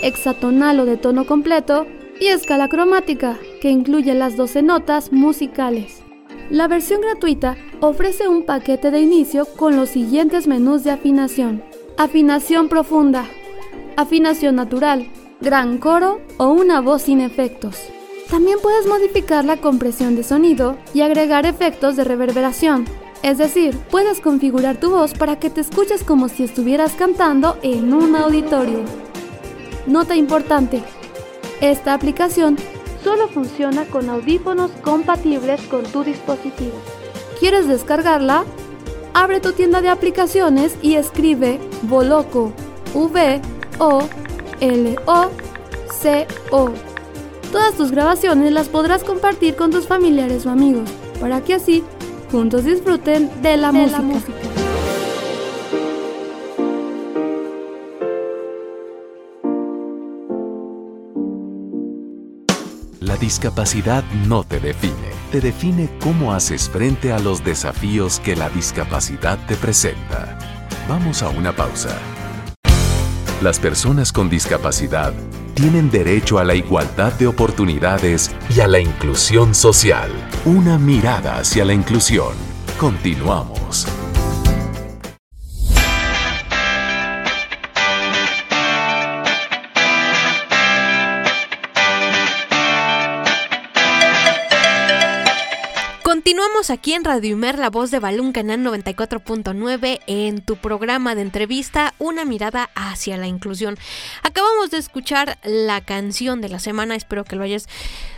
hexatonal 0.03 0.81
o 0.81 0.85
de 0.85 0.99
tono 0.99 1.25
completo, 1.25 1.87
y 2.20 2.28
escala 2.28 2.68
cromática, 2.68 3.38
que 3.61 3.70
incluye 3.70 4.14
las 4.14 4.37
12 4.37 4.62
notas 4.62 5.12
musicales. 5.12 6.02
La 6.50 6.68
versión 6.68 7.00
gratuita 7.00 7.56
ofrece 7.80 8.28
un 8.28 8.44
paquete 8.44 8.90
de 8.90 9.00
inicio 9.00 9.46
con 9.56 9.76
los 9.76 9.88
siguientes 9.88 10.46
menús 10.46 10.85
de 10.85 10.90
afinación. 10.90 11.62
Afinación 11.96 12.68
profunda, 12.68 13.24
afinación 13.96 14.56
natural, 14.56 15.06
gran 15.40 15.78
coro 15.78 16.20
o 16.37 16.48
una 16.48 16.80
voz 16.80 17.02
sin 17.02 17.20
efectos. 17.20 17.76
También 18.30 18.59
puedes 18.62 18.87
modificar 18.87 19.44
la 19.44 19.56
compresión 19.56 20.14
de 20.14 20.22
sonido 20.22 20.76
y 20.94 21.00
agregar 21.00 21.46
efectos 21.46 21.96
de 21.96 22.04
reverberación. 22.04 22.85
Es 23.22 23.38
decir, 23.38 23.76
puedes 23.90 24.20
configurar 24.20 24.78
tu 24.78 24.90
voz 24.90 25.14
para 25.14 25.38
que 25.38 25.50
te 25.50 25.61
escuches 25.61 26.04
como 26.04 26.28
si 26.28 26.44
estuvieras 26.44 26.92
cantando 26.92 27.59
en 27.62 27.92
un 27.92 28.14
auditorio. 28.14 28.80
Nota 29.87 30.14
importante, 30.14 30.83
esta 31.61 31.94
aplicación 31.94 32.57
solo 33.03 33.29
funciona 33.29 33.85
con 33.85 34.09
audífonos 34.11 34.70
compatibles 34.83 35.61
con 35.62 35.85
tu 35.85 36.05
dispositivo. 36.05 36.75
¿Quieres 37.38 37.68
descargarla? 37.68 38.44
Abre 39.14 39.40
tu 39.40 39.53
tienda 39.53 39.81
de 39.81 39.88
aplicaciones 39.88 40.77
y 40.83 40.94
escribe 40.94 41.59
Voloco, 41.83 42.53
V 42.94 43.40
O 43.79 44.03
L 44.61 44.96
O 45.07 45.31
C 45.90 46.27
O. 46.51 46.70
Todas 47.51 47.75
tus 47.75 47.90
grabaciones 47.90 48.53
las 48.53 48.68
podrás 48.68 49.03
compartir 49.03 49.57
con 49.57 49.70
tus 49.70 49.87
familiares 49.87 50.46
o 50.46 50.51
amigos, 50.51 50.88
para 51.20 51.40
que 51.40 51.55
así 51.55 51.83
juntos 52.31 52.64
disfruten 52.64 53.31
de 53.42 53.57
la, 53.57 53.73
música. 53.73 54.33
Discapacidad 63.20 64.02
no 64.26 64.42
te 64.42 64.59
define, 64.59 65.11
te 65.30 65.40
define 65.40 65.88
cómo 66.00 66.33
haces 66.33 66.68
frente 66.68 67.12
a 67.12 67.20
los 67.20 67.44
desafíos 67.44 68.18
que 68.18 68.35
la 68.35 68.48
discapacidad 68.48 69.38
te 69.46 69.54
presenta. 69.54 70.38
Vamos 70.88 71.22
a 71.22 71.28
una 71.28 71.52
pausa. 71.52 71.96
Las 73.40 73.61
personas 73.61 74.12
con 74.12 74.28
discapacidad 74.28 75.12
tienen 75.54 75.90
derecho 75.90 76.38
a 76.38 76.44
la 76.44 76.54
igualdad 76.54 77.12
de 77.12 77.26
oportunidades 77.26 78.30
y 78.54 78.61
a 78.61 78.66
la 78.66 78.80
inclusión 78.80 79.54
social. 79.54 80.11
Una 80.44 80.78
mirada 80.78 81.38
hacia 81.38 81.64
la 81.64 81.74
inclusión. 81.74 82.33
Continuamos. 82.78 83.87
Aquí 96.68 96.92
en 96.92 97.05
Radio 97.05 97.31
Imer, 97.31 97.59
la 97.59 97.70
voz 97.70 97.90
de 97.90 98.01
Balún 98.01 98.33
Canal 98.33 98.61
94.9, 98.61 100.01
en 100.07 100.42
tu 100.42 100.57
programa 100.57 101.14
de 101.14 101.23
entrevista, 101.23 101.94
Una 101.99 102.27
mirada 102.27 102.68
hacia 102.75 103.16
la 103.16 103.27
inclusión. 103.27 103.79
Acabamos 104.23 104.70
de 104.70 104.77
escuchar 104.77 105.38
la 105.42 105.81
canción 105.81 106.42
de 106.42 106.51
la 106.51 106.59
semana, 106.59 106.96
espero 106.96 107.25
que 107.25 107.35
lo 107.35 107.44
hayas 107.44 107.66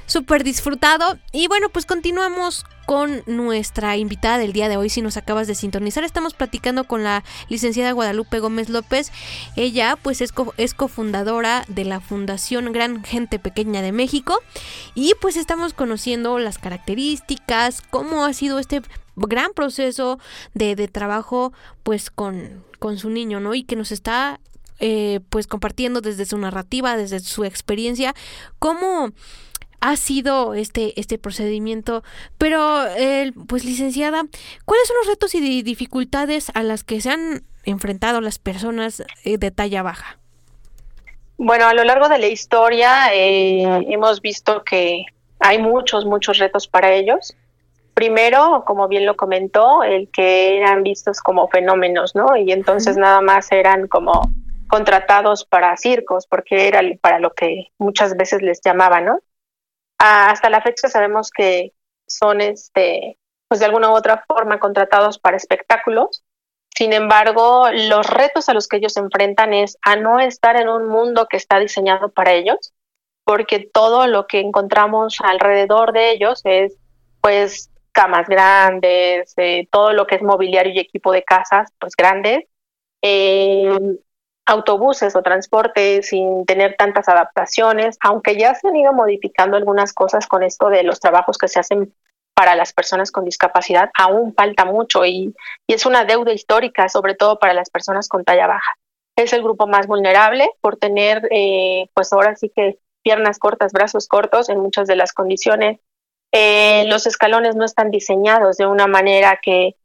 súper 0.06 0.42
disfrutado. 0.42 1.18
Y 1.30 1.46
bueno, 1.46 1.68
pues 1.68 1.86
continuamos 1.86 2.64
con 2.92 3.22
nuestra 3.24 3.96
invitada 3.96 4.36
del 4.36 4.52
día 4.52 4.68
de 4.68 4.76
hoy. 4.76 4.90
Si 4.90 5.00
nos 5.00 5.16
acabas 5.16 5.46
de 5.46 5.54
sintonizar, 5.54 6.04
estamos 6.04 6.34
platicando 6.34 6.84
con 6.84 7.02
la 7.02 7.24
licenciada 7.48 7.92
Guadalupe 7.92 8.38
Gómez 8.38 8.68
López. 8.68 9.10
Ella 9.56 9.96
pues 10.02 10.20
es, 10.20 10.34
es 10.58 10.74
cofundadora 10.74 11.64
de 11.68 11.86
la 11.86 12.00
Fundación 12.00 12.70
Gran 12.70 13.02
Gente 13.02 13.38
Pequeña 13.38 13.80
de 13.80 13.92
México. 13.92 14.38
Y 14.94 15.14
pues 15.22 15.38
estamos 15.38 15.72
conociendo 15.72 16.38
las 16.38 16.58
características, 16.58 17.80
cómo 17.80 18.26
ha 18.26 18.34
sido 18.34 18.58
este 18.58 18.82
gran 19.16 19.52
proceso 19.54 20.18
de, 20.52 20.76
trabajo 20.86 21.54
pues 21.84 22.10
con, 22.10 22.62
con 22.78 22.98
su 22.98 23.08
niño, 23.08 23.40
¿no? 23.40 23.54
Y 23.54 23.62
que 23.62 23.74
nos 23.74 23.90
está 23.90 24.38
eh, 24.80 25.20
pues 25.30 25.46
compartiendo 25.46 26.02
desde 26.02 26.26
su 26.26 26.36
narrativa, 26.36 26.94
desde 26.98 27.20
su 27.20 27.44
experiencia, 27.44 28.14
cómo 28.58 29.12
ha 29.82 29.96
sido 29.96 30.54
este, 30.54 30.98
este 30.98 31.18
procedimiento. 31.18 32.02
Pero, 32.38 32.84
pues 33.48 33.64
licenciada, 33.64 34.22
¿cuáles 34.64 34.88
son 34.88 34.96
los 34.98 35.08
retos 35.08 35.34
y 35.34 35.62
dificultades 35.62 36.50
a 36.54 36.62
las 36.62 36.84
que 36.84 37.00
se 37.00 37.10
han 37.10 37.42
enfrentado 37.64 38.20
las 38.20 38.38
personas 38.38 39.02
eh, 39.24 39.38
de 39.38 39.50
talla 39.50 39.82
baja? 39.82 40.18
Bueno, 41.36 41.66
a 41.66 41.74
lo 41.74 41.82
largo 41.82 42.08
de 42.08 42.18
la 42.18 42.28
historia 42.28 43.12
eh, 43.12 43.64
hemos 43.88 44.20
visto 44.20 44.62
que 44.62 45.04
hay 45.40 45.58
muchos, 45.58 46.06
muchos 46.06 46.38
retos 46.38 46.68
para 46.68 46.92
ellos. 46.92 47.36
Primero, 47.94 48.62
como 48.64 48.86
bien 48.86 49.04
lo 49.04 49.16
comentó, 49.16 49.82
el 49.82 50.08
que 50.10 50.58
eran 50.58 50.84
vistos 50.84 51.20
como 51.20 51.48
fenómenos, 51.48 52.14
¿no? 52.14 52.36
Y 52.36 52.52
entonces 52.52 52.96
nada 52.96 53.20
más 53.20 53.50
eran 53.50 53.88
como 53.88 54.22
contratados 54.68 55.44
para 55.44 55.76
circos, 55.76 56.26
porque 56.26 56.68
era 56.68 56.80
para 57.00 57.18
lo 57.18 57.34
que 57.34 57.72
muchas 57.78 58.16
veces 58.16 58.40
les 58.40 58.60
llamaban, 58.64 59.06
¿no? 59.06 59.18
Hasta 60.02 60.50
la 60.50 60.60
fecha 60.60 60.88
sabemos 60.88 61.30
que 61.30 61.72
son, 62.06 62.40
este, 62.40 63.18
pues 63.48 63.60
de 63.60 63.66
alguna 63.66 63.90
u 63.90 63.94
otra 63.94 64.24
forma 64.26 64.58
contratados 64.58 65.18
para 65.18 65.36
espectáculos. 65.36 66.24
Sin 66.74 66.92
embargo, 66.92 67.68
los 67.70 68.06
retos 68.08 68.48
a 68.48 68.54
los 68.54 68.66
que 68.66 68.78
ellos 68.78 68.94
se 68.94 69.00
enfrentan 69.00 69.52
es 69.54 69.78
a 69.82 69.96
no 69.96 70.18
estar 70.18 70.56
en 70.56 70.68
un 70.68 70.88
mundo 70.88 71.26
que 71.30 71.36
está 71.36 71.58
diseñado 71.58 72.08
para 72.10 72.32
ellos, 72.32 72.72
porque 73.24 73.60
todo 73.72 74.06
lo 74.06 74.26
que 74.26 74.40
encontramos 74.40 75.18
alrededor 75.22 75.92
de 75.92 76.10
ellos 76.10 76.40
es, 76.44 76.76
pues, 77.20 77.70
camas 77.92 78.26
grandes, 78.26 79.34
eh, 79.36 79.68
todo 79.70 79.92
lo 79.92 80.06
que 80.06 80.16
es 80.16 80.22
mobiliario 80.22 80.72
y 80.72 80.80
equipo 80.80 81.12
de 81.12 81.22
casas, 81.22 81.70
pues 81.78 81.94
grandes, 81.94 82.44
eh, 83.02 83.78
autobuses 84.46 85.14
o 85.14 85.22
transporte 85.22 86.02
sin 86.02 86.44
tener 86.44 86.74
tantas 86.76 87.08
adaptaciones, 87.08 87.96
aunque 88.00 88.36
ya 88.36 88.54
se 88.54 88.68
han 88.68 88.76
ido 88.76 88.92
modificando 88.92 89.56
algunas 89.56 89.92
cosas 89.92 90.26
con 90.26 90.42
esto 90.42 90.68
de 90.68 90.82
los 90.82 91.00
trabajos 91.00 91.38
que 91.38 91.48
se 91.48 91.60
hacen 91.60 91.94
para 92.34 92.54
las 92.54 92.72
personas 92.72 93.12
con 93.12 93.24
discapacidad, 93.24 93.90
aún 93.96 94.34
falta 94.34 94.64
mucho 94.64 95.04
y, 95.04 95.34
es 95.68 95.86
una 95.86 96.04
deuda 96.04 96.32
histórica, 96.32 96.88
sobre 96.88 97.14
todo 97.14 97.38
para 97.38 97.54
las 97.54 97.70
personas 97.70 98.08
con 98.08 98.24
talla 98.24 98.46
baja. 98.46 98.72
Es 99.16 99.32
el 99.32 99.42
grupo 99.42 99.66
más 99.66 99.86
vulnerable 99.86 100.50
por 100.60 100.76
tener, 100.76 101.28
eh, 101.30 101.88
pues 101.94 102.12
ahora 102.12 102.34
sí 102.36 102.50
que 102.54 102.78
piernas 103.02 103.38
cortas, 103.38 103.72
brazos 103.72 104.08
cortos 104.08 104.48
en 104.48 104.58
muchas 104.58 104.86
de 104.86 104.96
las 104.96 105.12
condiciones 105.12 105.80
Eh, 106.34 106.86
los 106.86 107.06
escalones 107.06 107.56
no 107.56 107.64
están 107.66 107.90
diseñados 107.90 108.56
de 108.56 108.66
una 108.66 108.86
manera 108.86 109.38
que 109.42 109.76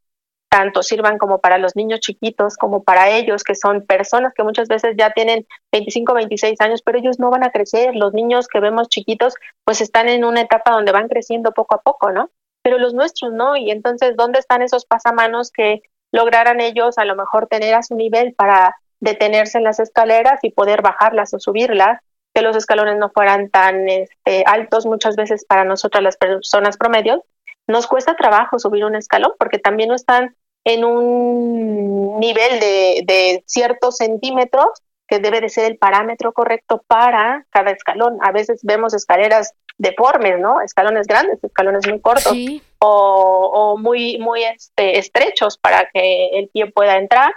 tanto 0.50 0.84
sirvan 0.84 1.18
como 1.18 1.40
para 1.40 1.58
los 1.58 1.76
niños 1.76 2.00
chiquitos 2.00 2.56
como 2.58 2.84
para 2.84 3.10
ellos, 3.10 3.44
que 3.44 3.56
son 3.56 3.86
personas 3.86 4.34
que 4.34 4.44
muchas 4.44 4.68
veces 4.68 4.96
ya 4.98 5.12
tienen 5.12 5.46
25, 5.72 6.14
26 6.14 6.60
años, 6.62 6.82
pero 6.82 6.98
ellos 6.98 7.20
no 7.20 7.30
van 7.30 7.44
a 7.44 7.52
crecer. 7.52 7.96
Los 7.96 8.14
niños 8.14 8.48
que 8.48 8.60
vemos 8.60 8.88
chiquitos, 8.90 9.36
pues 9.64 9.82
están 9.82 10.10
en 10.10 10.24
una 10.24 10.42
etapa 10.42 10.72
donde 10.72 10.92
van 10.92 11.08
creciendo 11.10 11.52
poco 11.52 11.76
a 11.76 11.82
poco, 11.82 12.12
¿no? 12.12 12.30
Pero 12.64 12.78
los 12.78 12.94
nuestros 12.94 13.34
no. 13.34 13.56
Y 13.56 13.72
entonces, 13.72 14.16
¿dónde 14.16 14.40
están 14.40 14.62
esos 14.62 14.86
pasamanos 14.86 15.52
que 15.52 15.82
lograran 16.12 16.62
ellos 16.62 16.98
a 16.98 17.06
lo 17.06 17.16
mejor 17.16 17.48
tener 17.48 17.76
a 17.76 17.84
su 17.84 17.96
nivel 17.96 18.34
para 18.34 18.76
detenerse 19.00 19.58
en 19.58 19.66
las 19.66 19.80
escaleras 19.80 20.40
y 20.44 20.52
poder 20.52 20.82
bajarlas 20.82 21.34
o 21.34 21.40
subirlas? 21.40 22.00
que 22.38 22.44
los 22.44 22.56
escalones 22.56 22.98
no 23.00 23.10
fueran 23.10 23.50
tan 23.50 23.90
este, 23.90 24.44
altos 24.46 24.86
muchas 24.86 25.16
veces 25.16 25.44
para 25.44 25.64
nosotras 25.64 26.04
las 26.04 26.18
personas 26.18 26.78
promedios, 26.78 27.22
nos 27.68 27.88
cuesta 27.88 28.16
trabajo 28.16 28.60
subir 28.60 28.86
un 28.86 28.96
escalón 28.96 29.34
porque 29.38 29.60
también 29.60 29.90
no 29.90 29.96
están 29.96 30.36
en 30.64 30.84
un 30.84 32.20
nivel 32.20 32.60
de, 32.60 33.44
ciertos 33.46 33.98
centímetros 33.98 34.68
que 35.08 35.20
debe 35.20 35.40
de 35.40 35.50
ser 35.50 35.66
el 35.72 35.78
parámetro 35.78 36.34
correcto 36.34 36.84
para 36.88 37.46
cada 37.50 37.72
escalón. 37.72 38.18
A 38.22 38.32
veces 38.32 38.60
vemos 38.64 38.94
escaleras 38.94 39.54
deformes, 39.78 40.40
¿no? 40.40 40.60
Escalones 40.60 41.08
grandes, 41.08 41.42
escalones 41.42 41.88
muy 41.88 42.02
cortos 42.02 42.36
o, 42.80 43.78
muy, 43.80 44.18
muy 44.18 44.44
este, 44.44 45.00
estrechos 45.00 45.58
para 45.58 45.90
que 45.94 46.30
el 46.40 46.50
pie 46.50 46.70
pueda 46.72 46.98
entrar. 46.98 47.34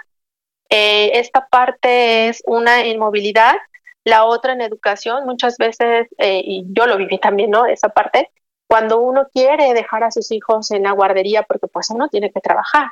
Eh, 0.69 1.11
esta 1.19 1.47
parte 1.47 2.27
es 2.27 2.43
una 2.45 2.85
inmovilidad 2.85 3.55
la 4.03 4.25
otra 4.25 4.53
en 4.53 4.61
educación, 4.61 5.25
muchas 5.25 5.57
veces, 5.57 6.07
eh, 6.17 6.41
y 6.43 6.65
yo 6.69 6.87
lo 6.87 6.97
viví 6.97 7.19
también, 7.19 7.51
¿no? 7.51 7.65
Esa 7.65 7.89
parte, 7.89 8.29
cuando 8.71 9.01
uno 9.01 9.27
quiere 9.33 9.73
dejar 9.73 10.05
a 10.05 10.11
sus 10.11 10.31
hijos 10.31 10.71
en 10.71 10.83
la 10.83 10.93
guardería, 10.93 11.43
porque 11.43 11.67
pues 11.67 11.89
uno 11.89 12.07
tiene 12.07 12.31
que 12.31 12.39
trabajar, 12.39 12.87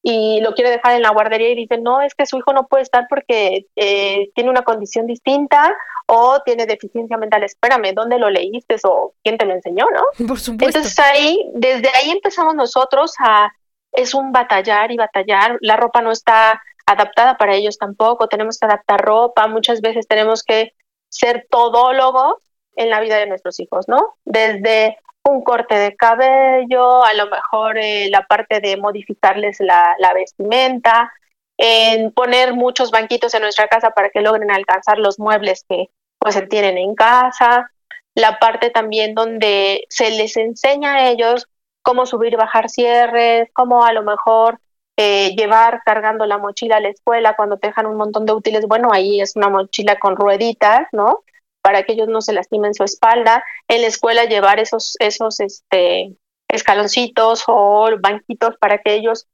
y 0.00 0.40
lo 0.42 0.54
quiere 0.54 0.70
dejar 0.70 0.94
en 0.94 1.02
la 1.02 1.10
guardería 1.10 1.50
y 1.50 1.56
dice, 1.56 1.76
no, 1.76 2.00
es 2.02 2.14
que 2.14 2.24
su 2.24 2.38
hijo 2.38 2.52
no 2.52 2.68
puede 2.68 2.84
estar 2.84 3.08
porque 3.10 3.66
eh, 3.74 4.30
tiene 4.36 4.48
una 4.48 4.62
condición 4.62 5.08
distinta 5.08 5.76
o 6.06 6.40
tiene 6.44 6.66
deficiencia 6.66 7.16
mental. 7.16 7.42
Espérame, 7.42 7.94
¿dónde 7.94 8.20
lo 8.20 8.30
leíste 8.30 8.76
o 8.84 9.14
quién 9.24 9.38
te 9.38 9.44
lo 9.44 9.54
enseñó, 9.54 9.86
no? 9.92 10.04
Por 10.28 10.38
supuesto. 10.38 10.78
Entonces 10.78 10.96
ahí, 11.00 11.50
desde 11.52 11.88
ahí 11.96 12.12
empezamos 12.12 12.54
nosotros 12.54 13.12
a, 13.18 13.50
es 13.90 14.14
un 14.14 14.30
batallar 14.30 14.92
y 14.92 14.96
batallar, 14.96 15.58
la 15.62 15.76
ropa 15.76 16.00
no 16.00 16.12
está 16.12 16.62
adaptada 16.86 17.36
para 17.36 17.56
ellos 17.56 17.76
tampoco, 17.76 18.28
tenemos 18.28 18.56
que 18.56 18.66
adaptar 18.66 19.00
ropa, 19.00 19.48
muchas 19.48 19.80
veces 19.80 20.06
tenemos 20.06 20.44
que 20.44 20.74
ser 21.08 21.48
todólogos 21.50 22.36
en 22.76 22.90
la 22.90 23.00
vida 23.00 23.16
de 23.16 23.26
nuestros 23.26 23.58
hijos, 23.58 23.88
¿no? 23.88 24.14
Desde 24.24 24.96
un 25.24 25.42
corte 25.42 25.74
de 25.76 25.96
cabello, 25.96 27.04
a 27.04 27.14
lo 27.14 27.28
mejor 27.28 27.78
eh, 27.78 28.08
la 28.10 28.26
parte 28.26 28.60
de 28.60 28.76
modificarles 28.76 29.58
la, 29.60 29.96
vestimenta, 30.14 31.12
en 31.56 32.12
poner 32.12 32.54
muchos 32.54 32.90
banquitos 32.90 33.34
en 33.34 33.42
nuestra 33.42 33.68
casa 33.68 33.90
para 33.90 34.10
que 34.10 34.20
logren 34.20 34.50
alcanzar 34.50 34.98
los 34.98 35.18
muebles 35.18 35.64
que 35.68 35.90
pues 36.18 36.40
tienen 36.48 36.78
en 36.78 36.94
casa, 36.94 37.70
la 38.14 38.38
parte 38.38 38.70
también 38.70 39.14
donde 39.14 39.86
se 39.88 40.10
les 40.10 40.36
enseña 40.36 40.94
a 40.94 41.10
ellos 41.10 41.48
cómo 41.82 42.06
subir 42.06 42.32
y 42.32 42.36
bajar 42.36 42.68
cierres, 42.68 43.48
cómo 43.52 43.84
a 43.84 43.92
lo 43.92 44.02
mejor 44.02 44.60
eh, 44.96 45.34
llevar 45.36 45.82
cargando 45.84 46.26
la 46.26 46.38
mochila 46.38 46.76
a 46.76 46.80
la 46.80 46.88
escuela 46.88 47.36
cuando 47.36 47.56
te 47.58 47.68
dejan 47.68 47.86
un 47.86 47.96
montón 47.96 48.26
de 48.26 48.32
útiles, 48.32 48.66
bueno, 48.66 48.90
ahí 48.92 49.20
es 49.20 49.36
una 49.36 49.48
mochila 49.48 49.98
con 49.98 50.16
rueditas, 50.16 50.88
¿no? 50.92 51.22
Para 51.62 51.82
que 51.82 51.92
ellos 51.92 52.08
no 52.08 52.20
se 52.20 52.32
lastimen 52.32 52.74
su 52.74 52.84
espalda. 52.84 53.44
En 53.68 53.82
la 53.82 53.88
escuela 53.88 54.24
llevar 54.24 54.60
esos, 54.60 54.96
esos 55.00 55.40
este, 55.40 56.16
escaloncitos 56.48 57.44
o 57.46 57.90
banquitos 58.00 58.56
para 58.58 58.78
que 58.78 58.94
ellos 58.94 59.26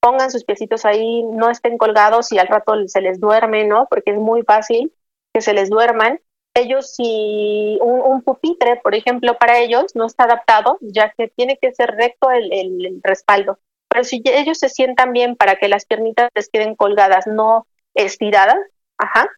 pongan 0.00 0.30
sus 0.30 0.44
piecitos 0.44 0.84
ahí, 0.84 1.22
no 1.22 1.50
estén 1.50 1.78
colgados 1.78 2.32
y 2.32 2.38
al 2.38 2.48
rato 2.48 2.74
se 2.86 3.00
les 3.00 3.20
duerme, 3.20 3.64
¿no? 3.64 3.86
Porque 3.88 4.10
es 4.10 4.18
muy 4.18 4.42
fácil 4.42 4.92
que 5.32 5.40
se 5.40 5.54
les 5.54 5.70
duerman. 5.70 6.20
Ellos, 6.54 6.94
si 6.94 7.78
un, 7.80 8.22
pupitre, 8.22 8.76
por 8.76 8.94
ejemplo, 8.94 9.38
para 9.38 9.58
ellos 9.58 9.94
no 9.94 10.06
está 10.06 10.24
adaptado, 10.24 10.76
ya 10.82 11.12
que 11.16 11.28
tiene 11.28 11.56
que 11.60 11.72
ser 11.72 11.92
recto 11.92 12.30
el 12.30 13.00
respaldo. 13.02 13.58
Pero 13.92 14.04
si 14.04 14.22
ellos 14.24 14.58
se 14.58 14.70
sientan 14.70 15.12
bien 15.12 15.36
para 15.36 15.56
que 15.56 15.68
las 15.68 15.84
piernitas 15.84 16.30
les 16.34 16.48
queden 16.48 16.74
colgadas, 16.76 17.26
no 17.26 17.66
estiradas, 17.94 18.56
ajá. 18.96 19.28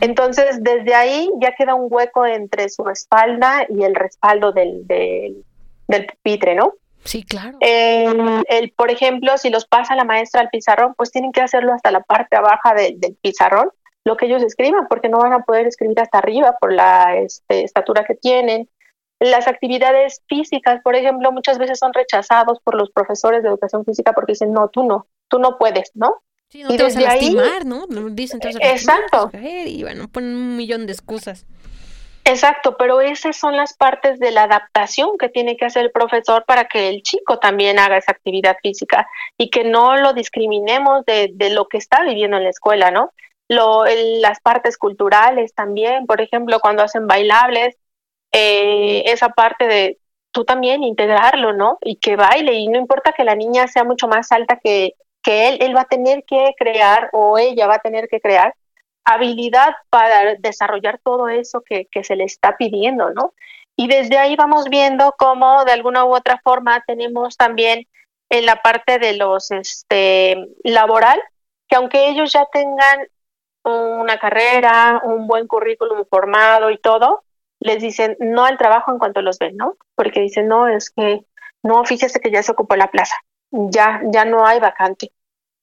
Entonces, 0.00 0.62
desde 0.62 0.94
ahí 0.94 1.30
ya 1.40 1.54
queda 1.54 1.74
un 1.74 1.88
hueco 1.90 2.26
entre 2.26 2.68
su 2.68 2.88
espalda 2.88 3.66
y 3.68 3.84
el 3.84 3.94
respaldo 3.94 4.52
del, 4.52 4.86
del, 4.86 6.06
pupitre, 6.06 6.54
¿no? 6.54 6.74
Sí, 7.04 7.22
claro. 7.22 7.56
el, 7.60 8.72
por 8.76 8.90
ejemplo, 8.90 9.38
si 9.38 9.50
los 9.50 9.66
pasa 9.66 9.94
la 9.94 10.04
maestra 10.04 10.40
al 10.40 10.50
pizarrón, 10.50 10.94
pues 10.94 11.10
tienen 11.10 11.32
que 11.32 11.40
hacerlo 11.40 11.72
hasta 11.72 11.90
la 11.90 12.00
parte 12.00 12.38
baja 12.40 12.74
del 12.74 13.16
pizarrón, 13.22 13.70
lo 14.04 14.16
que 14.16 14.26
ellos 14.26 14.42
escriban, 14.42 14.88
porque 14.88 15.08
no 15.08 15.18
van 15.18 15.32
a 15.32 15.44
poder 15.44 15.66
escribir 15.66 16.00
hasta 16.00 16.18
arriba 16.18 16.56
por 16.60 16.72
la 16.72 17.16
este, 17.16 17.64
estatura 17.64 18.04
que 18.04 18.14
tienen. 18.14 18.68
Las 19.20 19.48
actividades 19.48 20.22
físicas, 20.28 20.80
por 20.82 20.96
ejemplo, 20.96 21.32
muchas 21.32 21.58
veces 21.58 21.78
son 21.78 21.92
rechazados 21.92 22.60
por 22.60 22.74
los 22.74 22.90
profesores 22.90 23.42
de 23.42 23.48
educación 23.48 23.84
física 23.84 24.12
porque 24.12 24.32
dicen, 24.32 24.52
no, 24.52 24.68
tú 24.68 24.84
no, 24.84 25.06
tú 25.28 25.38
no 25.38 25.58
puedes, 25.58 25.90
¿no? 25.94 26.22
Sí, 26.48 26.62
no 26.62 26.70
te 26.70 26.82
vas 26.82 26.96
a 26.96 27.00
lastimar, 27.00 27.66
¿no? 27.66 27.86
Dicen, 28.10 28.40
exacto. 28.60 29.30
Y 29.34 29.82
bueno, 29.82 30.08
ponen 30.08 30.34
un 30.34 30.56
millón 30.56 30.86
de 30.86 30.92
excusas. 30.92 31.44
Exacto, 32.24 32.76
pero 32.76 33.00
esas 33.00 33.36
son 33.36 33.56
las 33.56 33.74
partes 33.74 34.18
de 34.18 34.30
la 34.30 34.42
adaptación 34.42 35.16
que 35.18 35.30
tiene 35.30 35.56
que 35.56 35.64
hacer 35.64 35.84
el 35.84 35.90
profesor 35.90 36.44
para 36.46 36.66
que 36.66 36.90
el 36.90 37.02
chico 37.02 37.38
también 37.38 37.78
haga 37.78 37.96
esa 37.96 38.12
actividad 38.12 38.56
física 38.62 39.08
y 39.38 39.48
que 39.48 39.64
no 39.64 39.96
lo 39.96 40.12
discriminemos 40.12 41.06
de, 41.06 41.30
de 41.32 41.50
lo 41.50 41.68
que 41.68 41.78
está 41.78 42.02
viviendo 42.02 42.36
en 42.36 42.44
la 42.44 42.50
escuela, 42.50 42.90
¿no? 42.90 43.12
Lo, 43.48 43.84
las 43.86 44.40
partes 44.40 44.76
culturales 44.76 45.54
también, 45.54 46.06
por 46.06 46.20
ejemplo, 46.20 46.60
cuando 46.60 46.82
hacen 46.82 47.06
bailables, 47.06 47.76
eh, 48.32 49.04
esa 49.06 49.30
parte 49.30 49.66
de 49.66 49.98
tú 50.30 50.44
también 50.44 50.82
integrarlo, 50.82 51.54
¿no? 51.54 51.78
Y 51.82 51.96
que 51.96 52.16
baile, 52.16 52.54
y 52.54 52.68
no 52.68 52.78
importa 52.78 53.12
que 53.12 53.24
la 53.24 53.36
niña 53.36 53.68
sea 53.68 53.84
mucho 53.84 54.06
más 54.06 54.32
alta 54.32 54.58
que, 54.62 54.94
que 55.28 55.48
él, 55.60 55.76
va 55.76 55.82
a 55.82 55.84
tener 55.84 56.24
que 56.24 56.54
crear 56.56 57.10
o 57.12 57.36
ella 57.36 57.66
va 57.66 57.74
a 57.74 57.80
tener 57.80 58.08
que 58.08 58.18
crear 58.18 58.54
habilidad 59.04 59.74
para 59.90 60.36
desarrollar 60.36 61.00
todo 61.04 61.28
eso 61.28 61.60
que, 61.60 61.86
que 61.90 62.02
se 62.02 62.16
le 62.16 62.24
está 62.24 62.56
pidiendo, 62.56 63.10
¿no? 63.10 63.34
Y 63.76 63.88
desde 63.88 64.16
ahí 64.16 64.36
vamos 64.36 64.70
viendo 64.70 65.14
cómo 65.18 65.66
de 65.66 65.72
alguna 65.72 66.06
u 66.06 66.14
otra 66.14 66.40
forma 66.42 66.82
tenemos 66.86 67.36
también 67.36 67.86
en 68.30 68.46
la 68.46 68.62
parte 68.62 68.98
de 68.98 69.18
los 69.18 69.50
este 69.50 70.48
laboral, 70.64 71.20
que 71.68 71.76
aunque 71.76 72.08
ellos 72.08 72.32
ya 72.32 72.46
tengan 72.50 73.06
una 73.64 74.18
carrera, 74.18 75.02
un 75.04 75.26
buen 75.26 75.46
currículum 75.46 76.06
formado 76.08 76.70
y 76.70 76.78
todo, 76.78 77.22
les 77.60 77.82
dicen 77.82 78.16
no 78.18 78.46
al 78.46 78.56
trabajo 78.56 78.92
en 78.92 78.98
cuanto 78.98 79.20
los 79.20 79.38
ven, 79.38 79.58
¿no? 79.58 79.76
Porque 79.94 80.20
dicen, 80.20 80.48
no, 80.48 80.68
es 80.68 80.88
que, 80.88 81.20
no, 81.62 81.84
fíjese 81.84 82.18
que 82.18 82.30
ya 82.30 82.42
se 82.42 82.52
ocupó 82.52 82.76
la 82.76 82.90
plaza, 82.90 83.16
ya, 83.50 84.00
ya 84.10 84.24
no 84.24 84.46
hay 84.46 84.58
vacante. 84.58 85.12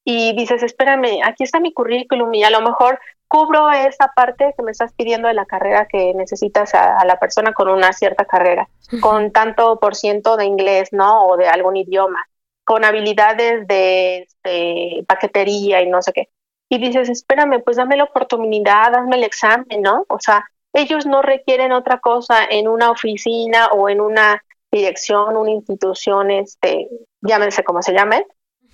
Y 0.08 0.34
dices, 0.36 0.62
espérame, 0.62 1.22
aquí 1.24 1.44
está 1.44 1.60
mi 1.60 1.74
currículum 1.74 2.32
y 2.36 2.44
a 2.44 2.52
lo 2.52 2.62
mejor 2.62 3.00
cubro 3.28 3.72
esa 3.72 4.12
parte 4.16 4.54
que 4.56 4.62
me 4.62 4.72
estás 4.72 4.94
pidiendo 4.94 5.28
de 5.28 5.34
la 5.34 5.48
carrera 5.48 5.88
que 5.88 6.14
necesitas 6.14 6.76
a, 6.76 7.04
la 7.06 7.20
persona 7.20 7.54
con 7.54 7.70
una 7.70 7.92
cierta 7.92 8.24
carrera, 8.26 8.70
con 9.02 9.32
tanto 9.32 9.80
por 9.80 9.96
ciento 9.96 10.38
de 10.38 10.46
inglés, 10.46 10.90
¿no? 10.92 11.26
O 11.26 11.38
de 11.38 11.48
algún 11.48 11.76
idioma, 11.76 12.24
con 12.64 12.86
habilidades 12.86 13.68
de, 13.68 14.20
este, 14.20 15.04
paquetería 15.08 15.82
y 15.82 15.90
no 15.90 16.04
sé 16.04 16.14
qué. 16.14 16.30
Y 16.70 16.78
dices, 16.78 17.10
espérame, 17.10 17.64
pues 17.64 17.78
dame 17.78 17.98
la 17.98 18.04
oportunidad, 18.04 18.92
dame 18.92 19.18
el 19.18 19.24
examen, 19.24 19.82
¿no? 19.82 20.06
O 20.08 20.20
sea, 20.20 20.46
ellos 20.74 21.08
no 21.08 21.24
requieren 21.24 21.72
otra 21.72 22.00
cosa 22.00 22.46
en 22.48 22.68
una 22.68 22.92
oficina 22.92 23.68
o 23.68 23.90
en 23.90 24.02
una 24.02 24.44
dirección, 24.72 25.36
una 25.36 25.52
institución, 25.52 26.30
este, 26.32 26.90
llámense 27.22 27.64
como 27.64 27.82
se 27.82 27.94
llamen, 27.94 28.24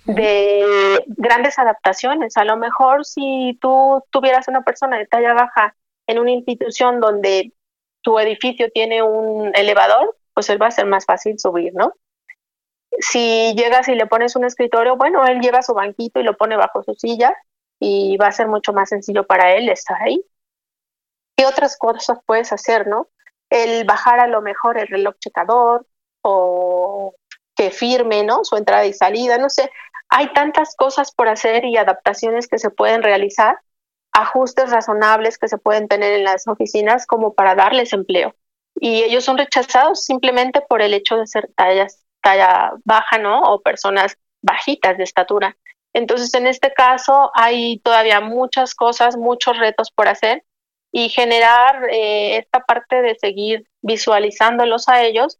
de 0.04 1.04
grandes 1.06 1.58
adaptaciones. 1.58 2.36
A 2.36 2.44
lo 2.44 2.56
mejor 2.56 3.04
si 3.04 3.58
tú 3.60 4.02
tuvieras 4.10 4.48
una 4.48 4.62
persona 4.62 4.98
de 4.98 5.06
talla 5.06 5.34
baja 5.34 5.74
en 6.06 6.18
una 6.18 6.32
institución 6.32 7.00
donde 7.00 7.52
tu 8.02 8.18
edificio 8.18 8.70
tiene 8.72 9.02
un 9.02 9.52
elevador, 9.54 10.16
pues 10.34 10.50
él 10.50 10.60
va 10.60 10.66
a 10.66 10.72
ser 10.72 10.86
más 10.86 11.04
fácil 11.04 11.38
subir, 11.38 11.72
¿no? 11.74 11.94
Si 12.98 13.54
llegas 13.56 13.88
y 13.88 13.94
le 13.94 14.06
pones 14.06 14.36
un 14.36 14.44
escritorio, 14.44 14.96
bueno, 14.96 15.24
él 15.24 15.40
lleva 15.40 15.62
su 15.62 15.72
banquito 15.72 16.20
y 16.20 16.24
lo 16.24 16.36
pone 16.36 16.56
bajo 16.56 16.82
su 16.82 16.94
silla 16.94 17.34
y 17.78 18.16
va 18.16 18.26
a 18.26 18.32
ser 18.32 18.48
mucho 18.48 18.72
más 18.72 18.90
sencillo 18.90 19.26
para 19.26 19.54
él 19.54 19.68
estar 19.68 20.00
ahí. 20.02 20.24
¿Qué 21.36 21.46
otras 21.46 21.76
cosas 21.78 22.18
puedes 22.26 22.52
hacer, 22.52 22.86
no? 22.86 23.08
El 23.50 23.84
bajar 23.84 24.20
a 24.20 24.26
lo 24.26 24.42
mejor 24.42 24.78
el 24.78 24.88
reloj 24.88 25.14
checador 25.18 25.86
o 26.22 27.14
que 27.54 27.70
firme, 27.70 28.24
¿no? 28.24 28.44
Su 28.44 28.56
entrada 28.56 28.84
y 28.86 28.92
salida, 28.92 29.38
no 29.38 29.48
sé. 29.48 29.70
Hay 30.14 30.30
tantas 30.34 30.76
cosas 30.76 31.10
por 31.10 31.28
hacer 31.28 31.64
y 31.64 31.78
adaptaciones 31.78 32.46
que 32.46 32.58
se 32.58 32.68
pueden 32.68 33.02
realizar, 33.02 33.56
ajustes 34.12 34.70
razonables 34.70 35.38
que 35.38 35.48
se 35.48 35.56
pueden 35.56 35.88
tener 35.88 36.12
en 36.12 36.24
las 36.24 36.46
oficinas 36.46 37.06
como 37.06 37.32
para 37.32 37.54
darles 37.54 37.94
empleo. 37.94 38.34
y 38.74 39.04
ellos 39.04 39.24
son 39.24 39.38
rechazados 39.38 40.04
simplemente 40.04 40.60
por 40.68 40.82
el 40.82 40.92
hecho 40.92 41.16
de 41.16 41.26
ser 41.26 41.50
tallas, 41.56 42.04
talla 42.20 42.72
baja, 42.84 43.16
¿no? 43.18 43.40
O 43.42 43.60
personas 43.62 44.18
bajitas 44.42 44.98
de 44.98 45.04
estatura. 45.04 45.56
Entonces, 45.94 46.34
en 46.34 46.46
este 46.46 46.72
caso, 46.72 47.30
hay 47.34 47.78
todavía 47.80 48.20
muchas 48.20 48.74
cosas, 48.74 49.16
muchos 49.16 49.58
retos 49.58 49.90
por 49.90 50.08
hacer 50.08 50.44
y 50.90 51.08
generar 51.08 51.88
eh, 51.90 52.36
esta 52.38 52.60
parte 52.60 53.02
de 53.02 53.14
seguir 53.14 53.66
visualizándolos 53.82 54.88
a 54.88 55.02
ellos 55.02 55.38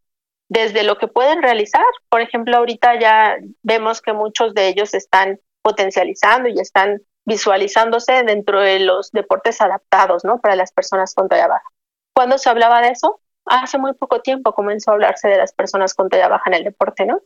desde 0.49 0.83
lo 0.83 0.97
que 0.97 1.07
pueden 1.07 1.41
realizar. 1.41 1.85
Por 2.09 2.21
ejemplo, 2.21 2.57
ahorita 2.57 2.99
ya 2.99 3.37
vemos 3.61 4.01
que 4.01 4.13
muchos 4.13 4.53
de 4.53 4.67
ellos 4.67 4.93
están 4.93 5.39
potencializando 5.61 6.49
y 6.49 6.59
están 6.59 7.01
visualizándose 7.25 8.23
dentro 8.23 8.59
de 8.59 8.79
los 8.79 9.11
deportes 9.11 9.61
adaptados, 9.61 10.25
¿no? 10.25 10.39
Para 10.41 10.55
las 10.55 10.71
personas 10.73 11.13
con 11.13 11.29
talla 11.29 11.47
baja. 11.47 11.69
¿Cuándo 12.13 12.37
se 12.37 12.49
hablaba 12.49 12.81
de 12.81 12.89
eso? 12.89 13.21
Hace 13.45 13.77
muy 13.77 13.93
poco 13.93 14.21
tiempo 14.21 14.53
comenzó 14.53 14.91
a 14.91 14.93
hablarse 14.95 15.27
de 15.29 15.37
las 15.37 15.53
personas 15.53 15.93
con 15.93 16.09
talla 16.09 16.27
baja 16.27 16.43
en 16.47 16.53
el 16.55 16.63
deporte, 16.65 17.05
¿no? 17.05 17.21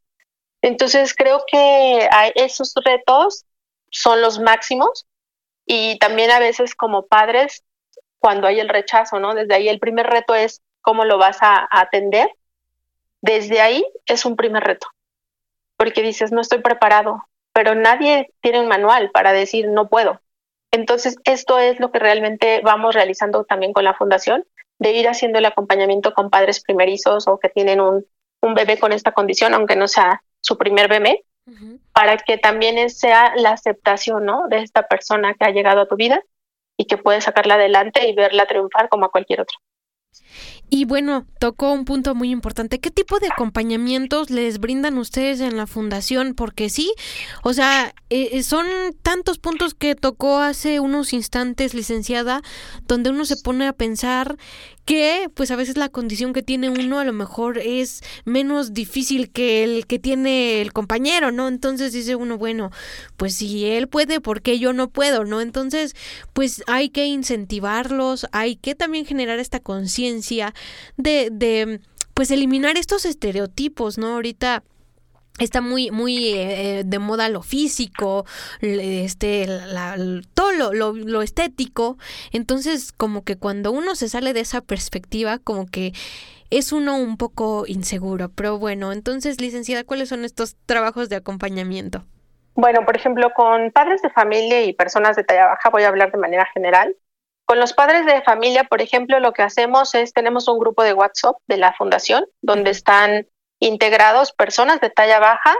Entonces 0.61 1.13
creo 1.15 1.43
que 1.51 2.09
esos 2.36 2.74
retos 2.84 3.45
son 3.89 4.22
los 4.22 4.39
máximos 4.39 5.07
y 5.65 5.97
también 5.99 6.32
a 6.32 6.39
veces 6.39 6.76
como 6.76 7.07
padres, 7.07 7.63
cuando 8.20 8.47
hay 8.47 8.59
el 8.59 8.70
rechazo, 8.70 9.20
¿no? 9.20 9.34
Desde 9.34 9.53
ahí 9.53 9.70
el 9.70 9.80
primer 9.80 10.07
reto 10.07 10.34
es 10.34 10.61
cómo 10.82 11.05
lo 11.05 11.18
vas 11.18 11.38
a 11.41 11.68
atender. 11.70 12.30
Desde 13.22 13.61
ahí 13.61 13.86
es 14.05 14.26
un 14.26 14.36
primer 14.36 14.63
reto, 14.63 14.88
porque 15.78 16.01
dices, 16.01 16.32
no 16.32 16.41
estoy 16.41 16.61
preparado, 16.61 17.28
pero 17.53 17.76
nadie 17.76 18.32
tiene 18.41 18.59
un 18.59 18.68
manual 18.68 19.11
para 19.11 19.34
decir 19.34 19.68
no 19.70 19.89
puedo. 19.89 20.22
Entonces, 20.72 21.18
esto 21.24 21.59
es 21.59 21.80
lo 21.80 21.91
que 21.91 21.99
realmente 21.99 22.61
vamos 22.63 22.93
realizando 22.93 23.45
también 23.45 23.74
con 23.74 23.84
la 23.84 23.93
fundación, 23.93 24.45
de 24.80 24.91
ir 24.91 25.07
haciendo 25.07 25.39
el 25.39 25.45
acompañamiento 25.45 26.13
con 26.13 26.30
padres 26.30 26.61
primerizos 26.61 27.28
o 27.28 27.39
que 27.39 27.49
tienen 27.49 27.82
un, 27.82 28.05
un 28.41 28.53
bebé 28.53 28.78
con 28.78 28.91
esta 28.91 29.11
condición, 29.11 29.53
aunque 29.53 29.76
no 29.76 29.88
sea 29.88 30.22
su 30.41 30.57
primer 30.57 30.88
bebé, 30.88 31.24
para 31.93 32.18
que 32.18 32.38
también 32.38 32.89
sea 32.89 33.34
la 33.38 33.51
aceptación 33.51 34.26
¿no? 34.26 34.47
de 34.49 34.59
esta 34.59 34.88
persona 34.88 35.34
que 35.34 35.45
ha 35.45 35.51
llegado 35.51 35.82
a 35.82 35.88
tu 35.88 35.95
vida 35.95 36.22
y 36.78 36.86
que 36.86 36.97
puedes 36.97 37.24
sacarla 37.24 37.55
adelante 37.55 38.07
y 38.07 38.13
verla 38.13 38.45
triunfar 38.45 38.89
como 38.89 39.05
a 39.05 39.11
cualquier 39.11 39.41
otro. 39.41 39.57
Y 40.70 40.84
bueno, 40.84 41.26
tocó 41.39 41.72
un 41.72 41.86
punto 41.86 42.13
muy 42.13 42.30
importante. 42.30 42.80
¿Qué 42.80 42.91
tipo 42.91 43.20
de 43.20 43.28
acompañamientos 43.28 44.30
les 44.30 44.59
brindan 44.59 44.97
ustedes 44.97 45.39
en 45.39 45.55
la 45.55 45.65
fundación? 45.65 46.34
Porque 46.34 46.70
sí, 46.70 46.93
o 47.41 47.53
sea, 47.53 47.93
eh, 48.09 48.30
eh, 48.34 48.43
son 48.43 48.65
tantos 49.01 49.39
puntos 49.39 49.74
que 49.74 49.95
tocó 49.95 50.39
hace 50.39 50.82
unos 50.82 51.13
instantes, 51.13 51.74
licenciada, 51.74 52.41
donde 52.86 53.11
uno 53.11 53.24
se 53.24 53.38
pone 53.38 53.65
a 53.65 53.74
pensar 53.74 54.38
que 54.88 55.29
pues 55.33 55.51
a 55.51 55.57
veces 55.57 55.75
la 55.75 55.89
condición 55.89 56.31
que 56.31 56.41
tiene 56.41 56.69
uno 56.69 56.97
a 56.99 57.03
lo 57.03 57.11
mejor 57.11 57.57
es 57.57 58.01
menos 58.23 58.73
difícil 58.73 59.29
que 59.29 59.65
el 59.65 59.85
que 59.85 59.99
tiene 59.99 60.61
el 60.61 60.71
compañero, 60.71 61.33
¿no? 61.33 61.49
Entonces 61.49 61.91
dice 61.91 62.15
uno, 62.15 62.38
bueno, 62.38 62.71
pues 63.17 63.35
si 63.35 63.65
él 63.65 63.89
puede, 63.89 64.21
¿por 64.21 64.41
qué 64.41 64.59
yo 64.59 64.71
no 64.71 64.89
puedo, 64.89 65.25
no? 65.25 65.41
Entonces, 65.41 65.93
pues 66.31 66.63
hay 66.67 66.88
que 66.88 67.05
incentivarlos, 67.05 68.27
hay 68.31 68.55
que 68.55 68.75
también 68.75 69.05
generar 69.05 69.39
esta 69.39 69.59
conciencia 69.59 70.53
de, 70.95 71.31
de, 71.33 71.81
pues 72.13 72.31
eliminar 72.31 72.77
estos 72.77 73.03
estereotipos, 73.03 73.97
¿no? 73.97 74.13
Ahorita 74.13 74.63
está 75.39 75.61
muy 75.61 75.91
muy 75.91 76.33
eh, 76.33 76.83
de 76.85 76.99
moda 76.99 77.29
lo 77.29 77.41
físico 77.41 78.25
este 78.61 79.47
todo 80.33 80.51
lo, 80.51 80.93
lo, 80.93 81.21
estético. 81.21 81.97
Entonces 82.31 82.91
como 82.91 83.23
que 83.23 83.38
cuando 83.38 83.71
uno 83.71 83.95
se 83.95 84.09
sale 84.09 84.33
de 84.33 84.41
esa 84.41 84.61
perspectiva 84.61 85.39
como 85.39 85.65
que 85.67 85.93
es 86.49 86.71
uno 86.71 86.97
un 86.97 87.17
poco 87.17 87.65
inseguro. 87.67 88.29
Pero 88.29 88.57
bueno 88.57 88.91
entonces 88.91 89.41
licenciada 89.41 89.83
cuáles 89.83 90.09
son 90.09 90.25
estos 90.25 90.55
trabajos 90.65 91.09
de 91.09 91.17
acompañamiento 91.17 92.03
bueno 92.55 92.85
por 92.85 92.95
ejemplo 92.95 93.31
con 93.35 93.71
padres 93.71 94.01
de 94.01 94.09
familia 94.09 94.63
y 94.63 94.73
personas 94.73 95.15
de 95.15 95.23
talla 95.23 95.47
baja 95.47 95.69
voy 95.69 95.83
a 95.83 95.89
hablar 95.89 96.11
de 96.11 96.17
manera 96.17 96.47
general. 96.53 96.95
Con 97.45 97.59
los 97.59 97.71
padres 97.71 98.05
de 98.05 98.21
familia, 98.23 98.65
por 98.65 98.81
ejemplo, 98.81 99.21
lo 99.21 99.31
que 99.31 99.41
hacemos 99.41 99.95
es, 99.95 100.11
tenemos 100.11 100.49
un 100.49 100.59
grupo 100.59 100.83
de 100.83 100.91
WhatsApp 100.91 101.38
de 101.47 101.55
la 101.55 101.71
fundación 101.71 102.25
donde 102.41 102.71
están 102.71 103.25
integrados 103.59 104.31
personas 104.31 104.79
de 104.81 104.89
talla 104.89 105.19
baja 105.19 105.55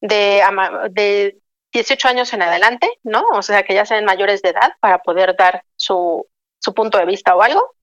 de, 0.00 0.42
de 0.90 1.38
18 1.72 2.08
años 2.08 2.32
en 2.32 2.42
adelante, 2.42 2.90
¿no? 3.02 3.24
O 3.32 3.42
sea, 3.42 3.62
que 3.62 3.74
ya 3.74 3.84
sean 3.84 4.04
mayores 4.04 4.42
de 4.42 4.50
edad 4.50 4.72
para 4.80 4.98
poder 4.98 5.36
dar 5.36 5.64
su, 5.76 6.26
su 6.58 6.74
punto 6.74 6.98
de 6.98 7.06
vista 7.06 7.34
o 7.34 7.42
algo. 7.42 7.74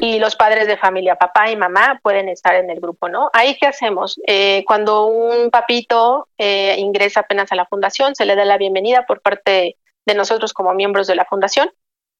Y 0.00 0.18
los 0.18 0.34
padres 0.34 0.66
de 0.66 0.76
familia, 0.76 1.14
papá 1.14 1.48
y 1.48 1.54
mamá, 1.54 2.00
pueden 2.02 2.28
estar 2.28 2.56
en 2.56 2.68
el 2.68 2.80
grupo, 2.80 3.08
¿no? 3.08 3.30
Ahí, 3.32 3.56
¿qué 3.60 3.68
hacemos? 3.68 4.20
Eh, 4.26 4.64
cuando 4.66 5.06
un 5.06 5.50
papito 5.50 6.26
eh, 6.36 6.74
ingresa 6.78 7.20
apenas 7.20 7.52
a 7.52 7.54
la 7.54 7.66
fundación, 7.66 8.16
se 8.16 8.24
le 8.24 8.34
da 8.34 8.44
la 8.44 8.58
bienvenida 8.58 9.06
por 9.06 9.22
parte 9.22 9.76
de 10.04 10.14
nosotros 10.16 10.52
como 10.52 10.74
miembros 10.74 11.06
de 11.06 11.14
la 11.14 11.26
fundación 11.26 11.70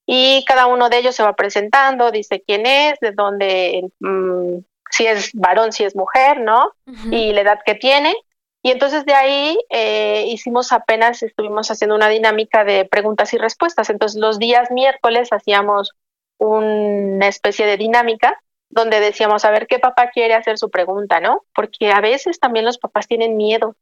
y 0.07 0.45
cada 0.47 0.66
uno 0.66 0.88
de 0.88 0.99
ellos 0.99 1.14
se 1.14 1.22
va 1.22 1.34
presentando, 1.34 2.11
dice 2.11 2.43
quién 2.47 2.66
es, 2.66 2.99
de 3.01 3.12
dónde, 3.12 3.90
mm, 4.01 4.59
si 4.93 5.07
es 5.07 5.32
varón, 5.32 5.72
si 5.72 5.84
es 5.84 5.97
mujer, 5.97 6.40
¿no? 6.40 6.72
Y 7.11 7.32
la 7.32 7.40
edad 7.40 7.61
que 7.64 7.74
tiene. 7.74 8.14
Y 8.62 8.70
entonces 8.70 9.05
de 9.07 9.14
ahí 9.14 9.59
eh, 9.70 10.26
hicimos 10.28 10.70
apenas, 10.70 11.22
estuvimos 11.22 11.70
haciendo 11.70 11.97
una 11.97 12.09
dinámica 12.09 12.64
de 12.64 12.84
preguntas 12.84 13.32
y 13.32 13.38
respuestas. 13.38 13.90
Entonces 13.90 14.20
los 14.20 14.38
días 14.38 14.70
miércoles 14.70 15.32
hacíamos 15.32 15.93
una 16.38 17.26
especie 17.26 17.66
de 17.66 17.78
dinámica 17.78 18.40
donde 18.68 19.01
decíamos, 19.01 19.45
a 19.45 19.51
ver, 19.51 19.66
¿qué 19.66 19.78
papá 19.78 20.11
quiere 20.11 20.34
hacer 20.34 20.59
su 20.59 20.70
pregunta, 20.70 21.20
no? 21.20 21.45
Porque 21.55 21.90
a 21.90 22.01
veces 22.01 22.38
también 22.38 22.64
los 22.64 22.78
papás 22.78 23.09
tienen 23.09 23.36
miedo, 23.36 23.76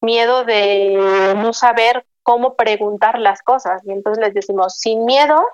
miedo 0.00 0.44
de 0.44 1.34
no 1.36 1.52
saber 1.52 2.04
cómo 2.22 2.56
preguntar 2.56 3.18
las 3.20 3.42
cosas. 3.42 3.82
Y 3.86 3.92
entonces 3.92 4.22
les 4.22 4.34
decimos, 4.34 4.78
sin 4.78 5.04
miedo 5.04 5.46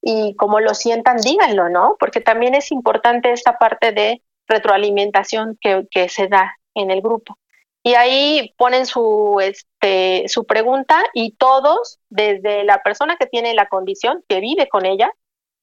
y 0.00 0.34
como 0.36 0.60
lo 0.60 0.74
sientan, 0.74 1.18
díganlo, 1.18 1.68
¿no? 1.68 1.96
Porque 1.98 2.20
también 2.20 2.54
es 2.54 2.72
importante 2.72 3.32
esta 3.32 3.58
parte 3.58 3.92
de 3.92 4.22
retroalimentación 4.52 5.58
que, 5.60 5.86
que 5.90 6.08
se 6.08 6.28
da 6.28 6.56
en 6.74 6.90
el 6.90 7.00
grupo. 7.00 7.38
Y 7.82 7.94
ahí 7.94 8.54
ponen 8.56 8.86
su, 8.86 9.38
este, 9.40 10.28
su 10.28 10.44
pregunta 10.44 11.02
y 11.14 11.32
todos, 11.32 11.98
desde 12.10 12.62
la 12.62 12.82
persona 12.82 13.16
que 13.16 13.26
tiene 13.26 13.54
la 13.54 13.66
condición, 13.66 14.22
que 14.28 14.40
vive 14.40 14.68
con 14.68 14.86
ella, 14.86 15.12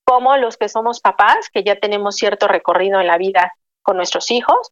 como 0.04 0.36
los 0.38 0.58
que 0.58 0.68
somos 0.68 1.00
papás, 1.00 1.50
que 1.54 1.64
ya 1.64 1.78
tenemos 1.78 2.16
cierto 2.16 2.48
recorrido 2.48 3.00
en 3.00 3.08
la 3.08 3.18
vida 3.18 3.54
con 3.82 3.96
nuestros 3.96 4.32
hijos, 4.32 4.72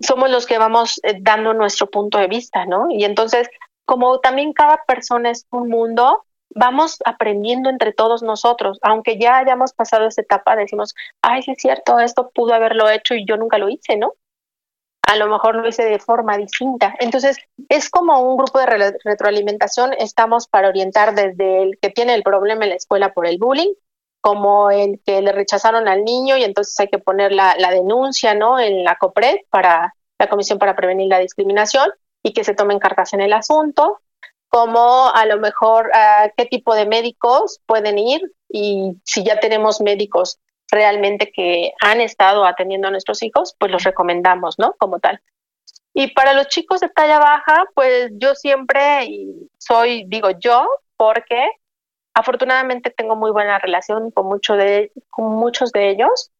somos 0.00 0.30
los 0.30 0.46
que 0.46 0.58
vamos 0.58 1.00
eh, 1.02 1.18
dando 1.20 1.52
nuestro 1.52 1.88
punto 1.90 2.18
de 2.18 2.28
vista, 2.28 2.66
¿no? 2.66 2.86
Y 2.90 3.04
entonces, 3.04 3.48
como 3.84 4.20
también 4.20 4.52
cada 4.52 4.84
persona 4.86 5.30
es 5.30 5.46
un 5.50 5.68
mundo, 5.68 6.24
vamos 6.50 6.98
aprendiendo 7.04 7.70
entre 7.70 7.92
todos 7.92 8.22
nosotros, 8.22 8.78
aunque 8.82 9.18
ya 9.18 9.38
hayamos 9.38 9.72
pasado 9.72 10.06
esa 10.06 10.22
etapa, 10.22 10.56
decimos, 10.56 10.94
ay, 11.22 11.42
sí 11.42 11.52
es 11.52 11.58
cierto, 11.58 11.98
esto 11.98 12.30
pudo 12.34 12.54
haberlo 12.54 12.88
hecho 12.88 13.14
y 13.14 13.26
yo 13.26 13.36
nunca 13.36 13.58
lo 13.58 13.68
hice, 13.68 13.96
¿no? 13.96 14.14
A 15.02 15.16
lo 15.16 15.28
mejor 15.28 15.56
lo 15.56 15.68
hice 15.68 15.84
de 15.84 16.00
forma 16.00 16.36
distinta. 16.36 16.94
Entonces, 16.98 17.38
es 17.68 17.90
como 17.90 18.20
un 18.22 18.36
grupo 18.36 18.58
de 18.58 18.94
retroalimentación, 19.04 19.92
estamos 19.98 20.48
para 20.48 20.68
orientar 20.68 21.14
desde 21.14 21.62
el 21.62 21.78
que 21.80 21.90
tiene 21.90 22.14
el 22.14 22.22
problema 22.22 22.64
en 22.64 22.70
la 22.70 22.76
escuela 22.76 23.12
por 23.12 23.26
el 23.26 23.38
bullying, 23.38 23.72
como 24.20 24.72
el 24.72 25.00
que 25.04 25.22
le 25.22 25.30
rechazaron 25.30 25.86
al 25.86 26.02
niño 26.02 26.36
y 26.36 26.42
entonces 26.42 26.78
hay 26.80 26.88
que 26.88 26.98
poner 26.98 27.30
la, 27.30 27.54
la 27.58 27.70
denuncia, 27.70 28.34
¿no? 28.34 28.58
En 28.58 28.82
la 28.82 28.96
COPRED 28.96 29.36
para 29.50 29.94
la 30.18 30.28
Comisión 30.28 30.58
para 30.58 30.74
Prevenir 30.74 31.08
la 31.08 31.20
Discriminación 31.20 31.90
y 32.22 32.32
que 32.32 32.42
se 32.42 32.54
tomen 32.54 32.80
cartas 32.80 33.12
en 33.12 33.20
el 33.20 33.32
asunto, 33.32 34.00
como 34.48 35.08
a 35.08 35.26
lo 35.26 35.38
mejor 35.38 35.90
a 35.94 36.30
qué 36.36 36.46
tipo 36.46 36.74
de 36.74 36.86
médicos 36.86 37.60
pueden 37.66 37.98
ir 37.98 38.20
y 38.48 38.96
si 39.04 39.24
ya 39.24 39.38
tenemos 39.40 39.80
médicos 39.80 40.38
realmente 40.70 41.30
que 41.30 41.72
han 41.80 42.00
estado 42.00 42.44
atendiendo 42.44 42.88
a 42.88 42.90
nuestros 42.90 43.22
hijos, 43.22 43.54
pues 43.58 43.70
los 43.70 43.84
recomendamos, 43.84 44.58
¿no? 44.58 44.74
Como 44.78 44.98
tal. 44.98 45.20
Y 45.94 46.08
para 46.08 46.34
los 46.34 46.48
chicos 46.48 46.80
de 46.80 46.88
talla 46.88 47.18
baja, 47.18 47.64
pues 47.74 48.10
yo 48.14 48.34
siempre 48.34 49.08
soy, 49.58 50.04
digo 50.08 50.30
yo, 50.30 50.68
porque 50.96 51.48
afortunadamente 52.14 52.90
tengo 52.90 53.16
muy 53.16 53.30
buena 53.30 53.58
relación 53.58 54.10
con, 54.10 54.26
mucho 54.26 54.56
de, 54.56 54.92
con 55.10 55.34
muchos 55.36 55.72
de 55.72 55.90
ellos 55.90 56.30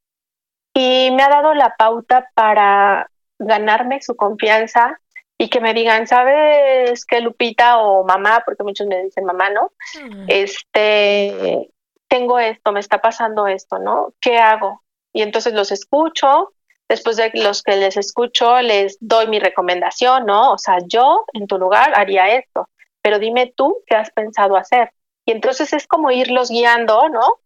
y 0.74 1.10
me 1.12 1.22
ha 1.22 1.28
dado 1.28 1.54
la 1.54 1.74
pauta 1.76 2.28
para 2.34 3.10
ganarme 3.38 4.02
su 4.02 4.16
confianza 4.16 5.00
y 5.38 5.48
que 5.48 5.60
me 5.60 5.74
digan, 5.74 6.06
¿sabes 6.06 7.04
qué, 7.04 7.20
Lupita 7.20 7.78
o 7.78 8.04
mamá? 8.04 8.42
Porque 8.44 8.62
muchos 8.62 8.86
me 8.86 9.04
dicen 9.04 9.24
mamá, 9.24 9.50
¿no? 9.50 9.72
Mm. 10.02 10.24
Este, 10.28 11.70
tengo 12.08 12.38
esto, 12.38 12.72
me 12.72 12.80
está 12.80 13.00
pasando 13.00 13.46
esto, 13.46 13.78
¿no? 13.78 14.14
¿Qué 14.20 14.38
hago? 14.38 14.82
Y 15.12 15.22
entonces 15.22 15.52
los 15.52 15.72
escucho, 15.72 16.52
después 16.88 17.16
de 17.16 17.30
los 17.34 17.62
que 17.62 17.76
les 17.76 17.96
escucho, 17.96 18.60
les 18.62 18.96
doy 19.00 19.26
mi 19.26 19.38
recomendación, 19.38 20.24
¿no? 20.26 20.52
O 20.52 20.58
sea, 20.58 20.78
yo 20.86 21.24
en 21.34 21.46
tu 21.46 21.58
lugar 21.58 21.92
haría 21.94 22.34
esto, 22.36 22.68
pero 23.02 23.18
dime 23.18 23.52
tú 23.54 23.82
qué 23.86 23.96
has 23.96 24.10
pensado 24.10 24.56
hacer. 24.56 24.90
Y 25.26 25.32
entonces 25.32 25.72
es 25.72 25.86
como 25.86 26.10
irlos 26.10 26.50
guiando, 26.50 27.08
¿no? 27.08 27.40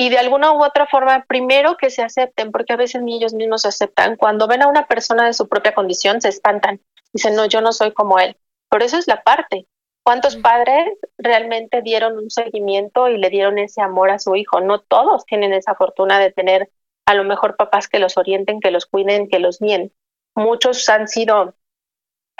y 0.00 0.08
de 0.08 0.16
alguna 0.16 0.52
u 0.52 0.64
otra 0.64 0.86
forma, 0.86 1.26
primero 1.28 1.76
que 1.76 1.90
se 1.90 2.02
acepten, 2.02 2.52
porque 2.52 2.72
a 2.72 2.76
veces 2.76 3.02
ni 3.02 3.16
ellos 3.16 3.34
mismos 3.34 3.60
se 3.60 3.68
aceptan. 3.68 4.16
Cuando 4.16 4.48
ven 4.48 4.62
a 4.62 4.66
una 4.66 4.86
persona 4.86 5.26
de 5.26 5.34
su 5.34 5.46
propia 5.46 5.74
condición, 5.74 6.22
se 6.22 6.30
espantan. 6.30 6.80
Dicen, 7.12 7.34
no, 7.34 7.46
yo 7.46 7.60
no 7.60 7.72
soy 7.72 7.92
como 7.92 8.18
él. 8.18 8.36
Por 8.68 8.82
eso 8.82 8.96
es 8.98 9.06
la 9.06 9.22
parte. 9.22 9.66
¿Cuántos 10.02 10.36
padres 10.36 10.98
realmente 11.18 11.82
dieron 11.82 12.16
un 12.16 12.30
seguimiento 12.30 13.08
y 13.08 13.18
le 13.18 13.30
dieron 13.30 13.58
ese 13.58 13.82
amor 13.82 14.10
a 14.10 14.18
su 14.18 14.34
hijo? 14.34 14.60
No 14.60 14.80
todos 14.80 15.24
tienen 15.26 15.52
esa 15.52 15.74
fortuna 15.74 16.18
de 16.18 16.32
tener 16.32 16.70
a 17.06 17.14
lo 17.14 17.24
mejor 17.24 17.56
papás 17.56 17.88
que 17.88 17.98
los 17.98 18.16
orienten, 18.16 18.60
que 18.60 18.70
los 18.70 18.86
cuiden, 18.86 19.28
que 19.28 19.40
los 19.40 19.58
guíen. 19.58 19.92
Muchos 20.34 20.88
han 20.88 21.08
sido, 21.08 21.54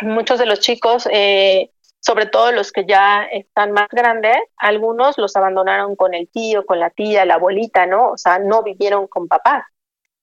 muchos 0.01 0.39
de 0.39 0.47
los 0.47 0.61
chicos, 0.61 1.09
eh, 1.11 1.71
sobre 2.01 2.27
todo 2.27 2.51
los 2.53 2.73
que 2.73 2.87
ya 2.87 3.25
están 3.25 3.73
más 3.73 3.89
grandes, 3.91 4.39
algunos 4.57 5.18
los 5.18 5.37
abandonaron 5.37 5.97
con 5.97 6.14
el 6.14 6.29
tío, 6.29 6.64
con 6.64 6.81
la 6.81 6.91
tía, 6.91 7.25
la 7.25 7.35
abuelita, 7.35 7.87
¿no? 7.87 8.11
O 8.11 8.16
sea, 8.16 8.39
no 8.39 8.62
vivieron 8.62 9.07
con 9.07 9.29
papás. 9.29 9.64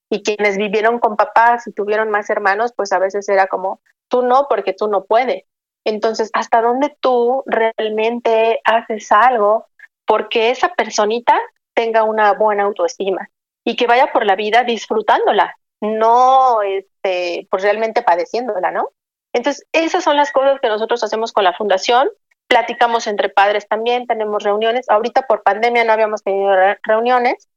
Y 0.09 0.23
quienes 0.23 0.57
vivieron 0.57 0.99
con 0.99 1.17
papás 1.17 1.67
y 1.67 1.73
tuvieron 1.73 2.09
más 2.09 2.29
hermanos, 2.29 2.73
pues 2.75 2.91
a 2.93 2.99
veces 2.99 3.29
era 3.29 3.47
como, 3.47 3.81
tú 4.07 4.21
no, 4.21 4.47
porque 4.49 4.73
tú 4.73 4.87
no 4.87 5.05
puedes. 5.05 5.43
Entonces, 5.85 6.29
¿hasta 6.33 6.61
dónde 6.61 6.95
tú 6.99 7.43
realmente 7.45 8.59
haces 8.65 9.11
algo 9.11 9.67
porque 10.05 10.49
esa 10.49 10.69
personita 10.69 11.39
tenga 11.73 12.03
una 12.03 12.33
buena 12.33 12.63
autoestima 12.63 13.29
y 13.63 13.75
que 13.75 13.87
vaya 13.87 14.11
por 14.11 14.25
la 14.25 14.35
vida 14.35 14.63
disfrutándola, 14.63 15.57
no 15.81 16.61
este, 16.61 17.47
pues 17.51 17.63
realmente 17.63 18.01
padeciéndola, 18.01 18.71
¿no? 18.71 18.89
Entonces, 19.33 19.65
esas 19.73 20.03
son 20.03 20.15
las 20.15 20.31
cosas 20.31 20.59
que 20.61 20.69
nosotros 20.69 21.03
hacemos 21.03 21.31
con 21.31 21.43
la 21.43 21.53
fundación. 21.53 22.09
Platicamos 22.47 23.07
entre 23.07 23.29
padres 23.29 23.67
también, 23.67 24.07
tenemos 24.07 24.43
reuniones. 24.43 24.89
Ahorita 24.89 25.27
por 25.27 25.43
pandemia 25.43 25.83
no 25.83 25.93
habíamos 25.93 26.23
tenido 26.23 26.49
reuniones. 26.83 27.49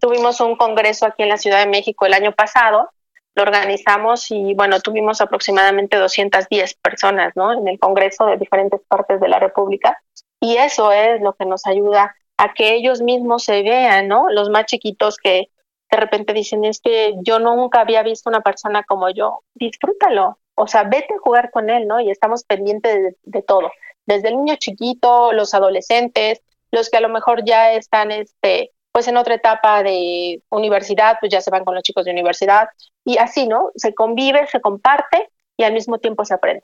Tuvimos 0.00 0.40
un 0.40 0.56
congreso 0.56 1.06
aquí 1.06 1.22
en 1.22 1.28
la 1.28 1.38
Ciudad 1.38 1.60
de 1.60 1.70
México 1.70 2.04
el 2.04 2.14
año 2.14 2.32
pasado. 2.32 2.90
Lo 3.34 3.42
organizamos 3.42 4.30
y, 4.30 4.54
bueno, 4.54 4.80
tuvimos 4.80 5.20
aproximadamente 5.20 5.96
210 5.96 6.74
personas, 6.74 7.32
¿no? 7.34 7.52
En 7.52 7.66
el 7.66 7.78
congreso 7.78 8.26
de 8.26 8.36
diferentes 8.36 8.80
partes 8.88 9.20
de 9.20 9.28
la 9.28 9.38
República. 9.38 10.02
Y 10.40 10.56
eso 10.56 10.92
es 10.92 11.20
lo 11.20 11.34
que 11.34 11.46
nos 11.46 11.66
ayuda 11.66 12.14
a 12.36 12.52
que 12.52 12.74
ellos 12.74 13.00
mismos 13.00 13.44
se 13.44 13.62
vean, 13.62 14.08
¿no? 14.08 14.28
Los 14.30 14.50
más 14.50 14.66
chiquitos 14.66 15.16
que 15.16 15.48
de 15.92 15.96
repente 15.98 16.32
dicen, 16.32 16.64
es 16.64 16.80
que 16.80 17.14
yo 17.22 17.38
nunca 17.38 17.80
había 17.80 18.02
visto 18.02 18.30
una 18.30 18.40
persona 18.40 18.82
como 18.82 19.10
yo. 19.10 19.44
Disfrútalo, 19.54 20.38
o 20.54 20.66
sea, 20.66 20.84
vete 20.84 21.14
a 21.14 21.18
jugar 21.22 21.50
con 21.50 21.70
él, 21.70 21.86
¿no? 21.86 22.00
Y 22.00 22.10
estamos 22.10 22.44
pendientes 22.44 23.14
de, 23.22 23.42
todo, 23.42 23.70
desde 24.06 24.28
el 24.28 24.38
niño 24.38 24.56
chiquito, 24.56 25.32
los 25.32 25.54
adolescentes, 25.54 26.42
los 26.70 26.90
que 26.90 26.96
a 26.96 27.02
lo 27.02 27.10
mejor 27.10 27.44
ya 27.44 27.72
están, 27.72 28.10
este, 28.10 28.71
pues 28.92 29.08
en 29.08 29.16
otra 29.16 29.34
etapa 29.34 29.82
de 29.82 30.42
universidad, 30.50 31.16
pues 31.18 31.32
ya 31.32 31.40
se 31.40 31.50
van 31.50 31.64
con 31.64 31.74
los 31.74 31.82
chicos 31.82 32.04
de 32.04 32.12
universidad 32.12 32.68
y 33.04 33.18
así, 33.18 33.48
¿no? 33.48 33.70
Se 33.74 33.94
convive, 33.94 34.46
se 34.46 34.60
comparte 34.60 35.30
y 35.56 35.64
al 35.64 35.72
mismo 35.72 35.98
tiempo 35.98 36.24
se 36.24 36.34
aprende. 36.34 36.62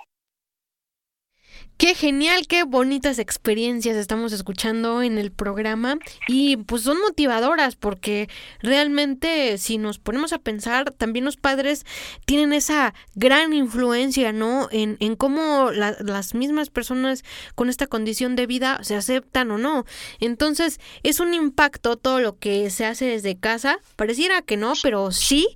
Qué 1.79 1.95
genial, 1.95 2.49
qué 2.49 2.65
bonitas 2.65 3.21
experiencias 3.21 3.97
estamos 3.97 4.33
escuchando 4.33 5.01
en 5.01 5.17
el 5.17 5.31
programa 5.31 5.97
y 6.27 6.57
pues 6.57 6.83
son 6.83 7.01
motivadoras 7.01 7.77
porque 7.77 8.29
realmente 8.61 9.57
si 9.59 9.79
nos 9.79 10.01
ponemos 10.01 10.33
a 10.33 10.41
pensar, 10.41 10.91
también 10.91 11.25
los 11.25 11.37
padres 11.37 11.87
tienen 12.27 12.53
esa 12.53 12.95
gran 13.15 13.53
influencia, 13.53 14.33
¿no? 14.33 14.67
En, 14.73 14.97
en 14.99 15.15
cómo 15.15 15.71
las 15.71 16.35
mismas 16.35 16.69
personas 16.69 17.23
con 17.55 17.69
esta 17.69 17.87
condición 17.87 18.35
de 18.35 18.49
vida 18.49 18.81
se 18.83 18.97
aceptan 18.97 19.53
o 19.53 19.57
no. 19.57 19.85
Entonces 20.19 20.81
es 21.05 21.21
un 21.21 21.33
impacto 21.33 21.97
todo 21.97 22.19
lo 22.19 22.37
que 22.39 22.71
se 22.71 22.87
hace 22.87 23.05
desde 23.05 23.39
casa. 23.39 23.79
Pareciera 23.95 24.43
que 24.43 24.57
no, 24.57 24.73
pero 24.83 25.13
sí. 25.13 25.47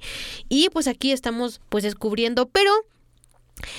Y 0.49 0.68
pues 0.68 0.87
aquí 0.87 1.11
estamos 1.11 1.61
pues 1.68 1.83
descubriendo, 1.83 2.47
pero 2.47 2.73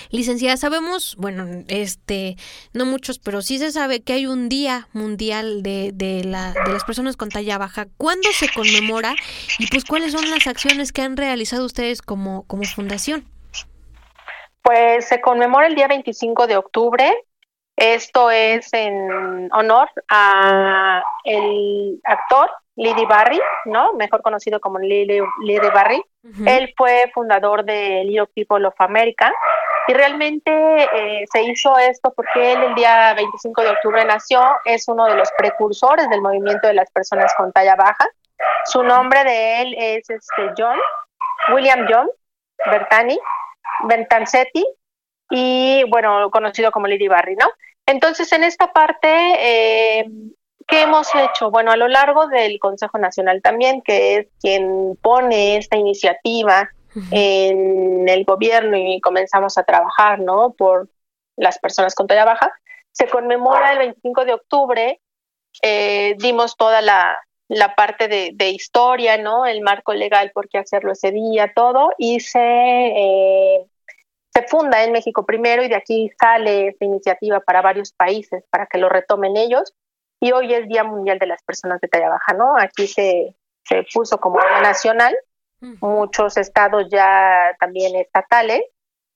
Licenciada, 0.09 0.57
sabemos, 0.57 1.15
bueno, 1.17 1.63
este, 1.67 2.35
no 2.73 2.85
muchos, 2.85 3.19
pero 3.19 3.41
sí 3.41 3.57
se 3.57 3.71
sabe 3.71 4.01
que 4.01 4.13
hay 4.13 4.27
un 4.27 4.49
día 4.49 4.87
mundial 4.93 5.63
de, 5.63 5.91
de, 5.93 6.23
la, 6.23 6.53
de 6.53 6.73
las 6.73 6.83
personas 6.83 7.17
con 7.17 7.29
talla 7.29 7.57
baja. 7.57 7.87
¿Cuándo 7.97 8.29
se 8.33 8.47
conmemora? 8.53 9.15
Y 9.59 9.67
pues, 9.67 9.85
¿cuáles 9.85 10.11
son 10.11 10.29
las 10.29 10.47
acciones 10.47 10.91
que 10.91 11.01
han 11.01 11.17
realizado 11.17 11.65
ustedes 11.65 12.01
como, 12.01 12.43
como 12.47 12.63
fundación? 12.63 13.25
Pues 14.61 15.07
se 15.07 15.19
conmemora 15.19 15.67
el 15.67 15.75
día 15.75 15.87
25 15.87 16.47
de 16.47 16.57
octubre. 16.57 17.13
Esto 17.75 18.31
es 18.31 18.71
en 18.73 19.49
honor 19.51 19.89
a 20.07 21.03
el 21.25 21.99
actor 22.03 22.49
Lily 22.75 23.05
Barry, 23.05 23.39
¿no? 23.65 23.93
Mejor 23.93 24.21
conocido 24.21 24.59
como 24.59 24.79
Lily, 24.79 25.19
Lily 25.41 25.69
Barry. 25.73 26.01
Él 26.45 26.73
fue 26.77 27.11
fundador 27.13 27.65
de 27.65 28.03
Little 28.05 28.27
People 28.33 28.65
of 28.65 28.75
America 28.79 29.31
y 29.87 29.93
realmente 29.93 30.51
eh, 30.83 31.25
se 31.31 31.43
hizo 31.43 31.77
esto 31.77 32.13
porque 32.15 32.53
él 32.53 32.63
el 32.63 32.75
día 32.75 33.13
25 33.15 33.61
de 33.61 33.69
octubre 33.69 34.05
nació, 34.05 34.41
es 34.65 34.87
uno 34.87 35.05
de 35.05 35.15
los 35.15 35.29
precursores 35.37 36.09
del 36.09 36.21
movimiento 36.21 36.67
de 36.67 36.73
las 36.73 36.89
personas 36.91 37.33
con 37.35 37.51
talla 37.51 37.75
baja. 37.75 38.07
Su 38.65 38.83
nombre 38.83 39.23
de 39.23 39.61
él 39.61 39.75
es 39.77 40.09
este 40.09 40.51
John, 40.57 40.77
William 41.53 41.85
John 41.89 42.09
Bertani, 42.65 43.19
Bertancetti, 43.85 44.65
y 45.29 45.83
bueno, 45.89 46.29
conocido 46.29 46.71
como 46.71 46.87
Lady 46.87 47.07
Barry, 47.07 47.35
¿no? 47.35 47.47
Entonces, 47.85 48.31
en 48.31 48.43
esta 48.43 48.71
parte, 48.71 49.09
eh, 49.09 50.05
¿qué 50.67 50.83
hemos 50.83 51.13
hecho? 51.15 51.51
Bueno, 51.51 51.71
a 51.71 51.77
lo 51.77 51.87
largo 51.87 52.27
del 52.27 52.59
Consejo 52.59 52.97
Nacional 52.97 53.41
también, 53.41 53.81
que 53.81 54.17
es 54.17 54.27
quien 54.39 54.97
pone 55.01 55.57
esta 55.57 55.75
iniciativa 55.75 56.69
en 57.11 58.07
el 58.07 58.25
gobierno 58.25 58.77
y 58.77 58.99
comenzamos 59.01 59.57
a 59.57 59.63
trabajar, 59.63 60.19
¿no? 60.19 60.53
Por 60.53 60.89
las 61.35 61.59
personas 61.59 61.95
con 61.95 62.07
talla 62.07 62.25
baja. 62.25 62.51
Se 62.91 63.07
conmemora 63.07 63.71
el 63.73 63.79
25 63.79 64.25
de 64.25 64.33
octubre, 64.33 65.01
eh, 65.61 66.15
dimos 66.17 66.55
toda 66.57 66.81
la, 66.81 67.17
la 67.47 67.75
parte 67.75 68.07
de, 68.07 68.31
de, 68.33 68.49
historia, 68.49 69.17
¿no? 69.17 69.45
El 69.45 69.61
marco 69.61 69.93
legal, 69.93 70.31
por 70.33 70.49
qué 70.49 70.59
hacerlo 70.59 70.91
ese 70.91 71.11
día, 71.11 71.51
todo, 71.55 71.91
y 71.97 72.19
se, 72.19 72.39
eh, 72.39 73.65
se 74.33 74.43
funda 74.47 74.83
en 74.83 74.91
México 74.91 75.25
primero 75.25 75.63
y 75.63 75.69
de 75.69 75.75
aquí 75.75 76.11
sale 76.19 76.69
esta 76.69 76.85
iniciativa 76.85 77.39
para 77.39 77.61
varios 77.61 77.93
países, 77.93 78.43
para 78.49 78.67
que 78.67 78.77
lo 78.77 78.89
retomen 78.89 79.37
ellos. 79.37 79.73
Y 80.19 80.31
hoy 80.31 80.53
es 80.53 80.67
Día 80.67 80.83
Mundial 80.83 81.19
de 81.19 81.27
las 81.27 81.43
Personas 81.43 81.81
de 81.81 81.87
Talla 81.87 82.09
Baja, 82.09 82.33
¿no? 82.33 82.57
Aquí 82.57 82.87
se, 82.87 83.35
se 83.65 83.85
puso 83.93 84.19
como 84.19 84.39
Muchos 85.79 86.35
estados 86.37 86.87
ya 86.89 87.55
también 87.59 87.95
estatales. 87.95 88.61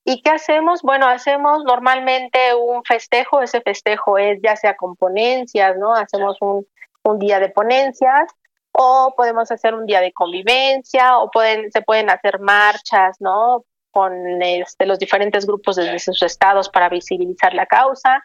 ¿Y 0.06 0.22
qué 0.22 0.30
hacemos? 0.30 0.82
Bueno, 0.82 1.06
hacemos 1.08 1.66
normalmente 1.66 2.56
un 2.56 2.82
festejo, 2.86 3.42
ese 3.42 3.60
festejo 3.60 4.18
es 4.18 4.40
ya 4.42 4.56
sea 4.56 4.78
con 4.78 4.96
ponencias, 4.96 5.76
¿no? 5.78 5.94
Hacemos 5.94 6.38
un, 6.40 6.66
un 7.04 7.20
día 7.20 7.42
de 7.42 7.50
ponencias 7.50 8.32
o 8.72 9.14
podemos 9.18 9.52
hacer 9.52 9.74
un 9.74 9.86
día 9.86 10.00
de 10.00 10.14
convivencia 10.14 11.18
o 11.18 11.30
pueden, 11.30 11.70
se 11.74 11.82
pueden 11.82 12.10
hacer 12.10 12.40
marchas, 12.40 13.18
¿no? 13.20 13.66
Con 13.92 14.42
este, 14.42 14.86
los 14.86 15.00
diferentes 15.00 15.46
grupos 15.46 15.76
desde 15.76 16.00
sus 16.00 16.22
estados 16.22 16.70
para 16.70 16.88
visibilizar 16.88 17.54
la 17.54 17.66
causa. 17.66 18.24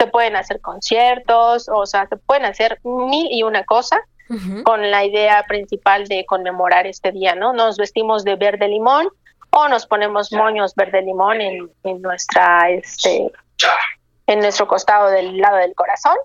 Se 0.00 0.08
pueden 0.08 0.34
hacer 0.34 0.60
conciertos, 0.60 1.68
o 1.72 1.86
sea, 1.86 2.08
se 2.08 2.16
pueden 2.16 2.46
hacer 2.46 2.80
mil 2.82 3.28
y 3.30 3.44
una 3.44 3.64
cosa 3.64 4.00
con 4.64 4.90
la 4.90 5.04
idea 5.04 5.44
principal 5.46 6.06
de 6.06 6.24
conmemorar 6.26 6.86
este 6.86 7.12
día, 7.12 7.34
¿no? 7.34 7.52
Nos 7.52 7.76
vestimos 7.76 8.24
de 8.24 8.36
verde 8.36 8.68
limón 8.68 9.08
o 9.50 9.68
nos 9.68 9.86
ponemos 9.86 10.32
moños 10.32 10.74
verde 10.74 11.02
limón 11.02 11.40
en, 11.40 11.70
en 11.84 12.02
nuestra, 12.02 12.70
este, 12.70 13.30
en 14.26 14.40
nuestro 14.40 14.66
costado 14.66 15.10
del 15.10 15.38
lado 15.38 15.56
del 15.58 15.74
corazón. 15.74 16.16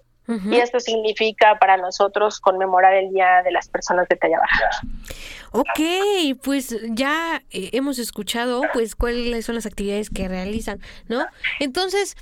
Y 0.51 0.57
esto 0.57 0.79
significa 0.79 1.57
para 1.57 1.75
nosotros 1.75 2.39
conmemorar 2.39 2.93
el 2.93 3.09
Día 3.09 3.41
de 3.43 3.49
las 3.49 3.67
Personas 3.67 4.07
de 4.09 4.15
Talla 4.15 4.37
Baja. 4.37 4.69
Ok, 5.51 5.79
pues 6.43 6.75
ya 6.89 7.43
eh, 7.49 7.69
hemos 7.73 7.97
escuchado 7.97 8.61
pues 8.73 8.95
cuáles 8.95 9.45
son 9.45 9.55
las 9.55 9.65
actividades 9.65 10.09
que 10.09 10.27
realizan, 10.27 10.79
¿no? 11.07 11.25
Entonces, 11.59 12.15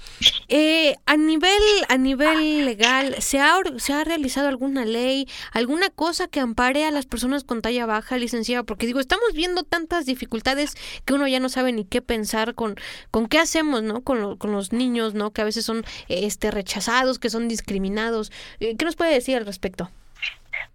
eh, 0.47 0.95
a 1.05 1.17
nivel 1.17 1.51
a 1.89 1.97
nivel 1.97 2.65
legal, 2.65 3.15
¿se 3.19 3.39
ha, 3.39 3.55
¿se 3.78 3.93
ha 3.93 4.03
realizado 4.05 4.47
alguna 4.47 4.86
ley, 4.86 5.28
alguna 5.51 5.89
cosa 5.89 6.28
que 6.28 6.39
ampare 6.39 6.86
a 6.86 6.91
las 6.91 7.05
personas 7.05 7.43
con 7.43 7.61
talla 7.61 7.86
baja, 7.86 8.17
licenciada? 8.17 8.63
Porque 8.63 8.86
digo, 8.86 8.99
estamos 9.01 9.34
viendo 9.34 9.63
tantas 9.63 10.05
dificultades 10.05 10.75
que 11.03 11.13
uno 11.13 11.28
ya 11.28 11.39
no 11.39 11.49
sabe 11.49 11.73
ni 11.73 11.84
qué 11.84 12.01
pensar 12.01 12.55
con, 12.55 12.75
con 13.11 13.28
qué 13.28 13.39
hacemos, 13.39 13.84
¿no? 13.84 14.01
Con, 14.01 14.38
con 14.38 14.51
los 14.53 14.71
niños, 14.71 15.13
¿no? 15.13 15.32
Que 15.32 15.41
a 15.41 15.45
veces 15.45 15.65
son 15.65 15.84
este 16.07 16.49
rechazados, 16.51 17.19
que 17.19 17.30
son 17.30 17.47
discriminados. 17.47 18.32
Eh, 18.59 18.75
¿Qué 18.78 18.86
nos 18.86 18.95
puede 18.95 19.13
decir 19.13 19.36
al 19.36 19.45
respecto? 19.45 19.89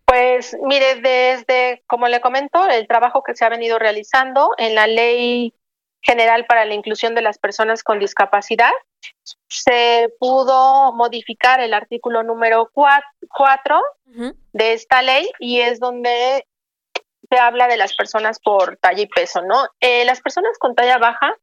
Pues 0.05 0.57
mire, 0.63 0.97
desde, 0.97 1.83
como 1.87 2.09
le 2.09 2.21
comento, 2.21 2.67
el 2.69 2.87
trabajo 2.87 3.23
que 3.23 3.35
se 3.35 3.45
ha 3.45 3.49
venido 3.49 3.79
realizando 3.79 4.51
en 4.59 4.75
la 4.75 4.87
ley 4.87 5.55
General 6.03 6.45
para 6.47 6.65
la 6.65 6.75
Inclusión 6.75 7.15
de 7.15 7.23
las 7.23 7.39
Personas 7.39 7.85
con 7.85 7.99
Discapacidad, 7.99 8.73
se 9.49 10.09
pudo 10.19 10.93
modificar 10.93 11.61
el 11.61 11.75
artículo 11.75 12.23
número 12.23 12.71
4 12.73 13.83
de 14.53 14.73
esta 14.73 15.03
ley 15.03 15.31
y 15.39 15.61
es 15.61 15.79
donde 15.81 16.47
se 17.31 17.39
habla 17.39 17.69
de 17.69 17.77
las 17.77 17.95
personas 17.95 18.41
por 18.41 18.77
talla 18.77 19.03
y 19.03 19.07
peso, 19.07 19.43
¿no? 19.43 19.67
Eh, 19.81 20.05
las 20.05 20.21
personas 20.21 20.59
con 20.59 20.75
talla 20.75 20.99
baja 20.99 21.37